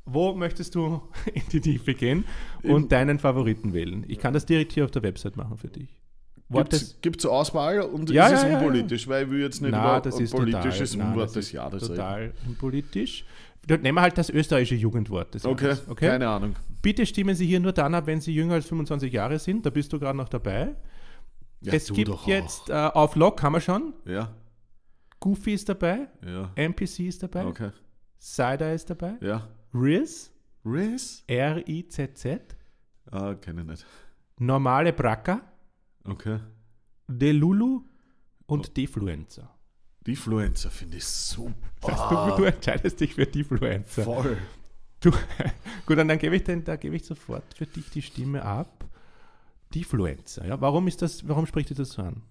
Wo 0.07 0.33
möchtest 0.35 0.75
du 0.75 1.03
in 1.35 1.43
die 1.53 1.61
Tiefe 1.61 1.95
gehen 1.95 2.25
und 2.63 2.83
Im- 2.85 2.89
deinen 2.89 3.19
Favoriten 3.19 3.73
wählen? 3.75 4.05
Ich 4.09 4.19
kann 4.19 4.33
das 4.33 4.47
direkt 4.47 4.73
hier 4.73 4.85
auf 4.85 4.91
der 4.93 5.03
Website 5.03 5.37
machen 5.37 5.57
für 5.59 5.69
dich. 5.69 5.89
Gibt 7.03 7.19
es 7.19 7.27
Auswahl 7.27 7.81
und 7.81 8.09
Ja, 8.11 8.29
ist 8.29 8.35
es 8.35 8.43
ja, 8.43 8.49
ja, 8.49 8.53
ja. 8.53 8.59
unpolitisch, 8.61 9.09
weil 9.09 9.25
ich 9.25 9.31
will 9.31 9.41
jetzt 9.41 9.61
nicht 9.63 9.73
Na, 9.73 9.97
über 9.97 10.01
das 10.01 10.17
ein 10.17 10.23
ist 10.25 10.31
politisches 10.31 10.93
total, 10.93 11.09
Unwort 11.09 11.27
das 11.27 11.33
des 11.33 11.53
Jahres 11.53 11.83
reden. 11.83 11.95
Total 11.97 12.33
unpolitisch. 12.47 13.25
Nehmen 13.69 13.95
wir 13.97 14.01
halt 14.03 14.17
das 14.17 14.31
österreichische 14.31 14.77
Jugendwort 14.77 15.35
des 15.35 15.45
Okay, 15.45 15.65
Jahres. 15.65 15.89
Okay, 15.89 16.07
keine 16.09 16.29
Ahnung. 16.29 16.55
Bitte 16.83 17.05
stimmen 17.05 17.35
Sie 17.35 17.47
hier 17.47 17.59
nur 17.59 17.73
dann 17.73 17.97
ab, 17.97 18.07
wenn 18.07 18.21
Sie 18.21 18.33
jünger 18.33 18.55
als 18.55 18.67
25 18.67 19.13
Jahre 19.13 19.41
sind. 19.41 19.67
Da 19.67 19.71
bist 19.71 19.93
du 19.93 19.99
gerade 19.99 20.17
noch 20.17 20.29
dabei. 20.29 20.77
Ja, 21.63 21.73
es 21.73 21.87
du 21.87 21.95
gibt 21.95 22.09
doch 22.11 22.23
auch. 22.23 22.29
jetzt 22.29 22.71
äh, 22.71 22.75
auf 22.75 23.17
Lock, 23.17 23.43
haben 23.43 23.55
wir 23.55 23.61
schon. 23.61 23.93
Ja, 24.05 24.33
Goofy 25.19 25.55
ist 25.55 25.69
dabei. 25.69 26.07
ja. 26.25 26.53
NPC 26.55 27.01
ist 27.09 27.25
dabei. 27.25 27.45
Okay. 27.45 27.71
Cider 28.21 28.73
ist 28.73 28.89
dabei. 28.89 29.15
Ja. 29.21 29.49
Riz. 29.81 30.31
Riz? 30.65 31.23
R-I-Z-Z. 31.27 32.57
Ah, 33.11 33.35
kenne 33.35 33.63
ich 33.63 33.67
nicht. 33.69 33.87
Normale 34.39 34.93
Bracker. 34.93 35.41
Okay. 36.05 36.41
Delulu 37.09 37.83
Oh. 38.49 38.55
und 38.55 38.77
Defluencer. 38.77 39.51
Defluencer 40.07 40.71
finde 40.71 40.99
ich 40.99 41.05
super. 41.05 41.53
Das 41.81 41.99
heißt, 41.99 42.11
du, 42.13 42.37
du 42.37 42.45
entscheidest 42.45 43.01
dich 43.01 43.15
für 43.15 43.27
Defluencer. 43.27 44.05
Voll. 44.05 44.37
Du, 45.01 45.11
gut, 45.87 45.99
und 45.99 46.07
dann 46.09 46.19
gebe 46.19 46.37
ich, 46.37 46.45
den, 46.45 46.63
da 46.63 46.77
gebe 46.77 46.95
ich 46.95 47.05
sofort 47.05 47.43
für 47.55 47.67
dich 47.67 47.91
die 47.91 48.03
Stimme 48.03 48.43
ab. 48.45 48.85
Defluencer. 49.75 50.47
Ja, 50.47 50.61
warum 50.61 50.87
ist 50.87 51.03
das, 51.03 51.27
warum 51.29 51.45
spricht 51.47 51.71
dich 51.71 51.77
das 51.77 51.91
so 51.91 52.03
an? 52.03 52.23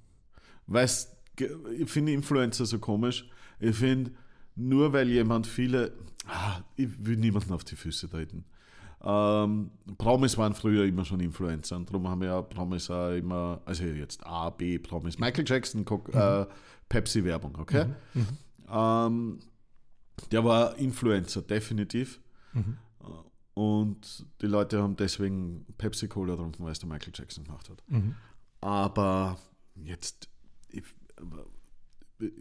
Weißt, 0.67 1.15
ge- 1.35 1.51
ich 1.77 1.89
finde 1.91 2.13
Influencer 2.13 2.65
so 2.65 2.79
komisch. 2.79 3.29
Ich 3.59 3.75
finde, 3.75 4.11
nur 4.55 4.93
weil 4.93 5.09
jemand 5.09 5.45
viele. 5.47 5.91
Ah, 6.27 6.61
ich 6.75 6.89
will 7.05 7.17
niemanden 7.17 7.53
auf 7.53 7.63
die 7.63 7.75
Füße 7.75 8.09
treten. 8.09 8.45
Ähm, 9.03 9.69
Promis 9.97 10.37
waren 10.37 10.55
früher 10.55 10.85
immer 10.85 11.05
schon 11.05 11.19
Influencer 11.19 11.75
und 11.75 11.87
darum 11.89 12.07
haben 12.07 12.21
wir 12.21 12.29
ja 12.29 12.41
Promis 12.41 12.89
auch 12.89 13.11
immer, 13.11 13.61
also 13.65 13.83
jetzt 13.83 14.25
A, 14.25 14.49
B, 14.49 14.79
Promis. 14.79 15.19
Michael 15.19 15.45
Jackson, 15.47 15.85
äh, 16.13 16.45
Pepsi-Werbung, 16.89 17.55
okay? 17.59 17.85
Ähm, 18.67 19.39
der 20.31 20.43
war 20.43 20.75
Influencer, 20.77 21.43
definitiv. 21.43 22.19
Mhm. 22.53 22.77
Und 23.53 24.25
die 24.41 24.47
Leute 24.47 24.81
haben 24.81 24.95
deswegen 24.95 25.65
Pepsi-Cola 25.77 26.33
getrunken, 26.33 26.63
weil 26.63 26.71
es 26.71 26.79
der 26.79 26.89
Michael 26.89 27.13
Jackson 27.15 27.43
gemacht 27.43 27.69
hat. 27.69 27.83
Mhm. 27.87 28.15
Aber 28.59 29.37
jetzt, 29.75 30.29
ich, 30.69 30.83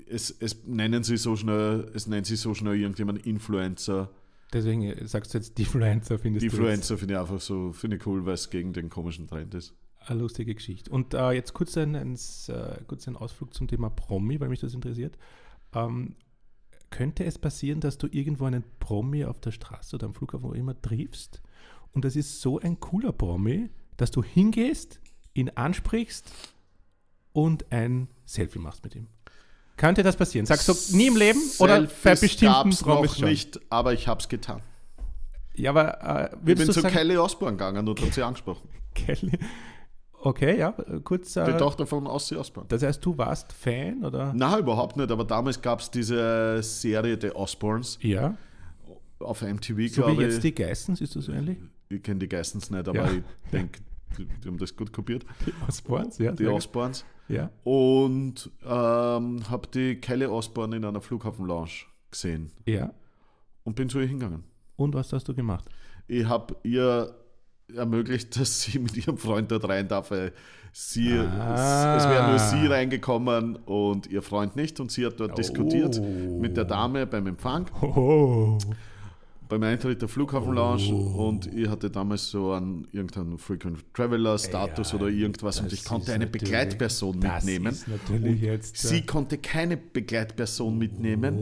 es, 0.09 0.31
es 0.31 0.65
nennen 0.67 1.03
sie 1.03 1.17
so 1.17 1.37
schnell, 1.37 1.91
es 1.95 2.07
nennt 2.07 2.27
sich 2.27 2.41
so 2.41 2.55
schnell 2.55 2.77
irgendjemand 2.77 3.27
Influencer. 3.27 4.11
Deswegen 4.53 4.95
sagst 5.07 5.35
du 5.35 5.39
jetzt 5.39 5.59
Defluencer, 5.59 6.19
findest 6.19 6.45
Defluencer 6.45 6.97
finde 6.97 7.15
ich 7.15 7.21
einfach 7.21 7.41
so, 7.41 7.73
finde 7.73 7.97
ich 7.97 8.07
cool, 8.07 8.25
weil 8.25 8.35
es 8.35 8.51
gegen 8.51 8.73
den 8.73 8.89
komischen 8.89 9.27
Trend 9.27 9.55
ist. 9.55 9.75
Eine 9.99 10.21
lustige 10.21 10.55
Geschichte. 10.55 10.91
Und 10.91 11.15
äh, 11.15 11.33
jetzt 11.33 11.55
kurz 11.55 11.77
ein, 11.77 11.97
ein, 11.97 12.15
äh, 12.15 12.85
kurz 12.87 13.09
ein 13.09 13.17
Ausflug 13.17 13.55
zum 13.55 13.67
Thema 13.67 13.91
Promi, 13.91 14.39
weil 14.39 14.49
mich 14.49 14.61
das 14.61 14.75
interessiert. 14.75 15.19
Ähm, 15.75 16.15
könnte 16.91 17.25
es 17.25 17.39
passieren, 17.39 17.81
dass 17.81 17.99
du 17.99 18.07
irgendwo 18.07 18.45
einen 18.45 18.63
Promi 18.79 19.25
auf 19.25 19.41
der 19.41 19.51
Straße 19.51 19.97
oder 19.97 20.07
am 20.07 20.15
Flughafen 20.15 20.45
wo 20.45 20.53
immer 20.53 20.81
triffst 20.81 21.43
und 21.95 22.05
das 22.05 22.17
ist 22.17 22.41
so 22.41 22.59
ein 22.59 22.81
cooler 22.81 23.13
Promi, 23.13 23.71
dass 23.97 24.11
du 24.11 24.23
hingehst, 24.23 25.01
ihn 25.33 25.51
ansprichst 25.51 26.31
und 27.33 27.71
ein 27.73 28.09
Selfie 28.27 28.59
machst 28.59 28.83
mit 28.83 28.97
ihm? 28.97 29.07
Könnte 29.77 30.03
das 30.03 30.17
passieren? 30.17 30.47
Sagst 30.47 30.69
du 30.69 30.97
nie 30.97 31.07
im 31.09 31.17
Leben 31.17 31.41
oder 31.59 31.83
bei 32.03 32.15
bestimmten 32.15 32.55
gab's 32.71 32.83
Promis 32.83 33.11
noch 33.13 33.19
schon? 33.19 33.29
nicht, 33.29 33.61
aber 33.71 33.93
ich 33.93 34.07
habe 34.09 34.21
es 34.21 34.29
getan. 34.29 34.61
Ja, 35.57 35.71
aber 35.71 36.31
äh, 36.33 36.35
Ich 36.37 36.41
bin 36.45 36.59
du 36.59 36.73
zu 36.73 36.81
sagen, 36.81 36.95
Kelly 36.95 37.17
Osbourne 37.17 37.57
gegangen 37.57 37.87
und 37.89 38.01
hat 38.01 38.13
sie 38.15 38.23
angesprochen. 38.23 38.69
Kelly? 38.95 39.39
Okay, 40.21 40.59
ja, 40.59 40.73
kurz. 41.03 41.35
Die 41.35 41.41
Äh, 41.41 41.57
Tochter 41.59 41.87
von 41.87 42.07
Ozzy 42.07 42.35
Osbourne. 42.37 42.67
das 42.69 42.83
heißt, 42.83 43.05
du 43.05 43.17
warst 43.19 43.53
Fan 43.53 44.05
oder? 44.05 44.33
Na, 44.35 44.59
überhaupt 44.59 44.97
nicht, 44.97 45.11
aber 45.11 45.25
damals 45.25 45.61
gab 45.61 45.81
es 45.81 45.91
diese 45.91 46.63
Serie 46.63 47.19
The 47.21 47.33
Osbournes 47.33 47.99
Ja. 48.01 48.35
auf 49.19 49.43
MTV, 49.43 49.69
So 49.69 49.77
wie 49.77 49.89
glaube 49.91 50.23
jetzt 50.23 50.37
ich. 50.37 50.41
die 50.43 50.55
Geissens, 50.55 51.01
ist 51.01 51.15
das 51.15 51.27
so 51.27 51.33
ähnlich? 51.33 51.59
Ich 51.91 52.03
kenne 52.03 52.21
die 52.21 52.29
Geistens 52.29 52.71
nicht, 52.71 52.89
aber 52.89 52.99
Ja. 53.05 53.11
ich 53.13 53.23
denke, 53.53 53.81
die, 54.17 54.25
die 54.25 54.49
haben 54.49 54.59
das 54.59 54.75
gut 54.75 54.93
kopiert. 54.93 55.25
Die 55.47 55.53
Osborns, 55.69 56.17
ja. 56.19 56.31
Die 56.33 56.39
sehr 56.39 56.47
gut. 56.47 56.57
Osbournes. 56.57 57.05
Ja. 57.29 57.51
Und 57.65 58.51
ähm, 58.65 59.41
habe 59.51 59.69
die 59.73 59.97
Kelly 59.97 60.27
Osbourne 60.27 60.77
in 60.77 60.85
einer 60.85 61.01
Flughafen-Lounge 61.01 61.71
gesehen 62.11 62.51
ja. 62.67 62.93
und 63.65 63.77
bin 63.77 63.89
zu 63.89 63.99
ihr 64.01 64.07
hingegangen. 64.07 64.45
Und 64.77 64.95
was 64.95 65.13
hast 65.13 65.29
du 65.29 65.35
gemacht? 65.35 65.65
Ich 66.07 66.27
habe 66.27 66.55
ihr 66.65 67.15
ermöglicht, 67.75 68.39
dass 68.39 68.63
sie 68.63 68.79
mit 68.81 68.97
ihrem 68.97 69.17
Freund 69.17 69.51
dort 69.51 69.69
rein 69.69 69.89
darf. 69.89 70.11
weil 70.11 70.33
Sie, 70.77 71.13
Ah. 71.13 71.95
es, 71.97 72.03
es 72.05 72.11
wäre 72.11 72.29
nur 72.31 72.39
sie 72.41 72.67
reingekommen 72.67 73.55
und 73.55 74.09
ihr 74.09 74.23
Freund 74.23 74.57
nicht. 74.57 74.81
Und 74.81 74.91
sie 74.91 75.07
hat 75.07 75.21
dort 75.21 75.39
diskutiert 75.39 76.01
Oh. 76.03 76.39
mit 76.41 76.57
der 76.57 76.65
Dame 76.65 77.07
beim 77.07 77.29
Empfang, 77.29 77.67
Oh. 77.81 78.59
Beim 79.49 79.63
Eintritt 79.63 80.01
der 80.03 80.09
Flughafen-Lounge. 80.09 80.95
Und 80.95 81.47
ich 81.55 81.69
hatte 81.69 81.91
damals 81.91 82.31
so 82.31 82.53
einen 82.53 82.87
irgendeinen 82.93 83.39
Frequent 83.39 83.85
Traveler-Status 83.95 84.93
Ja, 84.93 84.99
oder 84.99 85.09
irgendwas 85.09 85.61
und 85.61 85.73
ich 85.73 85.85
konnte 85.85 86.11
ist 86.11 86.15
eine 86.15 86.27
Begleitperson 86.27 87.19
mitnehmen. 87.19 87.73
ist 87.73 87.89
natürlich 87.89 88.41
jetzt. 88.41 88.85
äh, 88.85 88.89
Sie 88.89 89.03
konnte 89.07 89.39
keine 89.39 89.77
Begleitperson 89.77 90.77
mitnehmen 90.77 91.39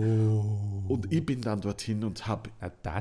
und 0.88 1.12
ich 1.12 1.24
bin 1.24 1.40
dann 1.40 1.60
dorthin 1.60 2.04
und 2.04 2.26
habe 2.26 2.50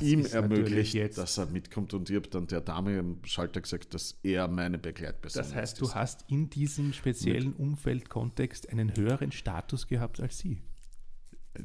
ihm 0.01 0.21
ist 0.21 0.33
ermöglicht, 0.33 1.17
dass 1.17 1.37
er 1.37 1.47
mitkommt 1.47 1.93
und 1.93 2.09
ich 2.09 2.15
habe 2.15 2.27
dann 2.29 2.47
der 2.47 2.61
Dame 2.61 2.99
am 2.99 3.17
Schalter 3.23 3.61
gesagt, 3.61 3.93
dass 3.93 4.17
er 4.23 4.47
meine 4.47 4.77
Begleitperson 4.77 5.41
Das 5.41 5.53
heißt, 5.55 5.73
jetzt 5.73 5.81
du 5.81 5.85
ist. 5.85 5.95
hast 5.95 6.25
in 6.27 6.49
diesem 6.49 6.93
speziellen 6.93 7.53
Umfeldkontext 7.53 8.69
einen 8.69 8.95
höheren 8.95 9.31
Status 9.31 9.87
gehabt 9.87 10.19
als 10.19 10.37
sie. 10.37 10.61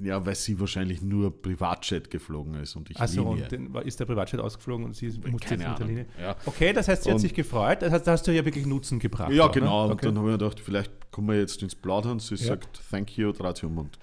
Ja, 0.02 0.26
weil 0.26 0.34
sie 0.34 0.58
wahrscheinlich 0.58 1.00
nur 1.00 1.40
Privatjet 1.42 2.10
geflogen 2.10 2.54
ist 2.56 2.74
und 2.74 2.90
ich 2.90 2.98
Achso, 3.00 3.22
und 3.22 3.52
dann 3.52 3.72
ist 3.84 4.00
der 4.00 4.04
Privatjet 4.04 4.40
ausgeflogen 4.40 4.84
und 4.84 4.96
sie 4.96 5.06
musste 5.30 5.54
jetzt 5.54 5.68
mit 5.68 5.78
der. 5.78 5.86
Linie. 5.86 6.06
Ja. 6.20 6.34
Okay, 6.44 6.72
das 6.72 6.88
heißt, 6.88 7.04
sie 7.04 7.10
hat 7.10 7.14
Und- 7.14 7.20
sich 7.20 7.32
gefreut. 7.32 7.82
Das 7.82 7.92
heißt, 7.92 8.04
da 8.06 8.12
hast 8.12 8.26
du 8.26 8.32
ja 8.32 8.44
wirklich 8.44 8.66
Nutzen 8.66 8.98
gebracht. 8.98 9.30
Ja, 9.32 9.44
auch, 9.44 9.54
ne? 9.54 9.60
genau. 9.60 9.84
Und 9.84 9.92
Okay. 9.92 10.06
dann 10.06 10.18
habe 10.18 10.32
ich 10.32 10.38
gedacht, 10.38 10.58
vielleicht 10.60 11.12
kommen 11.12 11.28
wir 11.28 11.38
jetzt 11.38 11.62
ins 11.62 11.76
Plaudern. 11.76 12.18
Sie 12.18 12.34
Ja. 12.34 12.46
sagt, 12.46 12.80
thank 12.90 13.16
you, 13.16 13.30
dreht 13.30 13.58
sie 13.58 13.66
um 13.66 13.78
und 13.78 13.98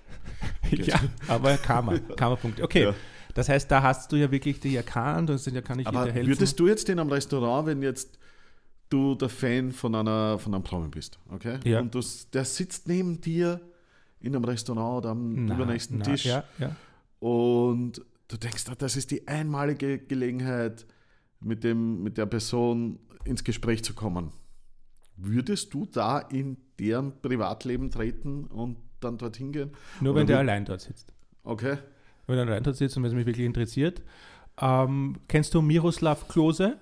ja, 0.72 1.00
aber 1.28 1.58
Karma, 1.58 1.98
Karma-Punkt. 2.18 2.62
Okay, 2.62 2.84
Ja. 2.84 2.94
das 3.34 3.50
heißt, 3.50 3.70
da 3.70 3.84
hast 3.84 4.10
du 4.12 4.16
ja 4.16 4.32
wirklich 4.32 4.62
dich 4.62 4.76
erkannt 4.76 5.30
und 5.30 5.46
ja 5.46 5.62
kann 5.62 5.80
ich 5.80 5.88
Aber 5.88 6.06
dir 6.06 6.14
helfen. 6.14 6.30
würdest 6.30 6.58
du 6.60 6.68
jetzt 6.68 6.88
in 6.88 6.98
einem 6.98 7.10
Restaurant, 7.12 7.68
wenn 7.68 7.82
jetzt 7.82 8.18
du 8.90 9.16
der 9.16 9.28
Fan 9.30 9.72
von 9.74 9.94
einer 9.96 10.40
von 10.40 10.54
einem 10.54 10.64
Promi 10.64 10.88
bist, 10.88 11.20
okay? 11.30 11.60
Ja. 11.66 11.82
Und 11.82 11.94
du, 11.94 12.00
der 12.32 12.46
sitzt 12.46 12.88
neben 12.88 13.20
dir 13.20 13.60
in 14.24 14.36
einem 14.36 14.46
Restaurant 14.46 14.98
oder 15.00 15.10
am 15.12 15.46
Na, 15.46 15.54
übernächsten 15.56 16.00
na, 16.00 16.06
Tisch 16.06 16.26
Ja, 16.26 16.44
ja. 16.58 16.76
und 17.20 18.02
du 18.28 18.38
denkst, 18.38 18.64
ah, 18.70 18.76
das 18.76 18.96
ist 18.96 19.12
die 19.12 19.28
einmalige 19.28 20.00
Gelegenheit, 20.00 20.86
mit, 21.40 21.64
dem, 21.64 22.02
mit 22.02 22.18
der 22.18 22.26
Person 22.26 23.00
ins 23.26 23.44
Gespräch 23.44 23.84
zu 23.84 23.94
kommen. 23.94 24.32
Würdest 25.18 25.74
du 25.74 25.86
da 25.86 26.20
in 26.20 26.58
deren 26.80 27.22
Privatleben 27.22 27.92
treten 27.92 28.46
und 28.46 28.78
dann 29.02 29.18
dorthin 29.18 29.52
gehen? 29.52 29.72
Nur 30.00 30.14
Oder 30.14 30.22
wenn 30.22 30.28
der 30.28 30.40
allein 30.40 30.66
dort 30.66 30.82
sitzt. 30.82 31.14
Okay. 31.44 31.78
Wenn 32.28 32.38
er 32.38 32.48
allein 32.48 32.64
dort 32.64 32.78
sitzt 32.78 32.96
und 32.98 33.04
wenn 33.04 33.10
es 33.12 33.16
mich 33.16 33.26
wirklich 33.26 33.46
interessiert. 33.46 34.02
Ähm, 34.60 35.18
kennst 35.28 35.54
du 35.54 35.62
Miroslav 35.62 36.28
Klose? 36.30 36.78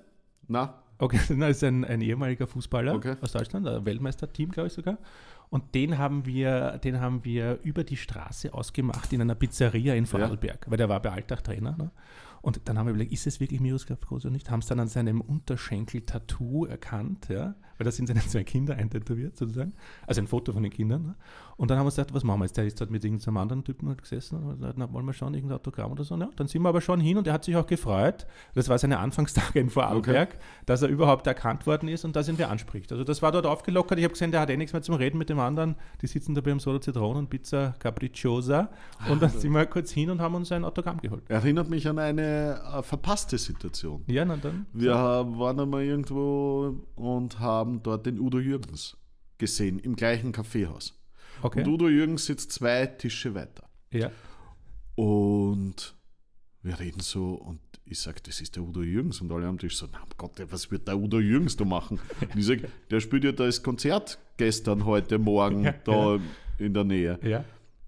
Na, 0.47 0.77
Okay, 0.99 1.17
das 1.39 1.58
ist 1.58 1.63
ein, 1.63 1.84
ein 1.84 1.99
ehemaliger 2.01 2.45
Fußballer 2.45 2.93
Okay. 2.93 3.15
aus 3.21 3.32
Deutschland, 3.32 3.67
ein 3.67 3.84
Weltmeisterteam, 3.86 4.51
glaube 4.51 4.67
ich 4.67 4.73
sogar. 4.73 4.99
Und 5.51 5.75
den 5.75 5.97
haben 5.97 6.25
wir, 6.25 6.77
den 6.77 7.01
haben 7.01 7.25
wir 7.25 7.59
über 7.63 7.83
die 7.83 7.97
Straße 7.97 8.53
ausgemacht 8.53 9.11
in 9.11 9.19
einer 9.19 9.35
Pizzeria 9.35 9.93
in 9.93 10.05
Vorarlberg, 10.05 10.65
weil 10.69 10.77
der 10.77 10.87
war 10.87 11.01
bei 11.01 11.11
Alltag 11.11 11.43
Trainer. 11.43 11.75
Ne? 11.77 11.91
Und 12.41 12.62
dann 12.65 12.77
haben 12.77 12.88
wir 12.88 12.91
überlegt, 12.91 13.13
ist 13.13 13.27
es 13.27 13.39
wirklich 13.39 13.60
Miroslav 13.60 13.99
Klose 14.01 14.27
oder 14.27 14.34
nicht? 14.34 14.49
Haben 14.49 14.62
es 14.62 14.65
dann 14.67 14.80
an 14.80 14.88
seinem 14.88 15.21
Unterschenkel-Tattoo 15.21 16.65
erkannt, 16.65 17.30
ja? 17.30 17.56
weil 17.77 17.86
da 17.86 17.91
sind 17.91 18.08
seine 18.08 18.19
zwei 18.21 18.43
Kinder 18.43 18.75
eintätowiert 18.75 19.38
sozusagen. 19.38 19.73
Also 20.06 20.21
ein 20.21 20.27
Foto 20.27 20.54
von 20.54 20.63
den 20.63 20.71
Kindern. 20.71 21.04
Ne? 21.04 21.15
Und 21.58 21.69
dann 21.69 21.77
haben 21.77 21.86
wir 21.86 21.91
gesagt, 21.91 22.13
was 22.13 22.23
machen 22.23 22.39
wir 22.39 22.45
jetzt? 22.45 22.58
Der 22.58 22.65
ist 22.65 22.80
dort 22.82 22.89
mit 22.89 23.04
irgendeinem 23.04 23.38
anderen 23.38 23.63
Typen 23.63 23.88
halt 23.88 24.01
gesessen 24.01 24.38
und 24.38 24.60
gesagt, 24.60 24.77
na, 24.77 24.91
wollen 24.91 25.06
wir 25.06 25.13
schauen, 25.13 25.34
irgendein 25.34 25.58
Autogramm 25.58 25.91
oder 25.91 26.04
so. 26.04 26.15
Ja, 26.15 26.30
dann 26.36 26.47
sind 26.47 26.63
wir 26.63 26.69
aber 26.69 26.82
schon 26.82 26.99
hin 26.99 27.17
und 27.17 27.27
er 27.27 27.34
hat 27.34 27.43
sich 27.43 27.56
auch 27.56 27.67
gefreut. 27.67 28.25
Das 28.56 28.69
war 28.69 28.77
seine 28.77 28.99
Anfangstage 28.99 29.60
in 29.60 29.69
Vorarlberg, 29.69 30.38
dass 30.65 30.82
er 30.82 30.89
überhaupt 30.89 31.27
erkannt 31.27 31.67
worden 31.67 31.89
ist 31.89 32.06
und 32.06 32.15
dass 32.15 32.27
ihn 32.27 32.38
wer 32.38 32.49
anspricht. 32.49 32.91
Also 32.91 33.04
das 33.04 33.21
war 33.21 33.32
dort 33.32 33.45
aufgelockert. 33.45 33.99
Ich 33.99 34.04
habe 34.04 34.13
gesehen, 34.13 34.32
der 34.32 34.41
hat 34.41 34.49
eh 34.49 34.58
nichts 34.58 34.73
mehr 34.73 34.82
zum 34.82 34.95
Reden 34.95 35.17
mit 35.17 35.30
dem 35.30 35.39
anderen. 35.39 35.75
Die 36.01 36.08
sitzen 36.08 36.34
da 36.34 36.41
beim 36.41 36.60
Solo 36.60 36.80
Zitronen 36.80 37.27
Pizza 37.27 37.75
Capricciosa. 37.77 38.69
Und 39.10 39.21
dann 39.21 39.30
sind 39.30 39.51
wir 39.51 39.65
kurz 39.65 39.91
hin 39.91 40.10
und 40.10 40.21
haben 40.21 40.36
uns 40.36 40.51
ein 40.51 40.65
Autogramm 40.65 40.99
geholt. 40.99 41.30
erinnert 41.30 41.69
mich 41.69 41.88
an 41.88 41.99
eine 41.99 42.31
äh, 42.32 42.84
verpasste 42.84 43.38
Situation. 43.38 44.04
Ja, 44.08 44.26
na 44.26 44.38
dann. 44.38 44.65
Wir 44.74 44.94
waren 44.94 45.60
einmal 45.60 45.84
irgendwo 45.84 46.86
und 46.96 47.39
haben 47.39 47.84
dort 47.84 48.06
den 48.06 48.20
Udo 48.20 48.39
Jürgens 48.39 48.98
gesehen, 49.38 49.80
im 49.80 49.96
gleichen 49.96 50.32
Kaffeehaus. 50.32 51.00
Okay. 51.41 51.62
Und 51.62 51.67
Udo 51.67 51.89
Jürgens 51.89 52.26
sitzt 52.26 52.52
zwei 52.52 52.86
Tische 52.86 53.34
weiter. 53.34 53.67
Ja. 53.91 54.12
Und 54.96 55.96
wir 56.62 56.80
reden 56.80 57.00
so 57.00 57.34
und 57.34 57.60
ich 57.86 58.00
sage, 58.00 58.22
das 58.24 58.39
ist 58.39 58.56
der 58.56 58.63
Udo 58.63 58.84
Jürgens. 58.84 59.20
Und 59.22 59.32
alle 59.32 59.48
am 59.48 59.58
Tisch 59.58 59.76
so, 59.78 59.88
na 59.91 60.00
um 60.00 60.10
Gott, 60.17 60.41
was 60.50 60.72
wird 60.72 60.88
der 60.88 60.98
Udo 60.98 61.20
Jürgens 61.20 61.58
da 61.58 61.65
machen? 61.65 62.00
Und 62.22 62.38
ich 62.38 62.46
sage, 62.46 62.70
der 62.89 63.00
spielt 63.02 63.24
ja 63.24 63.32
das 63.32 63.63
Konzert 63.63 64.20
gestern, 64.38 64.86
heute, 64.86 65.17
morgen 65.17 65.63
Ja, 65.65 65.74
da 65.84 66.20
in 66.58 66.74
der 66.74 66.84
Nähe. 66.84 67.20
Ja. 67.24 67.44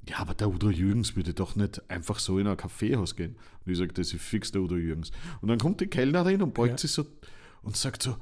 Ja, 0.09 0.17
aber 0.19 0.33
der 0.33 0.49
Udo 0.49 0.69
Jürgens 0.69 1.15
würde 1.15 1.33
doch 1.33 1.55
nicht 1.55 1.81
einfach 1.89 2.19
so 2.19 2.37
in 2.37 2.47
ein 2.47 2.57
Kaffeehaus 2.57 3.15
gehen. 3.15 3.35
Und 3.65 3.71
ich 3.71 3.77
sage, 3.77 3.93
das 3.93 4.13
ist 4.13 4.21
fix 4.21 4.51
der 4.51 4.61
Udo 4.61 4.75
Jürgens. 4.75 5.11
Und 5.41 5.47
dann 5.47 5.59
kommt 5.59 5.79
die 5.79 5.87
Kellnerin 5.87 6.41
und 6.41 6.53
beugt 6.53 6.71
Ja. 6.71 6.77
sich 6.77 6.91
so 6.91 7.05
und 7.61 7.77
sagt 7.77 8.03
so, 8.03 8.17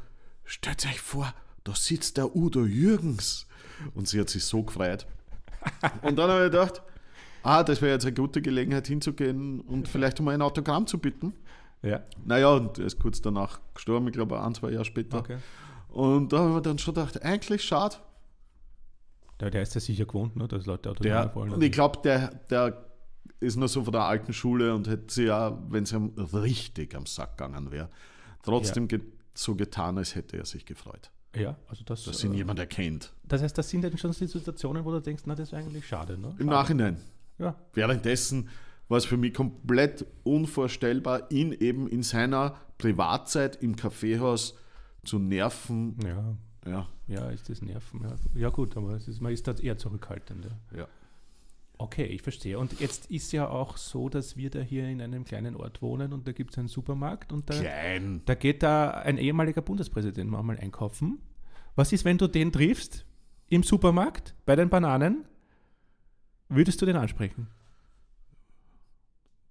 stellt 0.46 0.86
euch 0.86 1.02
vor, 1.02 1.34
da 1.64 1.74
sitzt 1.74 2.18
der 2.18 2.36
Udo 2.36 2.66
Jürgens. 2.66 3.48
Und 3.96 4.08
sie 4.08 4.20
hat 4.20 4.30
sich 4.30 4.44
so 4.46 4.62
gefreut. 4.64 5.08
Und 6.04 6.18
dann 6.18 6.30
habe 6.30 6.46
ich 6.46 6.52
gedacht, 6.52 6.82
ah, 7.44 7.64
das 7.64 7.82
wäre 7.82 7.94
jetzt 7.94 8.06
eine 8.06 8.14
gute 8.16 8.42
Gelegenheit 8.42 8.88
hinzugehen 8.88 9.62
und 9.62 9.88
vielleicht 9.88 10.20
um 10.20 10.28
ein 10.28 10.42
Autogramm 10.42 10.86
zu 10.88 10.98
bitten. 11.00 11.34
Ja. 11.84 12.02
Naja, 12.26 12.50
und 12.50 12.78
er 12.80 12.86
ist 12.86 13.00
kurz 13.00 13.22
danach 13.22 13.60
gestorben, 13.74 14.08
ich 14.08 14.14
glaube 14.14 14.42
ein, 14.42 14.54
zwei 14.56 14.72
Jahre 14.72 14.86
später. 14.86 15.20
Okay. 15.20 15.38
Und 15.90 16.32
da 16.34 16.40
habe 16.40 16.50
ich 16.50 16.56
mir 16.56 16.62
dann 16.62 16.78
schon 16.80 16.94
gedacht, 16.96 17.22
eigentlich 17.24 17.64
schade. 17.64 17.96
Der, 19.42 19.50
der 19.50 19.64
ist 19.64 19.74
ja 19.76 19.82
sicher 19.82 20.06
gewohnt, 20.06 20.36
ne, 20.36 20.48
dass 20.48 20.66
Leute 20.66 20.84
Der, 20.84 20.92
Autogramme 20.92 21.36
wollen. 21.36 21.52
und 21.52 21.62
ich 21.64 21.72
glaube, 21.72 22.00
der, 22.04 22.30
der 22.50 22.86
ist 23.40 23.58
nur 23.58 23.68
so 23.68 23.84
von 23.84 23.92
der 23.92 24.04
alten 24.04 24.34
Schule 24.34 24.74
und 24.76 24.88
hätte 24.88 25.12
sie 25.14 25.24
ja, 25.26 25.58
wenn 25.70 25.84
es 25.84 25.92
ihm 25.92 26.14
richtig 26.34 26.96
am 26.96 27.06
Sack 27.08 27.38
gegangen 27.38 27.72
wäre, 27.72 27.90
trotzdem 28.44 28.88
ge 28.88 29.02
so 29.34 29.56
getan, 29.56 29.98
als 29.98 30.14
hätte 30.16 30.38
er 30.38 30.46
sich 30.46 30.66
gefreut, 30.66 31.10
ja, 31.36 31.56
also 31.68 31.84
das, 31.86 32.04
dass 32.04 32.24
ihn 32.24 32.34
äh, 32.34 32.38
jemand 32.38 32.60
erkennt. 32.60 33.14
das 33.24 33.42
heißt, 33.42 33.58
das 33.58 33.70
sind 33.70 33.82
dann 33.84 33.98
schon 33.98 34.12
Situationen, 34.14 34.84
wo 34.86 34.92
du 34.92 35.00
denkst, 35.00 35.24
na, 35.26 35.36
das 35.36 35.48
ist 35.50 35.54
eigentlich 35.54 35.88
schade. 35.88 36.18
Ne? 36.18 36.36
Im. 36.38 36.48
Nachhinein. 36.48 36.98
Ja. 37.40 37.56
Währenddessen 37.74 38.50
war 38.90 38.98
es 38.98 39.06
für 39.06 39.16
mich 39.16 39.34
komplett 39.34 40.06
unvorstellbar, 40.24 41.32
ihn 41.32 41.54
eben 41.54 41.88
in 41.88 42.04
seiner 42.04 42.58
Privatzeit 42.78 43.56
im 43.64 43.78
Kaffeehaus 43.78 44.58
zu 45.06 45.18
nerven. 45.18 45.96
ja, 46.06 46.36
Ja, 46.66 46.88
ja, 47.08 47.30
ist 47.30 47.50
das 47.50 47.62
Nerven. 47.62 48.02
Ja, 48.04 48.40
ja 48.40 48.50
gut, 48.50 48.78
aber 48.78 48.96
ist, 48.96 49.22
man 49.22 49.32
ist 49.32 49.48
da 49.48 49.54
eher 49.54 49.78
zurückhaltend. 49.78 50.46
Ja. 50.72 50.78
ja. 50.80 50.88
Okay, 51.78 52.06
ich 52.06 52.22
verstehe. 52.22 52.60
Und 52.60 52.80
jetzt 52.80 53.10
ist 53.10 53.32
ja 53.32 53.50
auch 53.50 53.78
so, 53.78 54.08
dass 54.08 54.38
wir 54.38 54.52
da 54.52 54.60
hier 54.60 54.88
in 54.88 55.02
einem 55.02 55.26
kleinen 55.26 55.56
Ort 55.56 55.82
wohnen 55.82 56.14
und 56.14 56.28
da 56.28 56.32
gibt 56.32 56.52
es 56.52 56.60
einen 56.60 56.68
Supermarkt 56.68 57.32
und 57.32 57.50
da, 57.50 57.60
Klein. 57.60 58.22
da 58.26 58.36
geht 58.36 58.62
da 58.62 58.92
ein 58.92 59.18
ehemaliger 59.18 59.64
Bundespräsident 59.64 60.30
manchmal 60.30 60.60
einkaufen. 60.60 61.20
Was 61.76 61.92
ist, 61.92 62.06
wenn 62.06 62.20
du 62.20 62.28
den 62.28 62.52
triffst 62.52 63.06
im 63.48 63.64
Supermarkt 63.64 64.36
bei 64.46 64.56
den 64.56 64.70
Bananen? 64.70 65.26
Würdest 66.50 66.82
du 66.82 66.86
den 66.86 66.98
ansprechen? 66.98 67.48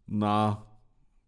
Na, 0.06 0.69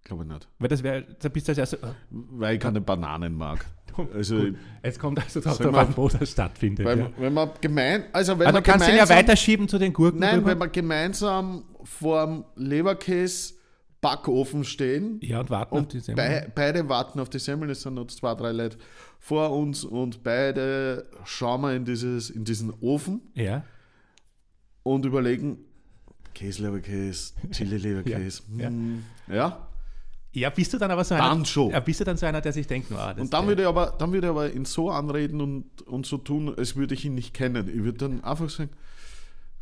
glaube 0.05 0.24
ich 0.24 0.28
nicht. 0.30 0.48
Weil 0.59 0.68
das 0.68 0.82
wäre, 0.82 1.05
da 1.20 1.28
bist 1.28 1.48
du 1.48 1.53
als 1.53 1.59
erster. 1.59 1.78
Weil 2.11 2.55
ich 2.55 2.61
keine 2.61 2.80
Bananen 2.80 3.34
mag. 3.34 3.64
Also, 4.14 4.38
Gut. 4.38 4.57
Es 4.80 4.98
kommt 4.98 5.22
also 5.22 5.40
darauf 5.42 5.74
an, 5.74 5.94
wo 5.98 6.09
das 6.09 6.30
stattfindet. 6.30 6.86
weil, 6.86 6.98
ja. 6.98 7.11
wenn 7.18 7.34
man 7.34 7.50
gemein, 7.61 8.05
also 8.14 8.38
wenn 8.38 8.46
Also 8.46 8.57
man 8.57 8.62
kannst 8.62 8.86
du 8.86 8.90
ihn 8.90 8.96
ja 8.96 9.07
weiterschieben 9.07 9.68
zu 9.68 9.78
den 9.78 9.92
Gurken. 9.92 10.18
nein, 10.18 10.36
rüber? 10.36 10.53
wenn 10.53 10.59
wir 10.61 10.68
gemeinsam 10.68 11.64
vorm 11.84 12.46
Leberkäse 12.57 13.53
Backofen 14.00 14.64
stehen 14.64 15.20
ja, 15.22 15.40
und 15.40 15.50
warten 15.50 15.74
auf 15.74 15.80
und 15.82 15.92
die 15.92 16.00
Semmel. 16.00 16.24
bei, 16.24 16.50
beide 16.55 16.88
warten 16.88 17.20
auf 17.20 17.28
die 17.28 17.38
Semmel, 17.38 17.68
es 17.68 17.82
sind 17.82 17.92
noch 17.94 18.07
zwei, 18.07 18.34
drei 18.34 18.53
Leute 18.53 18.78
vor 19.20 19.53
uns 19.53 19.84
und 19.84 20.22
beide 20.24 21.05
schauen 21.24 21.61
wir 21.61 21.74
in, 21.76 21.84
dieses, 21.84 22.30
in 22.30 22.44
diesen 22.44 22.72
Ofen 22.80 23.20
Ja, 23.34 23.62
und 24.84 25.05
überlegen, 25.05 25.59
Käseleberkäse, 26.34 27.34
Chili-Leberkäse, 27.50 28.42
Ja, 28.57 28.62
ja. 28.62 28.68
hm, 28.68 29.05
ja. 29.28 29.34
ja, 29.34 29.68
bist 30.55 30.72
du 30.72 30.78
dann 30.78 30.91
aber 30.91 31.05
so 31.05 31.14
einer, 31.14 31.28
Dann 31.28 31.45
schon. 31.45 31.70
Ja, 31.70 31.80
bist 31.80 32.01
du 32.01 32.05
dann 32.05 32.16
so 32.16 32.26
einer, 32.26 32.41
der 32.41 32.53
sich 32.53 32.66
denkt, 32.66 32.91
ah, 32.93 33.12
das 33.12 33.22
Und 33.22 33.33
dann 33.33 33.47
würde 33.47 33.62
ich 33.62 33.68
aber, 33.68 33.95
dann 33.99 34.12
würde 34.12 34.26
ich 34.26 34.30
aber 34.30 34.53
ihn 34.53 34.64
so 34.64 34.91
anreden 34.91 35.41
und, 35.41 35.83
und 35.83 36.07
so 36.07 36.16
tun, 36.18 36.55
als 36.57 36.76
würde 36.76 36.95
ich 36.95 37.05
ihn 37.05 37.14
nicht 37.14 37.35
kennen. 37.35 37.68
Ich 37.68 37.83
würde 37.85 37.99
dann 37.99 38.24
einfach 38.24 38.49
sagen, 38.49 38.70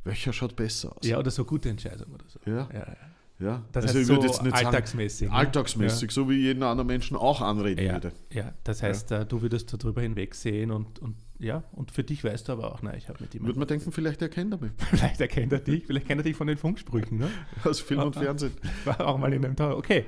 welcher 0.05 0.33
schaut 0.33 0.57
besser 0.57 0.97
aus? 0.97 1.07
Ja, 1.07 1.19
oder 1.19 1.31
so 1.31 1.45
gute 1.45 1.69
Entscheidung 1.69 2.13
oder 2.15 2.25
so. 2.29 2.39
Ja. 2.47 2.69
Ja, 2.73 2.79
ja. 2.79 2.97
ja. 3.39 3.63
Das 3.73 3.85
also 3.85 3.99
heißt 3.99 4.11
ich 4.11 4.17
so 4.17 4.23
jetzt 4.23 4.43
nicht 4.43 4.55
alltagsmäßig. 4.55 5.29
sagen, 5.29 5.33
ne? 5.33 5.39
alltagsmäßig, 5.39 6.11
so 6.11 6.31
wie 6.31 6.37
jeden 6.37 6.63
anderen 6.63 6.87
Menschen 6.87 7.17
auch 7.17 7.41
anreden 7.41 7.85
Ja, 7.85 7.95
würde. 7.95 8.13
ja, 8.33 8.53
das 8.65 8.83
heißt, 8.83 9.13
äh, 9.13 9.27
du 9.27 9.43
würdest 9.43 9.73
darüber 9.73 10.01
hinwegsehen 10.01 10.71
und, 10.71 11.01
und 11.01 11.17
ja, 11.39 11.65
und 11.73 11.91
für 11.91 12.05
dich 12.05 12.23
weißt 12.23 12.49
du 12.49 12.53
aber 12.53 12.73
auch, 12.73 12.83
nein, 12.83 12.97
ich 12.97 13.09
habe 13.09 13.19
mit 13.21 13.35
ihm. 13.35 13.45
Würde 13.45 13.59
man 13.59 13.69
denken, 13.69 13.93
vielleicht 13.93 14.23
erkennt 14.23 14.55
er 14.55 14.61
mich. 14.61 14.73
Vielleicht 14.91 15.21
erkennt 15.21 15.53
er 15.53 15.61
dich, 15.61 15.87
vielleicht 15.87 16.07
kennt 16.07 16.21
er 16.21 16.25
dich 16.25 16.37
von 16.37 16.47
den 16.47 16.57
Funksprüchen, 16.57 17.19
ne? 17.19 17.29
Aus 17.65 17.81
Film 17.81 18.01
und 18.01 18.15
Fernsehen. 18.17 18.53
War 18.85 19.07
auch 19.07 19.19
mal 19.19 19.33
in 19.33 19.45
einem 19.45 19.57
Tag. 19.57 19.77
Okay. 19.77 20.05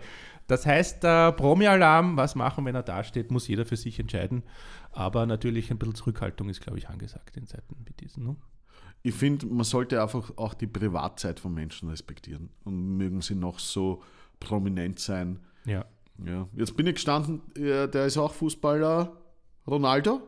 Das 0.53 0.67
heißt, 0.67 1.03
äh, 1.05 1.33
Promi-Alarm, 1.33 2.19
was 2.19 2.35
machen, 2.35 2.67
wenn 2.67 2.75
er 2.75 2.83
da 2.83 3.03
steht, 3.05 3.31
muss 3.31 3.49
jeder 3.49 3.65
für 3.65 3.77
sich 3.77 3.99
entscheiden. 3.99 4.43
Aber 4.91 5.25
natürlich 5.25 5.71
ein 5.71 5.79
bisschen 5.79 5.95
Zurückhaltung 5.95 6.51
ist, 6.51 6.61
glaube 6.61 6.77
ich, 6.79 6.91
angesagt 6.91 7.37
in 7.39 7.47
Zeiten 7.47 7.75
wie 7.87 7.95
diesen. 7.95 8.25
Ne? 8.27 8.37
Ich 9.03 9.15
finde, 9.15 9.47
man 9.47 9.65
sollte 9.65 10.03
einfach 10.03 10.31
auch 10.37 10.53
die 10.53 10.67
Privatzeit 10.67 11.41
von 11.41 11.55
Menschen 11.55 11.89
respektieren. 11.89 12.51
Und 12.65 12.99
mögen 12.99 13.23
sie 13.23 13.35
noch 13.35 13.59
so 13.59 14.03
prominent 14.41 14.99
sein. 14.99 15.39
Ja. 15.65 15.87
Ja. 16.23 16.47
Jetzt 16.55 16.77
bin 16.77 16.87
ich 16.87 16.97
gestanden, 16.97 17.41
äh, 17.57 17.89
der 17.89 18.05
ist 18.05 18.19
auch 18.19 18.33
Fußballer. 18.35 19.11
Ronaldo, 19.67 20.21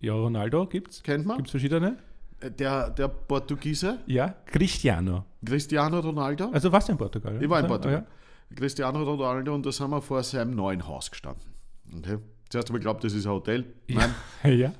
Ja, 0.00 0.12
Ronaldo 0.12 0.66
gibt's. 0.66 1.02
kennt 1.02 1.24
man. 1.24 1.36
Gibt's 1.38 1.52
verschiedene? 1.52 1.96
Äh, 2.40 2.50
Der, 2.50 2.90
der 2.90 3.08
Portugiese, 3.08 4.00
Ja. 4.06 4.34
Cristiano. 4.44 5.24
Cristiano 5.44 6.00
Ronaldo. 6.00 6.50
Also 6.52 6.70
was 6.70 6.86
in 6.90 6.98
Portugal? 6.98 7.34
ja? 7.36 7.40
Ich 7.40 7.48
war 7.48 7.60
in 7.60 7.64
Ah, 7.64 7.68
Portugal. 7.68 8.06
Cristiano 8.54 9.02
Ronaldo 9.02 9.54
und 9.54 9.64
da 9.66 9.72
sind 9.72 9.90
wir 9.90 10.00
vor 10.02 10.22
seinem 10.22 10.54
neuen 10.54 10.86
Haus 10.86 11.10
gestanden. 11.10 11.42
Okay. 11.96 12.18
Zuerst 12.48 12.68
habe 12.68 12.78
ich 12.78 12.82
geglaubt, 12.82 13.04
das 13.04 13.12
ist 13.14 13.26
ein 13.26 13.32
Hotel. 13.32 13.64
Nein, 13.88 14.14
Ja. 14.42 14.50
ja. 14.50 14.72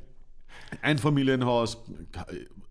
ein 0.82 0.98
Familienhaus, 0.98 1.78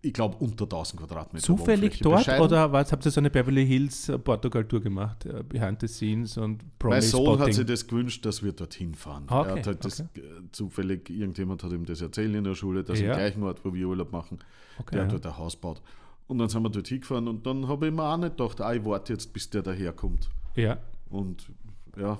ich 0.02 0.14
glaube 0.14 0.38
unter 0.38 0.64
1000 0.66 1.00
Quadratmeter. 1.02 1.45
Zufällig 1.45 2.00
dort 2.00 2.18
Bescheiden. 2.20 2.43
oder 2.45 2.72
was, 2.72 2.91
habt 2.91 3.06
ihr 3.06 3.12
so 3.12 3.20
eine 3.20 3.30
Beverly 3.30 3.66
Hills 3.66 4.10
äh, 4.10 4.18
Portugal-Tour 4.18 4.82
gemacht? 4.82 5.26
äh, 5.26 5.43
Behind 5.43 5.80
the 5.82 5.88
Scenes 5.88 6.38
und 6.38 6.62
Mein 6.64 6.72
Promi 6.80 7.02
Sohn 7.02 7.39
hat 7.39 7.45
sich 7.47 7.56
Spotting? 7.56 7.68
das 7.68 7.88
gewünscht, 7.88 8.26
dass 8.26 8.43
wir 8.43 8.52
dorthin 8.54 8.93
fahren. 8.93 9.24
Ah, 9.28 9.41
okay, 9.41 9.50
er 9.52 9.56
hat 9.58 9.68
halt 9.68 9.86
das, 9.86 10.00
okay. 10.02 10.20
äh, 10.22 10.52
zufällig, 10.52 11.10
irgendjemand 11.10 11.64
hat 11.64 11.72
ihm 11.72 11.86
das 11.86 12.02
erzählt 12.02 12.34
in 12.36 12.43
der 12.43 12.56
Schule, 12.56 12.84
dass 12.84 13.00
Ja. 13.00 13.12
im 13.12 13.18
gleichen 13.18 13.43
Ort, 13.43 13.64
wo 13.66 13.74
wir 13.74 13.88
Urlaub 13.88 14.12
machen, 14.12 14.39
Okay, 14.80 14.95
der 14.95 15.04
hat 15.06 15.12
ja. 15.14 15.20
dort 15.20 15.34
ein 15.34 15.38
Haus 15.38 15.56
baut. 15.58 15.82
Und 16.28 16.38
dann 16.38 16.47
sind 16.50 16.62
wir 16.62 16.70
dort 16.70 16.88
hingefahren 16.88 17.28
und 17.28 17.45
dann 17.45 17.68
habe 17.68 17.88
ich 17.88 17.93
mir 17.93 18.04
auch 18.04 18.18
nicht 18.18 18.38
gedacht, 18.38 18.62
ah, 18.62 18.74
ich 18.74 18.86
warte 18.86 19.14
jetzt, 19.14 19.34
bis 19.34 19.50
der 19.50 19.62
daherkommt. 19.64 20.30
Ja. 20.62 20.78
Und 21.10 21.51
ja, 21.97 22.20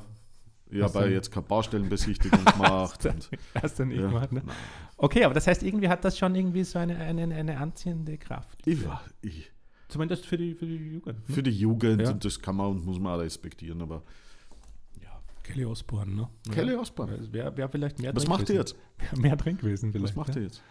ich 0.70 0.82
Hast 0.82 0.96
habe 0.96 1.10
jetzt 1.10 1.32
keine 1.32 1.46
Baustellenbesichtigung 1.46 2.44
gemacht. 2.54 3.06
und, 3.06 3.30
Hast 3.62 3.80
du 3.80 3.86
nicht 3.86 4.00
ja, 4.00 4.08
gemacht, 4.08 4.32
ne? 4.32 4.42
nein. 4.46 4.56
Okay, 4.98 5.24
aber 5.24 5.34
das 5.34 5.48
heißt, 5.48 5.64
irgendwie 5.64 5.90
hat 5.90 6.04
das 6.06 6.18
schon 6.18 6.36
irgendwie 6.36 6.64
so 6.64 6.80
eine, 6.80 6.96
eine, 6.98 7.34
eine 7.34 7.58
anziehende 7.58 8.18
Kraft. 8.18 8.60
Ich 8.66 8.86
war, 8.86 9.04
ich, 9.22 9.52
Zumindest 9.88 10.26
für 10.28 10.38
die, 10.38 10.54
für 10.54 10.68
die 10.68 10.76
Jugend. 10.76 11.28
Ne? 11.30 11.36
für 11.36 11.44
die 11.44 11.52
Jugend, 11.52 12.02
Ja. 12.02 12.12
und 12.12 12.24
das 12.24 12.40
kann 12.40 12.56
man 12.56 12.68
und 12.68 12.86
muss 12.86 13.00
man 13.00 13.16
auch 13.16 13.24
respektieren, 13.24 13.82
aber 13.82 14.04
Kelly 15.50 15.66
Osbourne, 15.66 16.14
ne? 16.14 16.30
Kelly. 16.52 16.76
Es 16.76 17.34
Wäre 17.34 17.58
wär 17.58 17.70
vielleicht 17.70 18.00
mehr 18.00 18.16
Was 18.16 18.28
macht 18.28 18.50
ihr 18.50 18.56
jetzt? 18.56 18.76
Mehr 19.18 19.36
drin 19.36 19.58
gewesen 19.58 19.92
vielleicht. 19.92 20.16
Was 20.16 20.16
macht 20.16 20.36
ne? 20.36 20.42
ihr 20.42 20.44
jetzt? 20.44 20.62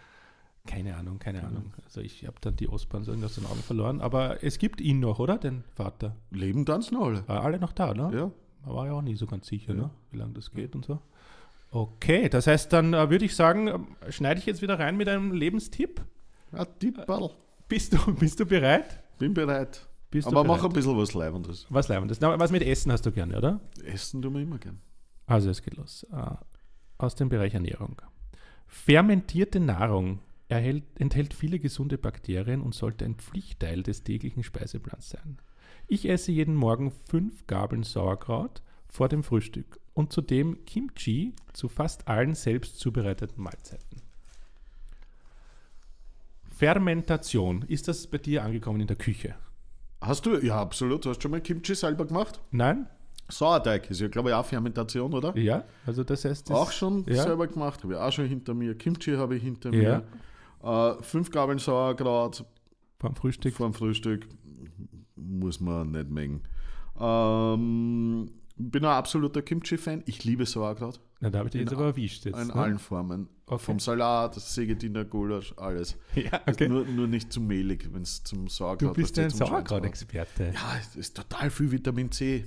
Keine 0.69 0.97
Ahnung, 0.97 1.19
keine 1.19 1.43
Ahnung. 1.45 1.73
Also 1.85 2.03
ich 2.03 2.27
habe 2.27 2.37
dann 2.43 2.55
die 2.57 2.69
Osbourne 2.69 3.05
so 3.05 3.13
aus 3.13 3.35
den 3.37 3.47
Augen 3.47 3.63
verloren. 3.63 4.01
Aber 4.03 4.45
es 4.45 4.59
gibt 4.59 4.81
ihn 4.83 5.01
noch, 5.01 5.19
oder? 5.19 5.39
Den 5.39 5.65
Vater. 5.75 6.15
Leben 6.31 6.67
tanzen 6.67 6.97
alle. 6.99 7.27
War 7.27 7.43
alle 7.43 7.59
noch 7.59 7.73
da, 7.73 7.95
ne? 7.95 8.11
Ja. 8.15 8.31
Man 8.67 8.77
war 8.77 8.87
ja 8.87 8.93
auch 8.93 9.03
nie 9.03 9.15
so 9.17 9.27
ganz 9.27 9.47
sicher, 9.47 9.73
Ja. 9.75 9.83
ne? 9.85 9.91
wie 10.11 10.19
lange 10.19 10.35
das 10.35 10.51
geht 10.51 10.75
und 10.75 10.85
so. 10.85 11.01
Okay, 11.71 12.29
das 12.29 12.47
heißt, 12.47 12.73
dann 12.73 12.93
äh, 12.93 13.09
würde 13.11 13.25
ich 13.25 13.35
sagen, 13.35 13.69
ähm, 13.69 13.87
schneide 14.11 14.41
ich 14.41 14.47
jetzt 14.47 14.61
wieder 14.63 14.79
rein 14.79 14.97
mit 14.97 15.09
einem 15.09 15.33
Lebenstipp. 15.33 16.03
Ja, 16.53 16.65
Tipperl. 16.67 17.31
Bist 17.67 17.95
du, 17.95 18.15
bist 18.19 18.39
du 18.41 18.45
bereit? 18.47 19.03
Bin 19.19 19.33
bereit. 19.35 19.87
Bist 20.11 20.29
Aber 20.29 20.45
mach 20.45 20.63
ein 20.65 20.73
bisschen 20.73 20.97
was 20.97 21.15
Leibendes. 21.15 21.67
Was 21.71 21.89
Leibendes. 21.89 22.21
Na, 22.21 22.39
Was 22.39 22.51
mit 22.51 22.63
Essen 22.63 22.93
hast 22.93 23.05
du 23.07 23.13
gerne, 23.13 23.37
oder? 23.39 23.61
Essen 23.85 24.21
tun 24.23 24.35
wir 24.35 24.41
immer 24.43 24.59
gern. 24.59 24.81
Also 25.27 25.49
es 25.51 25.63
geht 25.63 25.77
los. 25.77 26.07
Äh, 26.13 26.35
Aus 26.99 27.15
dem 27.15 27.29
Bereich 27.31 27.55
Ernährung. 27.55 27.97
Fermentierte 28.67 29.61
Nahrung 29.61 30.19
erhält, 30.49 30.85
enthält 30.99 31.35
viele 31.35 31.59
gesunde 31.59 31.99
Bakterien 31.99 32.61
und 32.61 32.75
sollte 32.75 33.05
ein 33.05 33.17
Pflichtteil 33.17 33.83
des 33.83 34.03
täglichen 34.03 34.43
Speiseplans 34.43 35.11
sein. 35.11 35.39
Ich 35.87 36.09
esse 36.09 36.33
jeden 36.33 36.55
Morgen 36.55 36.91
fünf 36.91 37.47
Gabeln 37.47 37.83
Sauerkraut 37.83 38.63
vor 38.89 39.09
dem 39.09 39.23
Frühstück 39.23 39.81
und 39.95 40.13
zudem 40.13 40.65
Kimchi 40.65 41.35
zu 41.53 41.69
fast 41.69 42.09
allen 42.09 42.35
selbst 42.35 42.79
zubereiteten 42.79 43.43
Mahlzeiten. 43.43 44.03
Fermentation. 46.51 47.63
Ist 47.69 47.89
das 47.89 48.07
bei 48.07 48.19
dir 48.19 48.43
angekommen 48.43 48.81
in 48.81 48.87
der 48.87 48.97
Küche? 48.97 49.37
Hast 50.01 50.27
du? 50.27 50.39
Ja, 50.39 50.61
absolut. 50.61 51.07
Hast 51.07 51.19
du 51.19 51.23
schon 51.23 51.31
mal 51.31 51.41
Kimchi 51.41 51.75
selber 51.75 52.05
gemacht? 52.05 52.41
Nein? 52.51 52.87
Sauerteig 53.31 53.91
ist 53.91 54.01
ja, 54.01 54.09
glaube 54.09 54.31
ich, 54.31 54.35
auch 54.35 54.45
Fermentation, 54.45 55.13
oder? 55.13 55.37
Ja? 55.37 55.65
Also 55.87 56.03
das 56.03 56.25
heißt... 56.25 56.49
Das 56.49 56.57
auch 56.57 56.73
schon 56.73 57.05
ja. 57.07 57.23
selber 57.23 57.47
gemacht. 57.47 57.83
Habe 57.83 57.93
ich 57.93 57.99
auch 57.99 58.13
schon 58.13 58.27
hinter 58.27 58.55
mir. 58.55 58.75
Kimchi 58.75 59.15
habe 59.17 59.37
ich 59.37 59.43
hinter 59.43 59.73
Ja. 59.73 59.99
mir. 59.99 60.05
Äh, 60.63 61.03
fünf 61.03 61.31
Gabeln 61.31 61.59
Sauerkraut 61.59 62.45
Beim 62.99 63.15
Frühstück. 63.15 63.57
dem 63.57 63.75
Frühstück. 63.75 64.29
Muss 65.17 65.61
man 65.61 65.91
nicht 65.91 66.11
mengen. 66.11 66.43
Ähm, 66.99 68.31
bin 68.57 68.85
ein 68.85 68.91
absoluter 68.91 69.43
Kimchi-Fan. 69.43 70.03
Ich 70.07 70.25
liebe 70.25 70.47
Sauerkraut. 70.47 71.01
Na, 71.21 71.31
da 71.31 71.39
habe 71.39 71.49
ich 71.49 71.53
dich 71.53 71.61
jetzt 71.63 71.73
aber 71.73 71.87
erwischt. 71.87 72.25
Jetzt, 72.25 72.39
In 72.41 72.49
ne? 72.49 72.55
allen 72.55 72.79
Formen. 72.79 73.29
Okay. 73.47 73.65
Vom 73.65 73.79
Salat, 73.79 74.35
Sägediener, 74.35 75.05
Gulasch, 75.05 75.55
alles. 75.57 75.97
Ja, 76.15 76.41
okay. 76.47 76.69
Nur, 76.69 76.85
nur 76.85 77.07
nicht 77.07 77.33
zu 77.33 77.41
mehlig, 77.41 77.89
wenn 77.93 78.03
es 78.03 78.23
zum 78.23 78.49
Sauerkraut 78.49 78.97
Du 78.97 79.01
bist 79.01 79.19
ein 79.19 79.31
Sauerkraut-Experte. 79.31 80.53
Ja, 80.55 80.77
es 80.79 80.97
ist 80.97 81.17
total 81.17 81.51
viel 81.51 81.71
Vitamin 81.73 82.11
C. 82.11 82.45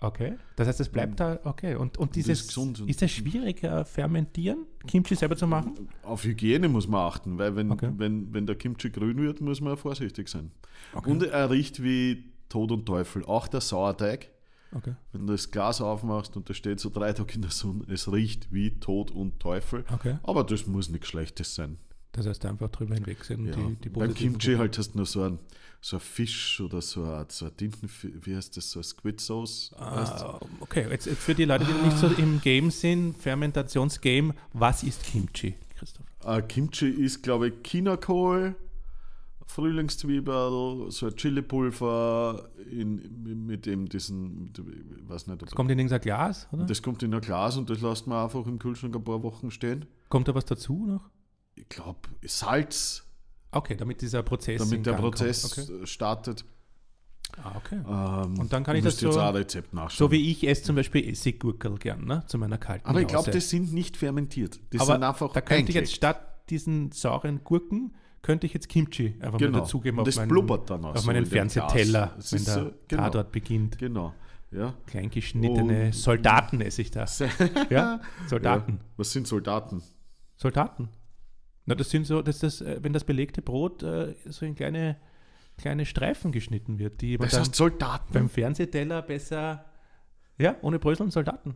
Okay. 0.00 0.34
Das 0.54 0.68
heißt, 0.68 0.78
es 0.80 0.88
bleibt 0.88 1.18
da, 1.18 1.40
okay. 1.44 1.74
Und, 1.74 1.98
und 1.98 2.14
dieses, 2.14 2.42
ist 2.42 2.48
gesund 2.48 2.80
und- 2.80 2.88
ist 2.88 3.02
es 3.02 3.10
schwierig, 3.10 3.64
äh, 3.64 3.84
fermentieren, 3.84 4.66
Kimchi 4.86 5.16
selber 5.16 5.36
zu 5.36 5.46
machen? 5.48 5.88
Auf 6.04 6.22
Hygiene 6.24 6.68
muss 6.68 6.86
man 6.86 7.00
achten, 7.00 7.36
weil 7.38 7.56
wenn, 7.56 7.70
Okay. 7.72 7.90
wenn, 7.96 8.32
wenn 8.32 8.46
der 8.46 8.54
Kimchi 8.56 8.90
grün 8.90 9.18
wird, 9.20 9.40
muss 9.40 9.60
man 9.60 9.76
vorsichtig 9.76 10.28
sein. 10.28 10.52
Okay. 10.94 11.10
Und 11.10 11.24
er 11.24 11.50
riecht 11.50 11.82
wie 11.82 12.30
Tod 12.48 12.70
und 12.70 12.86
Teufel. 12.86 13.24
Auch 13.24 13.48
der 13.48 13.60
Sauerteig, 13.60 14.30
Okay. 14.72 14.94
wenn 15.12 15.26
du 15.26 15.32
das 15.32 15.50
Glas 15.50 15.80
aufmachst 15.80 16.36
und 16.36 16.48
da 16.48 16.54
steht 16.54 16.78
so 16.78 16.90
drei 16.90 17.12
Tage 17.12 17.34
in 17.34 17.42
der 17.42 17.50
Sonne, 17.50 17.82
es 17.88 18.10
riecht 18.12 18.52
wie 18.52 18.78
Tod 18.78 19.10
und 19.10 19.40
Teufel. 19.40 19.84
Okay. 19.92 20.18
Aber 20.22 20.44
das 20.44 20.66
muss 20.68 20.90
nichts 20.90 21.08
Schlechtes 21.08 21.54
sein. 21.56 21.78
Das 22.12 22.26
heißt, 22.26 22.44
einfach 22.46 22.68
drüber 22.70 22.94
hinwegsehen 22.94 23.40
und 23.42 23.48
Ja. 23.48 23.56
die, 23.56 23.76
die 23.76 23.88
Beim 23.90 24.14
Kimchi 24.14 24.54
halt 24.56 24.76
hast 24.78 24.92
du 24.94 24.96
nur 24.98 25.06
so 25.06 25.22
ein, 25.22 25.38
so 25.80 25.96
ein 25.96 26.00
Fisch 26.00 26.60
oder 26.60 26.80
so 26.80 27.04
ein, 27.04 27.26
so 27.28 27.44
ein 27.44 27.56
Tinten, 27.56 27.88
wie 28.22 28.34
heißt 28.34 28.56
das, 28.56 28.70
so 28.70 28.80
ein 28.80 28.84
Squid 28.84 29.20
Sauce. 29.20 29.72
Ah, 29.78 30.40
okay, 30.60 30.86
jetzt 30.90 31.06
jetzt 31.06 31.20
für 31.22 31.34
die 31.34 31.44
Leute, 31.44 31.64
die 31.66 31.72
nicht 31.86 31.98
so 31.98 32.06
im 32.08 32.40
Game 32.40 32.70
sind, 32.70 33.16
Fermentationsgame, 33.16 34.34
was 34.54 34.82
ist 34.82 35.04
Kimchi, 35.04 35.54
Christoph? 35.78 36.06
Äh, 36.24 36.42
Kimchi 36.42 36.88
ist, 36.88 37.22
glaube 37.22 37.48
ich, 37.48 37.54
Chinakohl, 37.62 38.56
Frühlingszwiebel, 39.46 40.90
so 40.90 41.06
ein 41.06 41.16
Chilipulver 41.16 42.48
in, 42.70 43.46
mit 43.46 43.66
dem 43.66 43.88
diesen, 43.88 44.52
weiß 45.08 45.26
nicht, 45.26 45.42
Das 45.42 45.50
kommt 45.54 45.70
in 45.70 45.78
irgendein 45.78 46.00
Glas, 46.00 46.48
oder? 46.52 46.64
das 46.66 46.82
kommt 46.82 47.02
in 47.02 47.14
ein 47.14 47.20
Glas 47.20 47.56
und 47.56 47.68
das 47.70 47.80
lässt 47.80 48.06
man 48.06 48.24
einfach 48.24 48.46
im 48.46 48.58
Kühlschrank 48.58 48.94
ein 48.94 49.04
paar 49.04 49.22
Wochen 49.22 49.50
stehen. 49.50 49.86
kommt 50.08 50.28
da 50.28 50.34
was 50.34 50.44
dazu 50.44 50.86
noch? 50.86 51.08
Ich 51.60 51.68
glaube, 51.68 52.00
Salz, 52.24 53.04
Okay, 53.50 53.76
damit 53.76 54.02
dieser 54.02 54.22
Prozess 54.22 54.60
damit 54.60 54.84
der 54.84 54.92
Gang. 54.92 55.02
Prozess 55.02 55.58
Okay. 55.58 55.86
startet. 55.86 56.44
Ah, 57.42 57.52
okay. 57.56 57.76
Ähm, 57.86 58.38
Und 58.38 58.52
dann 58.52 58.62
kann 58.64 58.76
ich 58.76 58.84
das 58.84 58.98
so- 58.98 59.08
Rezept 59.10 59.72
nachschauen. 59.72 59.98
So 60.08 60.10
wie 60.10 60.30
ich 60.30 60.46
esse 60.46 60.62
zum 60.64 60.76
Beispiel 60.76 61.08
Essiggurkel 61.08 61.76
gern, 61.78 62.04
ne? 62.04 62.24
zu 62.26 62.36
meiner 62.38 62.58
kalten 62.58 62.86
Aber 62.86 63.00
ich 63.00 63.06
glaube, 63.06 63.30
die 63.30 63.40
sind 63.40 63.72
nicht 63.72 63.96
fermentiert. 63.96 64.60
Die 64.72 64.80
Aber 64.80 64.92
sind 64.94 65.02
einfach 65.02 65.32
da 65.32 65.40
könnte 65.40 65.70
ich 65.70 65.74
jetzt 65.76 65.94
statt 65.94 66.20
diesen 66.50 66.90
sauren 66.92 67.42
Gurken, 67.44 67.94
könnte 68.22 68.46
ich 68.46 68.54
jetzt 68.54 68.68
Kimchi 68.68 69.14
einfach 69.20 69.38
Genau. 69.38 69.52
mal 69.52 69.58
dazugeben 69.60 69.98
Und 69.98 70.02
auf 70.02 70.06
das 70.08 70.16
meinen, 70.16 70.28
blubbert 70.28 70.68
dann 70.70 70.84
auch 70.84 70.94
auf 70.94 71.00
so 71.00 71.06
meinen. 71.06 71.24
Fernsehteller, 71.26 72.16
wenn 72.30 72.44
der 72.44 72.54
so- 72.54 72.72
genau. 72.88 73.02
Tatort 73.04 73.32
beginnt. 73.32 73.78
Genau. 73.78 74.14
Ja. 74.50 74.74
Klein 74.86 75.10
geschnittene 75.10 75.86
Und- 75.86 75.94
Soldaten 75.94 76.60
esse 76.60 76.82
ich 76.82 76.90
da. 76.90 77.04
Ja, 77.70 78.00
Soldaten. 78.26 78.72
Ja. 78.72 78.84
Was 78.96 79.12
sind 79.12 79.26
Soldaten? 79.26 79.82
Soldaten. 80.36 80.88
Na, 81.68 81.74
das 81.74 81.90
sind 81.90 82.06
so, 82.06 82.22
dass 82.22 82.38
das, 82.40 82.60
äh, 82.60 82.78
wenn 82.82 82.92
das 82.92 83.04
belegte 83.04 83.42
Brot 83.42 83.82
äh, 83.82 84.14
so 84.26 84.44
in 84.46 84.54
kleine, 84.54 84.96
kleine 85.58 85.84
Streifen 85.86 86.32
geschnitten 86.32 86.78
wird, 86.78 87.00
die 87.00 87.18
man 87.18 87.28
Das 87.28 87.38
heißt 87.38 87.54
Soldaten. 87.54 88.12
beim 88.12 88.28
Fernsehteller 88.28 89.02
besser, 89.02 89.64
ja, 90.38 90.56
ohne 90.62 90.78
Bröseln 90.78 91.10
Soldaten. 91.10 91.54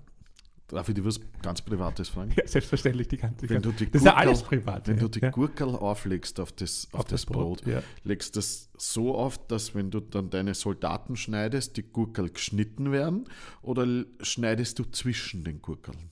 Darf 0.69 0.89
ich 0.89 0.95
dir 0.95 1.05
was 1.05 1.21
ganz 1.43 1.61
Privates 1.61 2.09
fragen? 2.09 2.33
Ja, 2.35 2.47
selbstverständlich 2.47 3.07
die 3.09 3.19
ganze 3.19 3.47
Wenn 3.49 3.61
du 3.61 3.73
die 3.73 3.91
Das 3.91 4.01
ist 4.01 4.07
ja 4.07 4.13
Gurkel- 4.13 4.27
alles 4.29 4.43
privat. 4.43 4.89
Wenn 4.89 4.97
ja. 4.97 5.03
du 5.03 5.09
die 5.09 5.21
ja. 5.21 5.31
Gurkel 5.31 5.69
auflegst 5.69 6.41
auf 6.41 6.51
das, 6.53 6.89
auf 6.93 7.05
das, 7.05 7.27
Brot, 7.27 7.67
ja. 7.67 7.83
legst 8.05 8.37
das 8.37 8.71
so 8.79 9.15
auf, 9.15 9.47
dass 9.49 9.75
wenn 9.75 9.91
du 9.91 10.01
dann 10.01 10.31
deine 10.31 10.55
Soldaten 10.55 11.17
schneidest, 11.17 11.77
die 11.77 11.83
Gurkel 11.83 12.31
geschnitten 12.31 12.91
werden 12.91 13.25
oder 13.61 13.87
schneidest 14.23 14.79
du 14.79 14.85
zwischen 14.85 15.45
den 15.45 15.61
Gurkeln? 15.61 16.09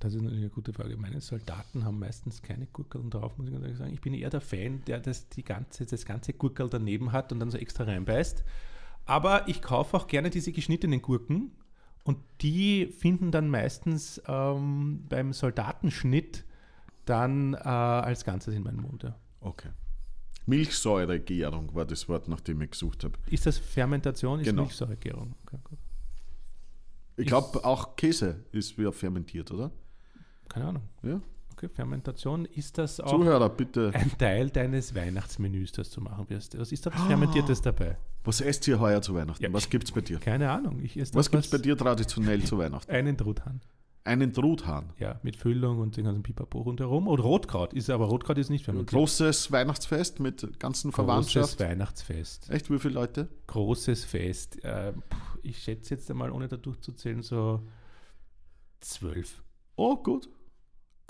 Das 0.00 0.14
ist 0.14 0.22
natürlich 0.22 0.44
eine 0.44 0.50
gute 0.50 0.72
Frage. 0.72 0.96
Meine 0.96 1.20
Soldaten 1.20 1.84
haben 1.84 1.98
meistens 1.98 2.40
keine 2.40 2.66
Gurkeln 2.66 3.10
drauf, 3.10 3.36
muss 3.36 3.46
ich 3.46 3.52
ganz 3.52 3.64
ehrlich 3.64 3.78
sagen. 3.78 3.92
Ich 3.92 4.00
bin 4.00 4.14
eher 4.14 4.30
der 4.30 4.40
Fan, 4.40 4.82
der 4.86 4.98
das, 4.98 5.28
die 5.28 5.44
ganze, 5.44 5.84
das 5.84 6.06
ganze 6.06 6.32
Gurkel 6.32 6.70
daneben 6.70 7.12
hat 7.12 7.32
und 7.32 7.38
dann 7.38 7.50
so 7.50 7.58
extra 7.58 7.84
reinbeißt. 7.84 8.42
Aber 9.04 9.46
ich 9.46 9.60
kaufe 9.60 9.96
auch 9.96 10.06
gerne 10.06 10.30
diese 10.30 10.52
geschnittenen 10.52 11.02
Gurken 11.02 11.52
und 12.04 12.16
die 12.40 12.86
finden 12.86 13.30
dann 13.30 13.50
meistens 13.50 14.22
ähm, 14.26 15.04
beim 15.06 15.34
Soldatenschnitt 15.34 16.44
dann 17.04 17.52
äh, 17.52 17.58
als 17.58 18.24
Ganzes 18.24 18.54
in 18.54 18.62
meinen 18.62 18.80
Mund. 18.80 19.02
Ja. 19.02 19.16
Okay. 19.40 19.68
Milchsäuregärung 20.46 21.74
war 21.74 21.84
das 21.84 22.08
Wort, 22.08 22.26
nach 22.26 22.40
dem 22.40 22.62
ich 22.62 22.70
gesucht 22.70 23.04
habe. 23.04 23.18
Ist 23.30 23.44
das 23.44 23.58
Fermentation? 23.58 24.40
Ist 24.40 24.46
Genau. 24.46 24.62
Milchsäuregärung? 24.62 25.34
Okay. 25.52 25.76
Ich 27.16 27.26
glaube, 27.26 27.62
auch 27.64 27.96
Käse 27.96 28.44
ist 28.50 28.78
wieder 28.78 28.92
fermentiert, 28.92 29.50
oder? 29.50 29.70
Keine 30.50 30.66
Ahnung. 30.66 30.82
Ja? 31.02 31.20
Okay, 31.52 31.68
Fermentation, 31.68 32.44
ist 32.46 32.76
das 32.78 33.00
auch 33.00 33.10
Zuhörer, 33.10 33.48
bitte. 33.48 33.90
ein 33.94 34.16
Teil 34.18 34.50
deines 34.50 34.94
Weihnachtsmenüs, 34.94 35.72
das 35.72 35.90
du 35.90 36.00
machen 36.00 36.28
wirst? 36.28 36.58
Was 36.58 36.72
ist 36.72 36.86
da 36.86 36.92
was 36.92 37.02
Fermentiertes 37.02 37.62
dabei? 37.62 37.96
Was 38.24 38.40
esst 38.40 38.66
ihr 38.68 38.80
heuer 38.80 39.00
zu 39.00 39.14
Weihnachten? 39.14 39.42
Ja, 39.42 39.52
was 39.52 39.68
gibt's 39.70 39.92
bei 39.92 40.00
dir? 40.00 40.18
Keine 40.18 40.50
Ahnung. 40.50 40.80
Ich 40.82 40.96
esse 40.98 41.14
Was 41.14 41.26
das, 41.26 41.32
gibt's 41.32 41.50
bei 41.50 41.58
dir 41.58 41.76
traditionell 41.76 42.42
zu 42.44 42.58
Weihnachten? 42.58 42.90
Einen 42.90 43.16
Truthahn. 43.16 43.60
Einen 44.04 44.32
Truthahn. 44.32 44.94
Ja, 44.98 45.20
mit 45.22 45.36
Füllung 45.36 45.78
und 45.78 45.96
den 45.98 46.04
ganzen 46.04 46.22
Pipapo 46.22 46.60
rundherum. 46.62 47.06
Und 47.06 47.20
Rotkraut 47.20 47.74
ist 47.74 47.90
aber 47.90 48.06
Rotkraut 48.06 48.38
ist 48.38 48.48
nicht 48.48 48.64
fermentiert. 48.64 48.92
Großes 48.98 49.52
Weihnachtsfest 49.52 50.18
mit 50.20 50.58
ganzen 50.58 50.90
Großes 50.90 50.94
Verwandtschaft. 50.94 51.60
Weihnachtsfest. 51.60 52.48
Echt, 52.50 52.70
wie 52.70 52.78
viele 52.78 52.94
Leute? 52.94 53.28
Großes 53.46 54.06
Fest. 54.06 54.64
Äh, 54.64 54.94
ich 55.42 55.58
schätze 55.58 55.94
jetzt 55.94 56.10
einmal, 56.10 56.30
ohne 56.30 56.48
da 56.48 56.56
durchzuzählen, 56.56 57.22
so 57.22 57.60
zwölf. 58.80 59.42
Oh, 59.76 59.96
gut. 59.96 60.30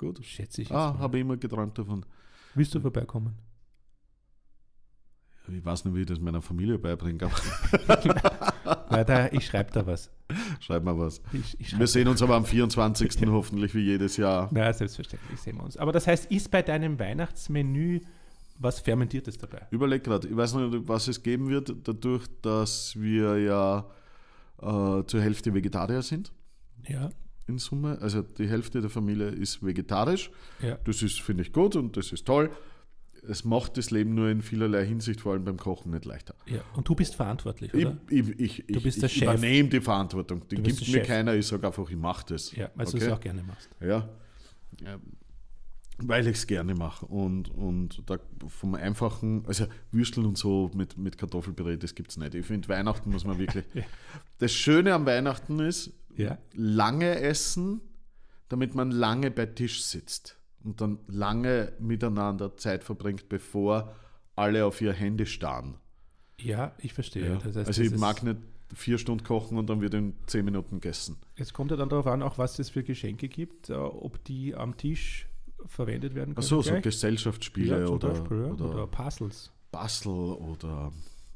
Gut. 0.01 0.25
Schätze 0.25 0.63
ich 0.63 0.71
Ah, 0.71 0.97
habe 0.97 1.17
ich 1.17 1.21
immer 1.21 1.37
geträumt 1.37 1.77
davon. 1.77 2.03
Willst 2.55 2.73
du 2.73 2.79
vorbeikommen? 2.81 3.37
Ich 5.47 5.63
weiß 5.65 5.85
nicht, 5.85 5.95
wie 5.95 6.01
ich 6.01 6.05
das 6.07 6.19
meiner 6.19 6.41
Familie 6.41 6.77
beibringe, 6.79 7.23
aber 7.25 7.35
Weil 8.89 9.05
da, 9.05 9.27
ich 9.31 9.45
schreibe 9.45 9.71
da 9.71 9.85
was. 9.85 10.09
schreib 10.59 10.83
mal 10.83 10.97
was. 10.97 11.21
Ich, 11.33 11.59
ich 11.59 11.77
Wir 11.77 11.87
sehen 11.87 12.07
uns 12.07 12.21
aber 12.21 12.35
am 12.35 12.45
24. 12.45 13.11
hoffentlich 13.27 13.75
wie 13.75 13.81
jedes 13.81 14.17
Jahr. 14.17 14.49
na, 14.51 14.71
selbstverständlich 14.73 15.39
sehen 15.39 15.57
wir 15.57 15.63
uns. 15.63 15.77
Aber 15.77 15.91
das 15.91 16.07
heißt, 16.07 16.31
ist 16.31 16.49
bei 16.51 16.61
deinem 16.61 16.97
Weihnachtsmenü 16.99 17.99
was 18.59 18.79
Fermentiertes 18.79 19.37
dabei? 19.37 19.67
Überleg 19.71 20.03
gerade, 20.03 20.27
ich 20.27 20.35
weiß 20.35 20.55
nicht, 20.55 20.87
was 20.87 21.07
es 21.07 21.21
geben 21.21 21.49
wird, 21.49 21.75
dadurch, 21.83 22.25
dass 22.41 22.95
wir 22.99 23.37
ja 23.39 23.85
äh, 24.61 25.03
zur 25.05 25.21
Hälfte 25.21 25.53
Vegetarier 25.53 26.01
sind 26.01 26.31
Ja. 26.87 27.09
In 27.51 27.57
Summe. 27.59 27.97
Also 28.01 28.21
die 28.21 28.47
Hälfte 28.47 28.81
der 28.81 28.89
Familie 28.89 29.27
ist 29.29 29.63
vegetarisch. 29.65 30.31
Ja. 30.61 30.77
Das 30.85 31.01
ist, 31.03 31.21
finde 31.21 31.43
ich, 31.43 31.53
gut 31.53 31.75
und 31.75 31.95
das 31.97 32.11
ist 32.11 32.25
toll. 32.25 32.49
Es 33.27 33.43
macht 33.45 33.77
das 33.77 33.91
Leben 33.91 34.15
nur 34.15 34.29
in 34.29 34.41
vielerlei 34.41 34.83
Hinsicht, 34.83 35.21
vor 35.21 35.33
allem 35.33 35.43
beim 35.45 35.57
Kochen, 35.57 35.91
nicht 35.91 36.05
leichter. 36.05 36.33
ja. 36.47 36.61
Und 36.73 36.87
du 36.89 36.95
bist 36.95 37.13
verantwortlich, 37.15 37.71
Ich, 37.71 37.85
oder? 37.85 37.97
ich, 38.09 38.27
ich, 38.39 38.69
ich, 38.69 38.81
bist 38.83 39.01
der 39.03 39.09
ich 39.09 39.13
Chef. 39.13 39.23
übernehme 39.23 39.69
die 39.69 39.79
Verantwortung. 39.79 40.41
Die 40.49 40.55
Du 40.55 40.63
gibt 40.63 40.79
mir 40.79 40.85
Chef. 40.85 41.07
keiner, 41.07 41.35
ich 41.35 41.45
sage 41.45 41.67
einfach, 41.67 41.87
ich 41.87 41.97
mache 41.97 42.25
das. 42.29 42.51
Ja, 42.55 42.71
weil 42.73 42.85
du 42.87 42.97
es 42.97 43.03
Okay? 43.03 43.11
auch 43.13 43.19
gerne 43.19 43.43
machst. 43.43 43.69
Ja. 43.79 44.09
Ja. 44.83 44.97
Weil 46.03 46.25
ich 46.25 46.37
es 46.37 46.47
gerne 46.47 46.73
mache. 46.73 47.05
Und, 47.05 47.49
und 47.51 48.01
da 48.09 48.17
vom 48.47 48.73
einfachen, 48.73 49.45
also 49.45 49.67
Würsteln 49.91 50.25
und 50.25 50.35
so 50.35 50.71
mit, 50.73 50.97
mit 50.97 51.15
Kartoffelpüree, 51.19 51.77
das 51.77 51.93
gibt 51.93 52.09
es 52.09 52.17
nicht. 52.17 52.33
Ich 52.33 52.47
finde, 52.47 52.67
Weihnachten 52.69 53.11
muss 53.11 53.23
man 53.23 53.37
wirklich. 53.37 53.65
Ja. 53.75 53.83
Das 54.39 54.51
Schöne 54.51 54.95
am 54.95 55.05
Weihnachten 55.05 55.59
ist, 55.59 55.93
Ja. 56.17 56.37
lange 56.53 57.19
essen, 57.19 57.81
damit 58.49 58.75
man 58.75 58.91
lange 58.91 59.31
bei 59.31 59.45
Tisch 59.45 59.83
sitzt 59.83 60.37
und 60.63 60.81
dann 60.81 60.99
lange 61.07 61.73
miteinander 61.79 62.55
Zeit 62.57 62.83
verbringt, 62.83 63.29
bevor 63.29 63.95
alle 64.35 64.65
auf 64.65 64.81
ihr 64.81 64.93
Handy 64.93 65.25
starren. 65.25 65.75
Ja, 66.39 66.73
ich 66.79 66.93
verstehe. 66.93 67.29
Ja. 67.29 67.35
Das 67.35 67.55
heißt, 67.55 67.67
also 67.67 67.81
ich 67.81 67.95
mag 67.97 68.23
nicht 68.23 68.37
vier 68.73 68.97
Stunden 68.97 69.23
kochen 69.23 69.57
und 69.57 69.69
dann 69.69 69.81
wird 69.81 69.93
in 69.93 70.15
zehn 70.27 70.45
Minuten 70.45 70.79
gegessen. 70.79 71.17
Es 71.35 71.53
kommt 71.53 71.71
ja 71.71 71.77
dann 71.77 71.89
darauf 71.89 72.07
an, 72.07 72.21
auch 72.21 72.37
was 72.37 72.57
es 72.59 72.69
für 72.69 72.83
Geschenke 72.83 73.27
gibt, 73.27 73.69
äh, 73.69 73.73
ob 73.73 74.23
die 74.23 74.55
am 74.55 74.77
Tisch 74.77 75.27
verwendet 75.67 76.15
werden 76.15 76.35
können. 76.35 76.43
Achso, 76.43 76.61
so 76.61 76.71
gleich. 76.71 76.83
Gesellschaftsspiele 76.83 77.81
ja, 77.81 77.87
oder, 77.87 78.09
Beispiel, 78.09 78.37
ja. 78.37 78.51
oder, 78.51 78.69
oder 78.69 78.87
Puzzles. 78.87 79.51
Bastel 79.71 80.11
oder 80.11 80.91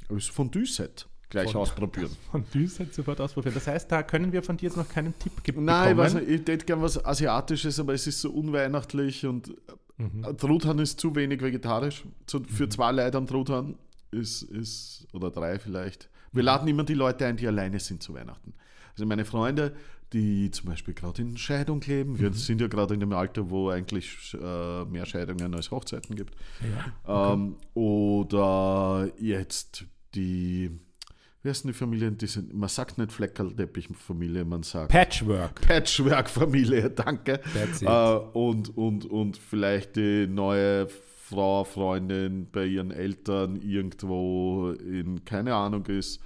das 0.09 0.27
Fondue-Set 0.27 1.07
gleich 1.35 1.51
Von- 1.51 1.61
ausprobieren. 1.61 2.09
Von 2.31 2.43
Düsseldorf 2.53 2.95
sofort 2.95 3.21
ausprobieren. 3.21 3.53
Das 3.55 3.67
heißt, 3.67 3.91
da 3.91 4.03
können 4.03 4.31
wir 4.31 4.41
von 4.43 4.57
dir 4.57 4.67
jetzt 4.69 4.77
noch 4.77 4.87
keinen 4.89 5.13
Tipp 5.19 5.33
ge- 5.43 5.51
bekommen. 5.53 5.65
Nein, 5.65 5.91
ich 5.91 5.97
weiß 5.97 6.13
nicht, 6.15 6.27
ich 6.29 6.47
hätte 6.47 6.65
gern 6.65 6.81
was 6.81 7.03
Asiatisches, 7.03 7.79
aber 7.79 7.93
es 7.93 8.07
ist 8.07 8.21
so 8.21 8.31
unweihnachtlich 8.31 9.25
und 9.25 9.53
Mhm. 9.97 10.23
äh, 10.25 10.33
Truthahn 10.33 10.79
ist 10.79 10.99
zu 10.99 11.15
wenig 11.15 11.41
vegetarisch. 11.41 12.03
Zu, 12.25 12.43
für 12.43 12.67
zwei 12.67 12.91
Leute 12.91 13.17
an 13.17 13.27
Truthahn 13.27 13.75
ist, 14.11 14.41
ist, 14.43 15.07
oder 15.13 15.31
drei 15.31 15.57
vielleicht. 15.59 16.09
Wir 16.33 16.41
Mhm. 16.43 16.45
laden 16.47 16.67
immer 16.67 16.83
die 16.83 16.95
Leute 16.95 17.25
ein, 17.25 17.37
die 17.37 17.47
alleine 17.47 17.79
sind 17.79 18.03
zu 18.03 18.13
Weihnachten. 18.13 18.53
Also 18.93 19.05
meine 19.05 19.23
Freunde, 19.23 19.73
die 20.11 20.51
zum 20.51 20.69
Beispiel 20.69 20.93
gerade 20.93 21.21
in 21.21 21.37
Scheidung 21.37 21.79
leben, 21.81 22.11
Mhm. 22.13 22.19
wir 22.19 22.33
sind 22.33 22.59
ja 22.61 22.67
gerade 22.67 22.93
in 22.93 22.99
dem 22.99 23.13
Alter, 23.13 23.49
wo 23.49 23.69
eigentlich 23.69 24.33
äh, 24.33 24.83
mehr 24.85 25.05
Scheidungen 25.05 25.53
als 25.55 25.71
Hochzeiten 25.71 26.15
gibt. 26.15 26.35
Ja. 27.07 27.33
Ähm, 27.33 27.55
oder 27.73 29.09
jetzt 29.17 29.85
die, 30.13 30.71
wie 31.45 31.49
heißen 31.49 31.67
die 31.67 31.73
Familien? 31.73 32.17
Die 32.17 32.25
sind, 32.25 32.55
man 32.55 32.69
sagt 32.69 32.97
nicht 32.97 33.11
Fleckerlteppich-Familie, 33.11 34.43
man 34.45 34.63
sagt 34.63 34.91
Patchwork. 34.91 35.61
Patchwork-Familie, 35.61 36.89
danke. 36.95 37.39
Äh, 37.81 38.37
und, 38.37 38.75
und, 38.75 39.05
und 39.05 39.37
vielleicht 39.37 39.95
die 39.95 40.25
neue 40.25 40.87
Frau, 40.87 41.63
Freundin 41.63 42.47
bei 42.51 42.65
ihren 42.65 42.89
Eltern 42.89 43.57
irgendwo 43.57 44.71
in, 44.71 45.23
keine 45.23 45.53
Ahnung, 45.53 45.85
ist. 45.85 46.19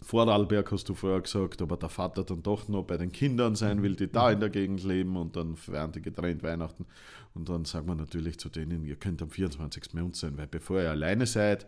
Vorarlberg 0.00 0.70
hast 0.70 0.88
du 0.88 0.94
vorher 0.94 1.20
gesagt, 1.20 1.60
aber 1.60 1.76
der 1.76 1.88
Vater 1.88 2.22
dann 2.22 2.44
doch 2.44 2.68
noch 2.68 2.84
bei 2.84 2.98
den 2.98 3.10
Kindern 3.10 3.56
sein 3.56 3.82
will, 3.82 3.96
die 3.96 4.10
da 4.10 4.30
in 4.30 4.38
der 4.38 4.50
Gegend 4.50 4.84
leben 4.84 5.16
und 5.16 5.34
dann 5.34 5.56
feiern 5.56 5.90
die 5.90 6.02
getrennt 6.02 6.44
Weihnachten. 6.44 6.86
Und 7.34 7.48
dann 7.48 7.64
sagen 7.64 7.88
wir 7.88 7.96
natürlich 7.96 8.38
zu 8.38 8.48
denen, 8.48 8.84
ihr 8.84 8.94
könnt 8.94 9.20
am 9.22 9.30
24. 9.30 9.90
bei 9.92 10.04
uns 10.04 10.20
sein, 10.20 10.38
weil 10.38 10.46
bevor 10.46 10.80
ihr 10.80 10.90
alleine 10.90 11.26
seid, 11.26 11.66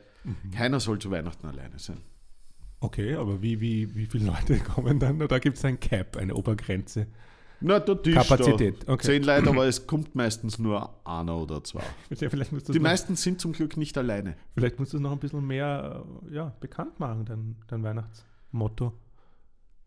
keiner 0.55 0.79
soll 0.79 1.01
zu 1.01 1.11
Weihnachten 1.11 1.45
alleine 1.49 1.81
sein. 1.81 1.99
Okay, 2.81 3.15
aber 3.15 3.43
wie, 3.43 3.61
wie, 3.61 3.95
wie 3.95 4.07
viele 4.07 4.27
Leute 4.27 4.59
kommen 4.75 4.99
dann? 4.99 5.21
Oder 5.23 5.39
gibt 5.41 5.59
es 5.59 5.65
ein 5.65 5.79
Cap, 5.79 6.17
eine 6.17 6.35
Obergrenze? 6.35 7.07
Na, 7.63 7.79
Tisch 7.79 8.15
Kapazität, 8.15 8.89
da. 8.89 8.95
okay. 8.95 9.07
Zehn 9.07 9.23
Leute, 9.23 9.51
aber 9.51 9.67
es 9.67 9.87
kommt 9.87 10.15
meistens 10.15 10.59
nur 10.59 10.95
einer 11.07 11.37
oder 11.37 11.63
zwei. 11.63 11.83
Ja, 12.19 12.29
Die 12.31 12.73
noch, 12.73 12.81
meisten 12.81 13.17
sind 13.17 13.39
zum 13.39 13.53
Glück 13.53 13.77
nicht 13.77 13.99
alleine. 13.99 14.35
vielleicht 14.55 14.79
musst 14.79 14.95
du 14.95 14.97
es 14.97 15.03
noch 15.03 15.13
ein 15.13 15.19
bisschen 15.19 15.47
mehr 15.47 16.03
äh, 16.31 16.35
ja, 16.35 16.55
bekannt 16.61 16.99
machen, 16.99 17.27
dein, 17.27 17.57
dein 17.69 17.83
Weihnachtsmotto. 17.83 18.95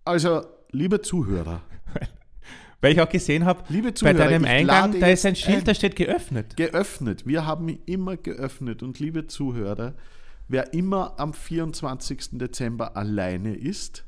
Also, 0.05 0.45
liebe 0.71 1.01
Zuhörer, 1.01 1.61
Weil 2.83 2.91
ich 2.91 3.01
auch 3.01 3.07
gesehen 3.07 3.45
habe, 3.45 3.63
liebe 3.69 3.93
bei 4.03 4.11
deinem 4.11 4.43
Eingang, 4.43 4.99
da 4.99 5.07
ist 5.07 5.25
ein 5.25 5.37
Schild, 5.37 5.65
da 5.65 5.73
steht 5.73 5.95
geöffnet. 5.95 6.57
geöffnet. 6.57 7.25
Wir 7.25 7.45
haben 7.45 7.69
ihn 7.69 7.79
immer 7.85 8.17
geöffnet. 8.17 8.83
Und 8.83 8.99
liebe 8.99 9.25
Zuhörer, 9.25 9.93
wer 10.47 10.73
immer 10.73 11.19
am 11.19 11.33
24. 11.33 12.31
Dezember 12.33 12.95
alleine 12.97 13.55
ist, 13.55 14.05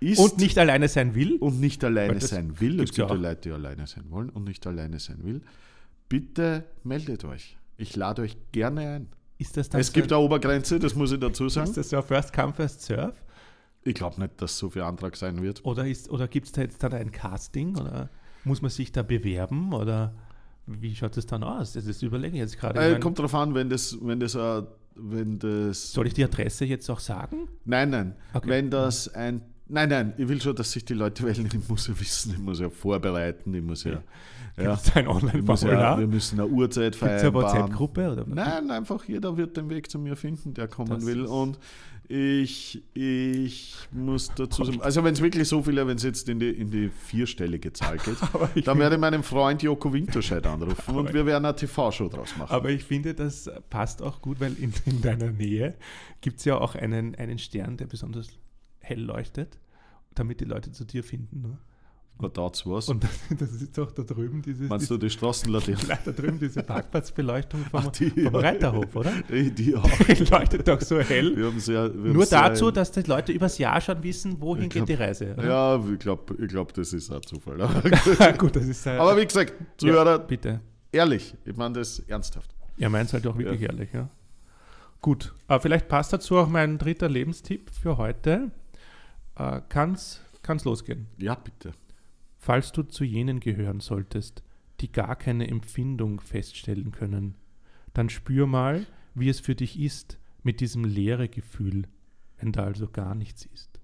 ist 0.00 0.18
Und 0.18 0.38
nicht 0.38 0.58
alleine 0.58 0.88
sein 0.88 1.14
will. 1.14 1.36
und 1.36 1.60
nicht 1.60 1.84
alleine 1.84 2.14
das 2.14 2.30
sein 2.30 2.60
will, 2.60 2.80
es 2.80 2.92
gibt 2.92 3.08
ja. 3.08 3.14
Leute, 3.14 3.40
die 3.48 3.52
alleine 3.52 3.86
sein 3.86 4.04
wollen 4.10 4.30
und 4.30 4.44
nicht 4.44 4.66
alleine 4.66 4.98
sein 4.98 5.22
will, 5.22 5.42
bitte 6.08 6.64
meldet 6.82 7.24
euch. 7.24 7.56
Ich 7.76 7.94
lade 7.96 8.22
euch 8.22 8.36
gerne 8.52 8.80
ein. 8.96 9.08
Ist 9.38 9.56
das 9.56 9.68
dann 9.68 9.80
Es 9.80 9.88
so, 9.88 9.92
gibt 9.94 10.12
eine 10.12 10.20
Obergrenze, 10.20 10.78
das 10.78 10.94
muss 10.94 11.12
ich 11.12 11.20
dazu 11.20 11.48
sagen. 11.48 11.68
ist 11.68 11.76
das 11.76 11.90
so 11.90 11.96
ein 11.96 12.02
First 12.02 12.32
Come, 12.32 12.52
First 12.52 12.82
Serve? 12.82 13.14
Ich 13.84 13.94
glaube 13.94 14.20
nicht, 14.20 14.40
dass 14.40 14.58
so 14.58 14.70
viel 14.70 14.82
Antrag 14.82 15.16
sein 15.16 15.42
wird. 15.42 15.64
Oder, 15.64 15.86
ist, 15.86 16.08
oder 16.10 16.28
gibt 16.28 16.46
es 16.46 16.52
da 16.52 16.62
jetzt 16.62 16.82
dann 16.82 16.92
ein 16.92 17.10
Casting? 17.10 17.76
Oder 17.76 18.08
muss 18.44 18.62
man 18.62 18.70
sich 18.70 18.92
da 18.92 19.02
bewerben? 19.02 19.72
Oder 19.72 20.14
Wie 20.66 20.94
schaut 20.94 21.16
es 21.16 21.26
dann 21.26 21.42
aus? 21.42 21.72
Das 21.72 21.86
ist 21.86 22.02
überlegen 22.02 22.36
jetzt 22.36 22.58
gerade. 22.58 22.78
Ich 22.90 22.96
Äh, 22.96 23.00
kommt 23.00 23.18
drauf 23.18 23.34
an, 23.34 23.54
wenn 23.54 23.68
das, 23.68 23.98
wenn 24.00 24.20
das, 24.20 24.36
äh, 24.36 24.62
wenn 24.96 25.38
das. 25.38 25.92
soll 25.92 26.06
ich 26.06 26.14
die 26.14 26.24
Adresse 26.24 26.64
jetzt 26.64 26.88
auch 26.90 27.00
sagen? 27.00 27.48
Nein, 27.64 27.90
nein. 27.90 28.14
Okay. 28.34 28.48
Wenn 28.48 28.70
das 28.70 29.08
ein. 29.14 29.42
Nein, 29.68 29.88
nein, 29.88 30.12
ich 30.18 30.28
will 30.28 30.40
schon, 30.40 30.54
dass 30.54 30.72
sich 30.72 30.84
die 30.84 30.92
Leute 30.94 31.24
wählen. 31.24 31.46
Ich 31.46 31.68
muss 31.68 31.86
ja 31.86 31.98
wissen, 31.98 32.32
ich 32.32 32.38
muss 32.38 32.60
ja 32.60 32.68
vorbereiten, 32.68 33.54
ich 33.54 33.62
muss 33.62 33.84
ja. 33.84 34.02
Ja, 34.56 34.74
Gibt 34.74 34.86
es 34.86 34.96
ein 34.96 35.06
muss 35.06 35.22
ja 35.22 35.28
Online-Formular? 35.28 35.98
wir 35.98 36.06
müssen 36.06 36.40
eine 36.40 36.48
Uhrzeit 36.48 36.98
Gibt 36.98 37.10
es 37.10 37.22
eine. 37.22 37.34
WhatsApp-Gruppe? 37.34 38.24
Nein, 38.26 38.70
einfach 38.70 39.04
jeder 39.04 39.36
wird 39.36 39.56
den 39.56 39.70
Weg 39.70 39.90
zu 39.90 39.98
mir 39.98 40.16
finden, 40.16 40.54
der 40.54 40.68
kommen 40.68 40.90
Das 40.90 41.06
will. 41.06 41.24
Und 41.24 41.58
ich, 42.08 42.82
ich 42.92 43.74
muss 43.90 44.30
dazu 44.34 44.64
sagen, 44.64 44.82
also 44.82 45.02
wenn 45.02 45.14
es 45.14 45.22
wirklich 45.22 45.48
so 45.48 45.62
viele, 45.62 45.86
wenn 45.86 45.96
es 45.96 46.02
jetzt 46.02 46.28
in 46.28 46.38
die, 46.38 46.50
in 46.50 46.70
die 46.70 46.90
vierstellige 46.90 47.72
Zahl 47.72 47.96
geht, 47.96 48.18
dann 48.66 48.78
werde 48.78 48.96
ich 48.96 49.00
meinen 49.00 49.22
Freund 49.22 49.62
Joko 49.62 49.92
Winterscheid 49.92 50.46
anrufen 50.46 50.94
und 50.96 51.14
wir 51.14 51.24
werden 51.24 51.46
eine 51.46 51.56
TV-Show 51.56 52.08
draus 52.08 52.36
machen. 52.36 52.54
Aber 52.54 52.68
ich 52.68 52.84
finde, 52.84 53.14
das 53.14 53.50
passt 53.70 54.02
auch 54.02 54.20
gut, 54.20 54.40
weil 54.40 54.54
in, 54.58 54.74
in 54.84 55.00
deiner 55.00 55.30
Nähe 55.30 55.74
gibt 56.20 56.40
es 56.40 56.44
ja 56.44 56.58
auch 56.58 56.74
einen, 56.74 57.14
einen 57.14 57.38
Stern, 57.38 57.78
der 57.78 57.86
besonders 57.86 58.28
hell 58.80 59.00
leuchtet, 59.00 59.58
damit 60.14 60.40
die 60.40 60.44
Leute 60.44 60.72
zu 60.72 60.84
dir 60.84 61.04
finden. 61.04 61.40
Ne? 61.40 61.58
Was 62.18 62.32
dazu 62.34 62.70
was? 62.72 62.88
Und 62.88 63.02
das, 63.38 63.50
ist 63.52 63.76
doch 63.76 63.90
da 63.90 64.02
drüben 64.02 64.42
dieses, 64.42 64.68
Meinst 64.68 64.88
du 64.90 64.96
die 64.96 65.10
Straßenlaterne? 65.10 65.76
Nein, 65.88 65.98
da 66.04 66.12
drüben 66.12 66.38
diese 66.38 66.62
Parkplatzbeleuchtung 66.64 67.64
vom, 67.64 67.80
Ach, 67.86 67.92
die, 67.92 68.10
vom 68.10 68.22
ja. 68.22 68.30
Reiterhof, 68.40 68.94
oder? 68.94 69.10
Die, 69.28 69.74
auch. 69.74 69.90
Die 70.06 70.24
leuchtet 70.24 70.68
doch 70.68 70.80
so 70.80 71.00
hell. 71.00 71.36
Wir 71.36 71.46
haben 71.46 71.58
sehr, 71.58 71.92
wir 71.92 72.12
Nur 72.12 72.26
dazu, 72.26 72.70
dass 72.70 72.92
die 72.92 73.00
Leute 73.02 73.32
übers 73.32 73.58
Jahr 73.58 73.80
schon 73.80 74.02
wissen, 74.02 74.40
wohin 74.40 74.64
Ich 74.64 74.70
geht 74.70 74.86
glaub- 74.86 74.86
die 74.86 74.94
Reise. 74.94 75.32
oder? 75.32 75.44
Ja, 75.46 75.84
ich 75.92 75.98
glaube, 75.98 76.34
ich 76.40 76.48
glaub, 76.48 76.72
das 76.74 76.92
ist 76.92 77.10
ein 77.10 77.22
Zufall. 77.22 77.56
Gut, 78.38 78.54
das 78.56 78.66
ist 78.66 78.86
äh, 78.86 78.90
Aber 78.90 79.16
wie 79.16 79.26
gesagt, 79.26 79.54
ja, 79.58 79.66
Zuhörer, 79.78 80.18
bitte. 80.20 80.60
ehrlich, 80.92 81.34
ich 81.44 81.56
meine 81.56 81.74
das 81.80 81.98
ernsthaft. 82.00 82.50
Er 82.78 82.88
meint 82.88 83.08
es 83.08 83.14
halt 83.14 83.26
auch 83.26 83.36
wirklich 83.36 83.60
Ja. 83.62 83.68
ehrlich, 83.70 83.88
ja. 83.92 84.08
Gut, 85.00 85.34
aber 85.48 85.60
vielleicht 85.60 85.88
passt 85.88 86.12
dazu 86.12 86.36
auch 86.36 86.46
mein 86.48 86.78
dritter 86.78 87.08
Lebenstipp 87.08 87.68
für 87.70 87.96
heute. 87.96 88.52
Äh, 89.36 89.60
kann's, 89.68 90.20
kann's 90.42 90.64
losgehen. 90.64 91.08
Ja, 91.18 91.34
bitte. 91.34 91.72
Falls 92.44 92.72
du 92.72 92.82
zu 92.82 93.04
jenen 93.04 93.38
gehören 93.38 93.78
solltest, 93.78 94.42
die 94.80 94.90
gar 94.90 95.14
keine 95.14 95.46
Empfindung 95.46 96.20
feststellen 96.20 96.90
können, 96.90 97.36
dann 97.94 98.08
spür 98.08 98.48
mal, 98.48 98.84
wie 99.14 99.28
es 99.28 99.38
für 99.38 99.54
dich 99.54 99.78
ist 99.78 100.18
mit 100.42 100.58
diesem 100.58 100.82
leere 100.84 101.28
Gefühl, 101.28 101.84
wenn 102.40 102.50
da 102.50 102.64
also 102.64 102.88
gar 102.88 103.14
nichts 103.14 103.46
ist. 103.46 103.78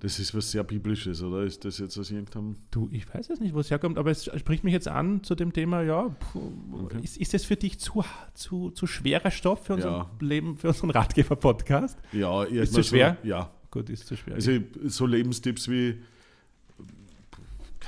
Das 0.00 0.18
ist 0.18 0.34
was 0.34 0.50
sehr 0.50 0.64
Biblisches, 0.64 1.22
oder? 1.22 1.44
Ist 1.44 1.64
das 1.64 1.78
jetzt 1.78 1.96
aus 1.96 2.10
irgendeinem. 2.10 2.56
Du, 2.70 2.90
ich 2.92 3.08
weiß 3.14 3.28
jetzt 3.28 3.40
nicht, 3.40 3.54
wo 3.54 3.60
es 3.60 3.70
herkommt, 3.70 3.96
aber 3.96 4.10
es 4.10 4.26
spricht 4.38 4.62
mich 4.62 4.74
jetzt 4.74 4.88
an 4.88 5.22
zu 5.22 5.34
dem 5.34 5.54
Thema, 5.54 5.80
ja, 5.80 6.08
puh, 6.08 6.52
Okay. 6.84 7.00
ist, 7.02 7.16
ist 7.16 7.32
es 7.32 7.46
für 7.46 7.56
dich 7.56 7.80
zu, 7.80 8.04
zu, 8.34 8.70
zu 8.70 8.86
schwerer 8.86 9.30
Stoff 9.30 9.64
für 9.64 9.74
unser 9.76 9.88
Ja. 9.88 10.10
Leben, 10.20 10.58
für 10.58 10.68
unseren 10.68 10.90
Ratgeber-Podcast? 10.90 11.98
Ja, 12.12 12.42
Ist 12.44 12.74
zu 12.74 12.82
schwer? 12.84 13.16
So, 13.22 13.28
ja. 13.28 13.50
Gut, 13.70 13.88
ist 13.88 14.06
zu 14.08 14.14
schwer. 14.14 14.34
Also 14.34 14.52
so 14.82 15.06
Lebenstipps 15.06 15.70
wie. 15.70 16.02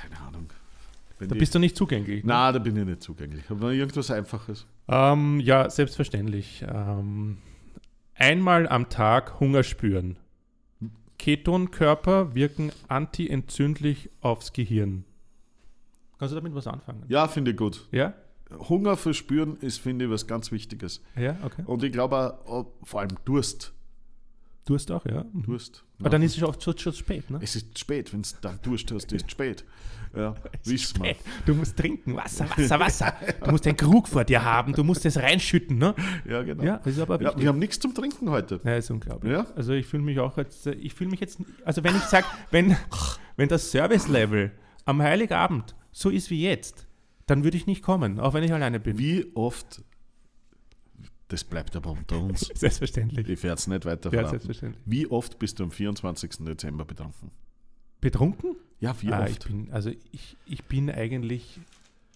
Keine 0.00 0.18
Ahnung. 0.20 0.48
Wenn 1.18 1.28
da 1.28 1.34
die- 1.34 1.38
bist 1.38 1.54
du 1.54 1.58
nicht 1.58 1.76
zugänglich. 1.76 2.24
ne? 2.24 2.28
Na, 2.32 2.52
da 2.52 2.58
bin 2.58 2.76
ich 2.76 2.84
nicht 2.84 3.02
zugänglich. 3.02 3.44
Aber 3.50 3.72
irgendwas 3.72 4.10
Einfaches. 4.10 4.66
Ähm, 4.88 5.40
ja, 5.40 5.68
selbstverständlich. 5.70 6.64
Ähm, 6.68 7.38
einmal 8.14 8.68
am 8.68 8.88
Tag 8.88 9.40
Hunger 9.40 9.62
spüren. 9.62 10.18
Ketonkörper 11.18 12.34
wirken 12.34 12.70
antientzündlich 12.88 14.10
aufs 14.20 14.52
Gehirn. 14.52 15.04
Kannst 16.18 16.32
du 16.32 16.36
damit 16.36 16.54
was 16.54 16.66
anfangen? 16.66 17.04
Ja, 17.08 17.26
finde 17.28 17.50
ich 17.52 17.56
gut. 17.56 17.88
Ja? 17.90 18.14
Hunger 18.68 18.96
verspüren 18.96 19.56
ist, 19.56 19.78
finde 19.80 20.04
ich, 20.04 20.10
was 20.10 20.26
ganz 20.26 20.52
Wichtiges. 20.52 21.02
Ja, 21.16 21.36
okay. 21.42 21.62
Und 21.66 21.82
ich 21.82 21.92
glaube 21.92 22.38
auch, 22.46 22.66
vor 22.84 23.00
allem 23.00 23.16
Durst. 23.24 23.72
Durst 24.66 24.90
auch, 24.90 25.06
ja. 25.06 25.24
Mhm. 25.32 25.42
Durst. 25.44 25.84
Aber 26.00 26.10
dann 26.10 26.22
ist 26.22 26.36
es 26.36 26.42
auch 26.42 26.60
schon, 26.60 26.76
schon 26.76 26.92
spät, 26.92 27.30
ne? 27.30 27.38
Es 27.40 27.54
ist 27.56 27.78
spät, 27.78 28.12
wenn 28.12 28.22
du 28.22 28.28
dann 28.42 28.58
Durst 28.62 28.90
hast, 28.92 29.12
ist 29.12 29.30
spät. 29.30 29.64
Ja, 30.14 30.34
wissen 30.64 31.02
wir. 31.02 31.14
Du 31.46 31.54
musst 31.54 31.76
trinken, 31.76 32.16
Wasser, 32.16 32.48
Wasser, 32.50 32.80
Wasser. 32.80 33.14
Du 33.44 33.50
musst 33.52 33.66
einen 33.66 33.76
Krug 33.76 34.08
vor 34.08 34.24
dir 34.24 34.42
haben, 34.44 34.72
du 34.72 34.82
musst 34.82 35.06
es 35.06 35.16
reinschütten, 35.18 35.78
ne? 35.78 35.94
Ja, 36.28 36.42
genau. 36.42 36.64
Ja, 36.64 36.78
das 36.78 36.94
ist 36.94 37.00
aber 37.00 37.22
Ja, 37.22 37.38
wir 37.38 37.48
haben 37.48 37.60
nichts 37.60 37.78
zum 37.78 37.94
Trinken 37.94 38.28
heute. 38.28 38.60
Ja, 38.64 38.76
ist 38.76 38.90
unglaublich. 38.90 39.32
Ja. 39.32 39.46
Also 39.54 39.72
ich 39.72 39.86
fühle 39.86 40.02
mich 40.02 40.18
auch 40.18 40.36
jetzt, 40.36 40.66
ich 40.66 40.94
fühle 40.94 41.10
mich 41.10 41.20
jetzt, 41.20 41.38
also 41.64 41.84
wenn 41.84 41.94
ich 41.94 42.02
sage, 42.02 42.26
wenn, 42.50 42.76
wenn 43.36 43.48
das 43.48 43.70
Service-Level 43.70 44.50
am 44.84 45.00
Heiligabend 45.00 45.76
so 45.92 46.10
ist 46.10 46.30
wie 46.30 46.42
jetzt, 46.42 46.86
dann 47.26 47.44
würde 47.44 47.56
ich 47.56 47.66
nicht 47.66 47.82
kommen, 47.82 48.18
auch 48.18 48.34
wenn 48.34 48.42
ich 48.42 48.52
alleine 48.52 48.80
bin. 48.80 48.98
Wie 48.98 49.30
oft, 49.34 49.82
das 51.28 51.44
bleibt 51.44 51.74
aber 51.76 51.90
unter 51.90 52.20
uns, 52.20 52.40
Selbstverständlich. 52.54 53.28
ich 53.28 53.42
werde 53.42 53.54
es 53.58 53.66
nicht 53.66 53.84
weiter 53.84 54.10
Ja, 54.10 54.18
verraten. 54.18 54.30
selbstverständlich. 54.30 54.82
Wie 54.86 55.06
oft 55.08 55.38
bist 55.38 55.58
du 55.58 55.64
am 55.64 55.70
24. 55.70 56.44
Dezember 56.44 56.84
betrunken? 56.84 57.30
Betrunken? 58.00 58.56
Ja, 58.78 58.94
wie 59.02 59.12
ah, 59.12 59.26
ich 59.26 59.32
oft? 59.32 59.46
bin, 59.48 59.72
also 59.72 59.90
ich, 60.12 60.36
ich 60.46 60.64
bin 60.64 60.90
eigentlich, 60.90 61.58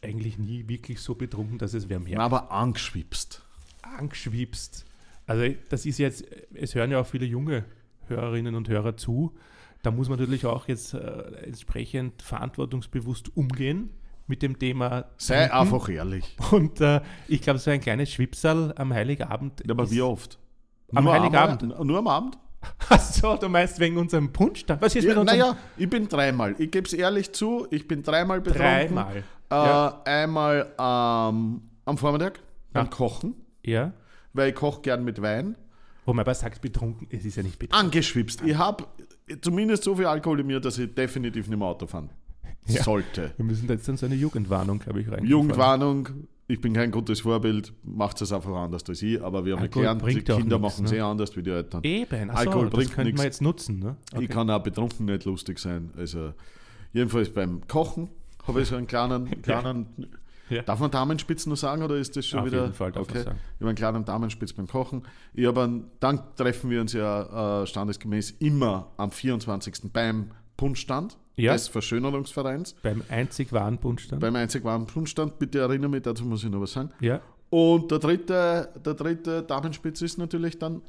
eigentlich 0.03 0.39
nie 0.39 0.69
wirklich 0.69 1.01
so 1.01 1.15
betrunken, 1.15 1.59
dass 1.59 1.75
es 1.75 1.87
Na, 1.89 1.99
mehr 1.99 2.21
aber 2.21 2.53
angeschwipst. 2.53 3.43
angeschwipst. 3.83 4.85
Also 5.27 5.55
das 5.69 5.87
ist 5.87 5.99
jetzt, 5.99 6.25
es 6.55 6.75
hören 6.75 6.91
ja 6.91 7.01
auch 7.01 7.07
viele 7.07 7.27
junge 7.27 7.65
Hörerinnen 8.07 8.55
und 8.55 8.69
Hörer 8.69 8.97
zu. 8.97 9.35
Da 9.83 9.91
muss 9.91 10.09
man 10.09 10.19
natürlich 10.19 10.45
auch 10.45 10.69
jetzt 10.69 10.93
äh, 10.95 10.99
entsprechend 11.45 12.21
verantwortungsbewusst 12.23 13.35
umgehen 13.37 13.91
mit 14.31 14.41
dem 14.43 14.59
Thema. 14.59 15.05
Sei 15.19 15.37
Trinken. 15.41 15.55
einfach 15.57 15.89
ehrlich. 15.91 16.37
Und 16.53 16.81
äh, 16.81 17.01
ich 17.29 17.43
glaube, 17.43 17.59
so 17.59 17.71
ein 17.71 17.81
kleines 17.81 18.11
Schwipsal 18.11 18.73
am 18.77 18.95
Heiligabend. 18.95 19.61
Ja, 19.67 19.73
aber 19.75 19.83
ist- 19.85 19.91
wie 19.91 20.01
oft? 20.01 20.39
Am 20.95 21.07
Heiligabend. 21.09 21.63
Einmal, 21.63 21.85
nur 21.85 21.99
am 21.99 22.09
Abend? 22.09 22.39
Ach 22.89 22.99
so, 23.01 23.37
du 23.37 23.49
meinst 23.49 23.79
wegen 23.81 23.97
unserem 23.97 24.33
Punschstand? 24.33 24.81
Was 24.83 24.95
ist 24.97 25.05
mit 25.07 25.15
Ja, 25.15 25.21
unserem 25.21 25.39
naja, 25.39 25.57
ich 25.77 25.89
bin 25.89 26.09
dreimal. 26.09 26.55
Ich 26.59 26.71
gebe 26.71 26.87
es 26.87 26.93
ehrlich 26.93 27.33
zu, 27.33 27.67
ich 27.71 27.87
bin 27.87 28.03
dreimal 28.03 28.41
betrunken. 28.41 28.67
Dreimal. 28.97 29.17
Äh, 29.17 29.23
Ja. 29.55 30.03
Einmal 30.05 30.67
ähm, 30.79 31.63
am 31.85 31.97
Vormittag 31.99 32.41
beim 32.73 32.85
Ja. 32.87 32.91
Kochen, 32.91 33.35
Ja. 33.65 33.93
weil 34.33 34.51
ich 34.51 34.55
koche 34.55 34.81
gern 34.83 35.05
mit 35.05 35.21
Wein. 35.23 35.55
Wo 36.07 36.13
man 36.13 36.21
aber 36.25 36.35
sagt, 36.35 36.61
betrunken, 36.61 37.07
es 37.11 37.25
ist 37.25 37.37
ja 37.37 37.43
nicht 37.43 37.59
betrunken. 37.59 37.87
Angeschwipst. 37.87 38.43
Ich 38.43 38.57
habe 38.59 38.85
zumindest 39.43 39.85
so 39.85 39.95
viel 39.97 40.07
Alkohol 40.07 40.41
in 40.41 40.47
mir, 40.49 40.61
dass 40.61 40.77
ich 40.79 40.93
definitiv 40.95 41.49
nicht 41.49 41.59
mehr 41.59 41.69
Auto 41.69 41.87
fahren 41.87 42.11
Ja. 42.67 42.83
sollte. 42.83 43.33
Wir 43.37 43.45
müssen 43.45 43.67
da 43.67 43.75
jetzt 43.75 43.89
dann 43.89 43.97
so 43.97 44.07
eine 44.07 44.15
Jugendwarnung, 44.15 44.79
glaube 44.79 45.01
ich, 45.01 45.11
rein. 45.11 45.25
Jugendwarnung, 45.25 46.09
ich 46.47 46.61
bin 46.61 46.73
kein 46.73 46.91
gutes 46.91 47.21
Vorbild, 47.21 47.73
macht 47.83 48.21
es 48.23 48.33
einfach 48.33 48.55
anders 48.55 48.85
als 48.89 49.03
ich, 49.03 49.23
aber 49.23 49.45
wir 49.45 49.55
haben 49.55 49.63
Alkohol 49.63 49.83
gelernt, 49.83 50.07
die 50.07 50.23
Kinder 50.23 50.59
machen 50.59 50.83
ne? 50.83 50.89
sehr 50.89 51.05
anders 51.05 51.37
wie 51.37 51.43
die 51.43 51.51
Eltern. 51.51 51.83
Eben, 51.85 52.31
achso, 52.31 52.41
Alkohol 52.41 52.65
das 52.65 52.75
bringt 52.75 52.93
könnte 52.93 53.05
nichts. 53.05 53.19
man 53.19 53.25
jetzt 53.25 53.43
nutzen. 53.43 53.79
Ne? 53.79 53.97
Ich 54.19 54.29
kann 54.29 54.51
auch 54.51 54.63
betrunken 54.63 55.07
nicht 55.07 55.25
lustig 55.25 55.59
sein. 55.59 55.91
Also 55.97 56.33
jedenfalls 56.93 57.31
beim 57.31 57.67
Kochen 57.69 58.09
habe 58.47 58.63
ich 58.63 58.69
so 58.69 58.77
einen 58.77 58.87
kleinen, 58.87 59.43
kleinen 59.43 59.87
Ja. 60.49 60.63
Darf 60.63 60.81
man 60.81 60.91
Damenspitz 60.91 61.47
noch 61.47 61.57
sagen 61.57 61.83
oder 61.85 61.97
ist 61.97 62.17
das 62.17 62.27
schon 62.27 62.41
Auf 62.41 62.47
wieder? 62.47 62.63
jeden 62.63 62.75
Fall 62.75 62.91
darf 62.91 63.07
man 63.07 63.17
okay. 63.17 63.25
sagen. 63.25 63.39
Ich 63.55 63.61
habe 63.61 63.69
einen 63.69 63.77
kleinen 63.77 64.05
Damenspitz 64.05 64.53
beim 64.53 64.67
Kochen. 64.67 65.03
Ich 65.33 65.47
habe 65.47 65.63
einen, 65.63 65.85
dann 66.01 66.21
treffen 66.35 66.71
wir 66.71 66.81
uns 66.81 66.93
ja 66.93 67.63
äh, 67.63 67.67
standesgemäß 67.69 68.33
immer 68.41 68.91
am 68.97 69.13
24. 69.13 69.93
beim 69.93 70.33
Punschstand 70.57 71.17
Ja. 71.37 71.53
des 71.53 71.69
Verschönerungsvereins. 71.69 72.75
Beim 72.83 73.03
einzig 73.09 73.53
wahren 73.53 73.79
Punschstand. 73.79 74.21
Beim 74.21 74.37
einzig 74.37 74.65
wahren 74.65 74.87
Punschstand, 74.87 75.39
bitte 75.39 75.61
erinnere 75.61 75.91
mich, 75.91 76.03
dazu 76.03 76.25
muss 76.25 76.45
ich 76.45 76.51
noch 76.51 76.61
was 76.61 76.73
sagen. 76.73 76.91
ja. 77.01 77.21
Und 77.53 77.91
der 77.91 77.99
dritte, 77.99 78.69
der 78.85 78.95
dritte 78.95 79.43
Damenspitz 79.43 80.03
ist 80.03 80.19
natürlich 80.19 80.59
dann 80.61 80.83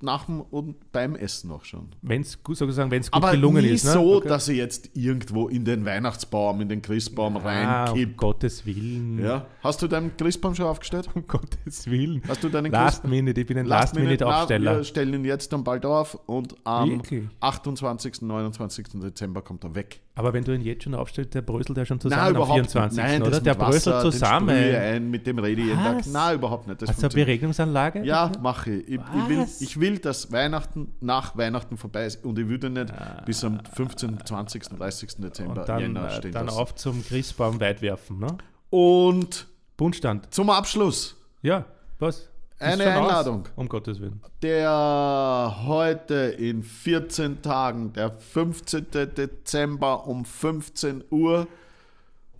nach 0.00 0.26
dem 0.26 0.40
und 0.42 0.92
beim 0.92 1.16
Essen 1.16 1.50
auch 1.50 1.64
schon. 1.64 1.88
Wenn 2.02 2.20
es 2.22 2.42
gut, 2.42 2.56
sozusagen, 2.56 2.90
wenn 2.90 3.00
es 3.00 3.10
gut 3.10 3.20
Aber 3.22 3.32
gelungen 3.32 3.64
nie 3.64 3.70
ist. 3.70 3.84
Ne? 3.84 3.92
so, 3.92 4.16
Okay. 4.16 4.28
dass 4.28 4.48
ich 4.48 4.56
jetzt 4.56 4.90
irgendwo 4.94 5.48
in 5.48 5.64
den 5.64 5.84
Weihnachtsbaum, 5.84 6.60
in 6.60 6.68
den 6.68 6.82
Christbaum 6.82 7.36
ah, 7.36 7.40
um 7.40 7.44
reinkipp. 7.44 8.16
Gottes 8.16 8.64
Willen. 8.64 9.18
Ja. 9.22 9.46
Hast 9.62 9.82
du 9.82 9.88
deinen 9.88 10.16
Christbaum 10.16 10.54
schon 10.54 10.66
aufgestellt? 10.66 11.08
Um 11.14 11.26
Gottes 11.26 11.86
Willen. 11.90 12.22
Hast 12.28 12.44
du 12.44 12.48
deinen 12.48 12.70
Last 12.70 13.04
Minute, 13.04 13.40
ich 13.40 13.46
bin 13.46 13.58
ein 13.58 13.66
Last 13.66 13.94
Minute- 13.96 14.24
Last-Minute-Aufsteller. 14.24 14.72
Na, 14.72 14.76
wir 14.78 14.84
stellen 14.84 15.14
ihn 15.14 15.24
jetzt 15.24 15.52
dann 15.52 15.64
bald 15.64 15.84
auf 15.84 16.14
und 16.26 16.54
am 16.64 16.90
Wirklich? 16.90 17.24
28. 17.40 18.22
29. 18.22 18.86
Dezember 19.00 19.42
kommt 19.42 19.64
er 19.64 19.74
weg. 19.74 20.00
Aber 20.18 20.32
wenn 20.32 20.42
du 20.42 20.52
ihn 20.52 20.62
jetzt 20.62 20.82
schon 20.82 20.96
aufstellst, 20.96 21.32
der 21.34 21.42
bröselt 21.42 21.78
ja 21.78 21.86
schon 21.86 21.98
Nein, 21.98 22.00
zusammen 22.02 22.22
am 22.24 22.30
überhaupt 22.34 22.52
24. 22.72 22.96
nicht. 22.98 23.06
Nein, 23.06 23.22
oder? 23.22 23.40
Der 23.40 23.54
Wasser, 23.60 23.70
bröselt 23.70 24.04
den 24.04 24.12
zusammen. 24.12 24.48
ich 24.58 24.76
ein, 24.76 25.10
mit 25.10 25.26
dem 25.28 25.38
rede 25.38 25.60
ich 25.60 25.68
jeden 25.68 25.78
Tag. 25.80 26.06
Nein, 26.08 26.34
überhaupt 26.34 26.66
nicht. 26.66 26.82
Das 26.82 26.88
Hast 26.90 27.02
du 27.02 27.06
eine. 27.06 27.14
Beregnungsanlage? 27.14 28.02
Ja, 28.04 28.32
mache 28.42 28.70
ich. 28.72 28.88
Ich, 28.88 28.94
ich, 28.96 29.28
will, 29.28 29.46
ich 29.60 29.80
will, 29.80 29.98
dass 30.00 30.32
Weihnachten 30.32 30.92
nach 31.00 31.36
Weihnachten 31.36 31.76
vorbei 31.76 32.04
ist 32.06 32.24
und 32.24 32.36
ich 32.36 32.48
würde 32.48 32.68
nicht 32.68 32.92
bis 33.26 33.44
am 33.44 33.60
15., 33.72 34.18
20., 34.26 34.62
30. 34.76 35.16
Dezember 35.18 35.60
Und 35.60 35.68
dann, 35.68 35.80
Jänner 35.80 36.08
äh, 36.08 36.16
stehen 36.16 36.32
dann 36.32 36.46
lassen. 36.46 36.58
auf 36.58 36.74
zum 36.74 37.04
Christbaum 37.04 37.60
weit 37.60 37.80
werfen. 37.80 38.18
Ne? 38.18 38.36
Und 38.70 39.46
Buntstand. 39.76 40.34
zum 40.34 40.50
Abschluss 40.50 41.16
Ja, 41.42 41.64
was? 42.00 42.28
Eine 42.60 42.82
schon 42.84 42.92
aus? 42.92 43.08
Einladung. 43.08 43.48
Um 43.56 43.68
Gottes 43.68 44.00
Willen. 44.00 44.20
der 44.42 45.54
heute 45.64 46.14
in 46.38 46.62
14 46.62 47.40
Tagen, 47.42 47.92
der 47.92 48.10
15. 48.10 48.86
Dezember 49.16 50.06
um 50.06 50.24
15 50.24 51.04
Uhr, 51.10 51.46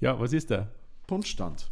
Ja, 0.00 0.18
was 0.18 0.32
ist 0.32 0.50
da? 0.50 0.68
Punschstand. 1.06 1.70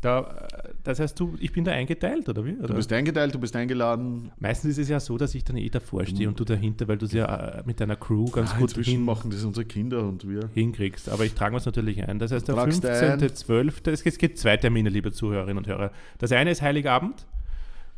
Da, 0.00 0.48
das 0.82 1.00
heißt, 1.00 1.18
du, 1.18 1.34
ich 1.40 1.50
bin 1.52 1.64
da 1.64 1.72
eingeteilt, 1.72 2.28
oder 2.28 2.44
wie? 2.44 2.52
Oder? 2.58 2.66
Du 2.68 2.74
bist 2.74 2.92
eingeteilt, 2.92 3.34
du 3.34 3.38
bist 3.38 3.56
eingeladen. 3.56 4.30
Meistens 4.38 4.72
ist 4.72 4.78
es 4.78 4.88
ja 4.90 5.00
so, 5.00 5.16
dass 5.16 5.34
ich 5.34 5.44
dann 5.44 5.56
eh 5.56 5.70
davor 5.70 6.04
stehe 6.04 6.28
und 6.28 6.38
du 6.38 6.44
dahinter, 6.44 6.86
weil 6.88 6.98
du 6.98 7.06
es 7.06 7.12
ja 7.12 7.24
äh, 7.24 7.62
mit 7.64 7.80
deiner 7.80 7.96
Crew 7.96 8.26
ganz 8.26 8.50
Ah, 8.52 8.58
gut 8.58 8.68
inzwischen 8.72 8.90
hin, 8.90 9.04
machen 9.06 9.30
das 9.30 9.42
unsere 9.44 9.64
Kinder 9.64 10.00
und 10.06 10.28
wir. 10.28 10.50
hinkriegst. 10.52 11.08
Aber 11.08 11.24
ich 11.24 11.32
trage 11.32 11.56
es 11.56 11.64
natürlich 11.64 12.06
ein. 12.06 12.18
Das 12.18 12.32
heißt, 12.32 12.46
der 12.46 12.54
Tragst 12.54 12.84
ein. 12.84 13.18
15.12., 13.18 13.68
es 13.92 14.02
gibt- 14.02 14.06
es 14.14 14.18
gibt 14.18 14.38
zwei 14.38 14.58
Termine, 14.58 14.90
liebe 14.90 15.10
Zuhörerinnen 15.10 15.56
und 15.56 15.66
Hörer. 15.68 15.90
Das 16.18 16.32
eine 16.32 16.50
ist 16.50 16.60
Heiligabend. 16.60 17.24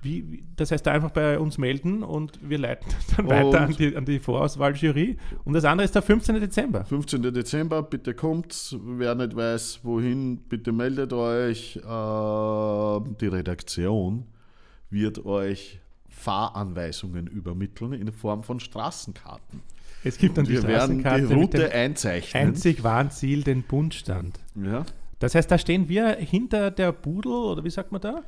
Wie, 0.06 0.30
wie, 0.30 0.44
das 0.54 0.70
heißt, 0.70 0.86
da 0.86 0.92
einfach 0.92 1.10
bei 1.10 1.38
uns 1.38 1.58
melden 1.58 2.02
und 2.04 2.38
wir 2.48 2.58
leiten 2.58 2.86
dann 3.16 3.26
Und- 3.26 3.30
weiter 3.32 3.60
an 3.62 3.72
die, 3.76 3.96
an 3.96 4.04
die 4.04 4.20
Vorauswahljury. 4.20 5.16
Und 5.44 5.52
das 5.54 5.64
andere 5.64 5.84
ist 5.84 5.94
der 5.96 6.02
15. 6.02 6.38
Dezember. 6.40 6.84
15. 6.84 7.22
Dezember, 7.34 7.82
bitte 7.82 8.14
kommt. 8.14 8.76
Wer 8.84 9.14
nicht 9.16 9.34
weiß, 9.34 9.80
wohin, 9.82 10.38
bitte 10.48 10.70
meldet 10.70 11.12
euch. 11.12 11.76
Ähm, 11.84 13.16
die 13.20 13.26
Redaktion 13.26 14.26
wird 14.90 15.26
euch 15.26 15.80
Fahranweisungen 16.08 17.26
übermitteln 17.26 17.92
in 17.92 18.12
Form 18.12 18.42
von 18.42 18.60
Straßenkarten. 18.60 19.60
Es 20.04 20.18
gibt 20.18 20.38
dann 20.38 20.44
die 20.44 20.52
werden 20.62 20.62
die 20.98 21.00
Straßenkarte 21.02 21.22
mit 21.22 21.36
Route 21.36 21.72
einzeichnen. 21.72 22.48
einzig 22.48 22.84
wahren 22.84 23.10
Ziel, 23.10 23.42
den 23.42 23.64
Bundstand. 23.64 24.38
Ja. 24.54 24.84
Das 25.18 25.34
heißt, 25.34 25.50
da 25.50 25.58
stehen 25.58 25.88
wir 25.88 26.10
hinter 26.16 26.70
der 26.70 26.92
Pudel, 26.92 27.32
oder 27.32 27.64
wie 27.64 27.70
sagt 27.70 27.90
man 27.90 28.00
da? 28.00 28.22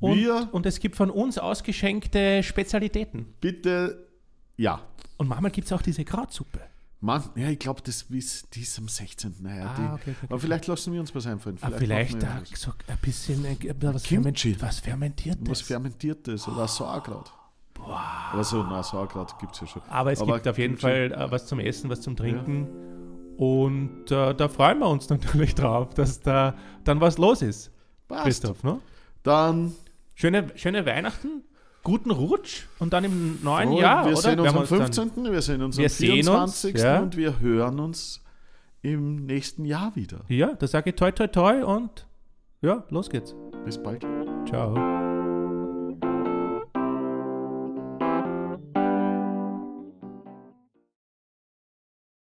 Und, 0.00 0.16
Wir- 0.16 0.48
und 0.52 0.66
es 0.66 0.80
gibt 0.80 0.96
von 0.96 1.10
uns 1.10 1.38
ausgeschenkte 1.38 2.42
Spezialitäten. 2.42 3.26
Bitte, 3.40 4.08
ja. 4.56 4.80
Und 5.18 5.28
manchmal 5.28 5.50
gibt 5.50 5.66
es 5.66 5.72
auch 5.72 5.82
diese 5.82 6.04
Krautsuppe. 6.04 6.60
Man, 7.02 7.22
ja, 7.34 7.48
ich 7.48 7.58
glaube, 7.58 7.80
das 7.82 8.02
ist, 8.10 8.54
die 8.54 8.60
ist 8.60 8.78
am 8.78 8.86
16. 8.88 9.36
Naja, 9.40 9.64
Ah, 9.70 9.74
die, 9.74 9.82
okay, 9.82 9.92
okay, 10.02 10.14
aber 10.24 10.34
okay. 10.34 10.42
vielleicht 10.42 10.66
lassen 10.66 10.92
wir 10.92 11.00
uns 11.00 11.14
was 11.14 11.26
einfallen. 11.26 11.56
Ah, 11.62 11.70
vielleicht 11.76 12.22
da 12.22 12.42
was, 12.50 12.60
so 12.60 12.72
ein 12.88 12.98
bisschen 13.00 13.44
äh, 13.46 13.56
was, 13.80 14.02
Kimchi. 14.02 14.54
ferment, 14.54 14.62
was 14.62 14.80
fermentiertes. 14.80 15.48
was 15.48 15.60
Fermentiertes 15.62 16.46
oder 16.48 16.68
Sauerkraut. 16.68 17.32
Also, 18.32 18.62
na, 18.62 18.82
Sauerkraut 18.82 19.38
gibt 19.38 19.54
es 19.54 19.60
ja 19.62 19.66
schon. 19.66 19.82
Aber 19.88 20.12
es 20.12 20.22
gibt 20.22 20.46
auf 20.46 20.58
jeden 20.58 20.76
Fall 20.76 21.10
äh, 21.12 21.30
was 21.30 21.46
zum 21.46 21.60
Essen, 21.60 21.88
was 21.88 22.02
zum 22.02 22.16
Trinken. 22.16 22.68
Und 23.38 24.10
äh, 24.10 24.34
da 24.34 24.48
freuen 24.50 24.78
wir 24.80 24.88
uns 24.88 25.08
natürlich 25.08 25.54
drauf, 25.54 25.94
dass 25.94 26.20
da 26.20 26.54
dann 26.84 27.00
was 27.00 27.16
los 27.16 27.40
ist, 27.40 27.70
Passt. 28.08 28.24
Christoph. 28.24 28.62
Ne? 28.62 28.78
Dann 29.22 29.72
Schöne, 30.20 30.48
schöne 30.54 30.84
Weihnachten, 30.84 31.44
guten 31.82 32.10
Rutsch 32.10 32.64
und 32.78 32.92
dann 32.92 33.04
im 33.04 33.38
neuen 33.42 33.70
Oh, 33.70 33.80
Jahr, 33.80 34.04
wir 34.04 34.12
oder? 34.12 34.20
sehen 34.20 34.38
uns 34.40 34.48
am 34.50 34.54
wir 34.56 34.60
dann- 34.78 34.92
15., 34.92 35.32
wir 35.32 35.40
sehen 35.40 35.62
uns 35.62 35.78
am 35.78 35.88
sehen 35.88 36.10
uns, 36.12 36.60
24. 36.60 36.76
ja. 36.78 37.00
und 37.00 37.16
wir 37.16 37.40
hören 37.40 37.80
uns 37.80 38.20
im 38.82 39.24
nächsten 39.24 39.64
Jahr 39.64 39.96
wieder. 39.96 40.18
Ja, 40.28 40.52
da 40.52 40.66
sage 40.66 40.90
ich 40.90 40.96
toi 40.96 41.10
toi 41.10 41.26
toi 41.28 41.64
und 41.64 42.06
ja, 42.60 42.84
los 42.90 43.08
geht's. 43.08 43.34
Bis 43.64 43.82
bald. 43.82 44.04
Ciao. 44.46 45.09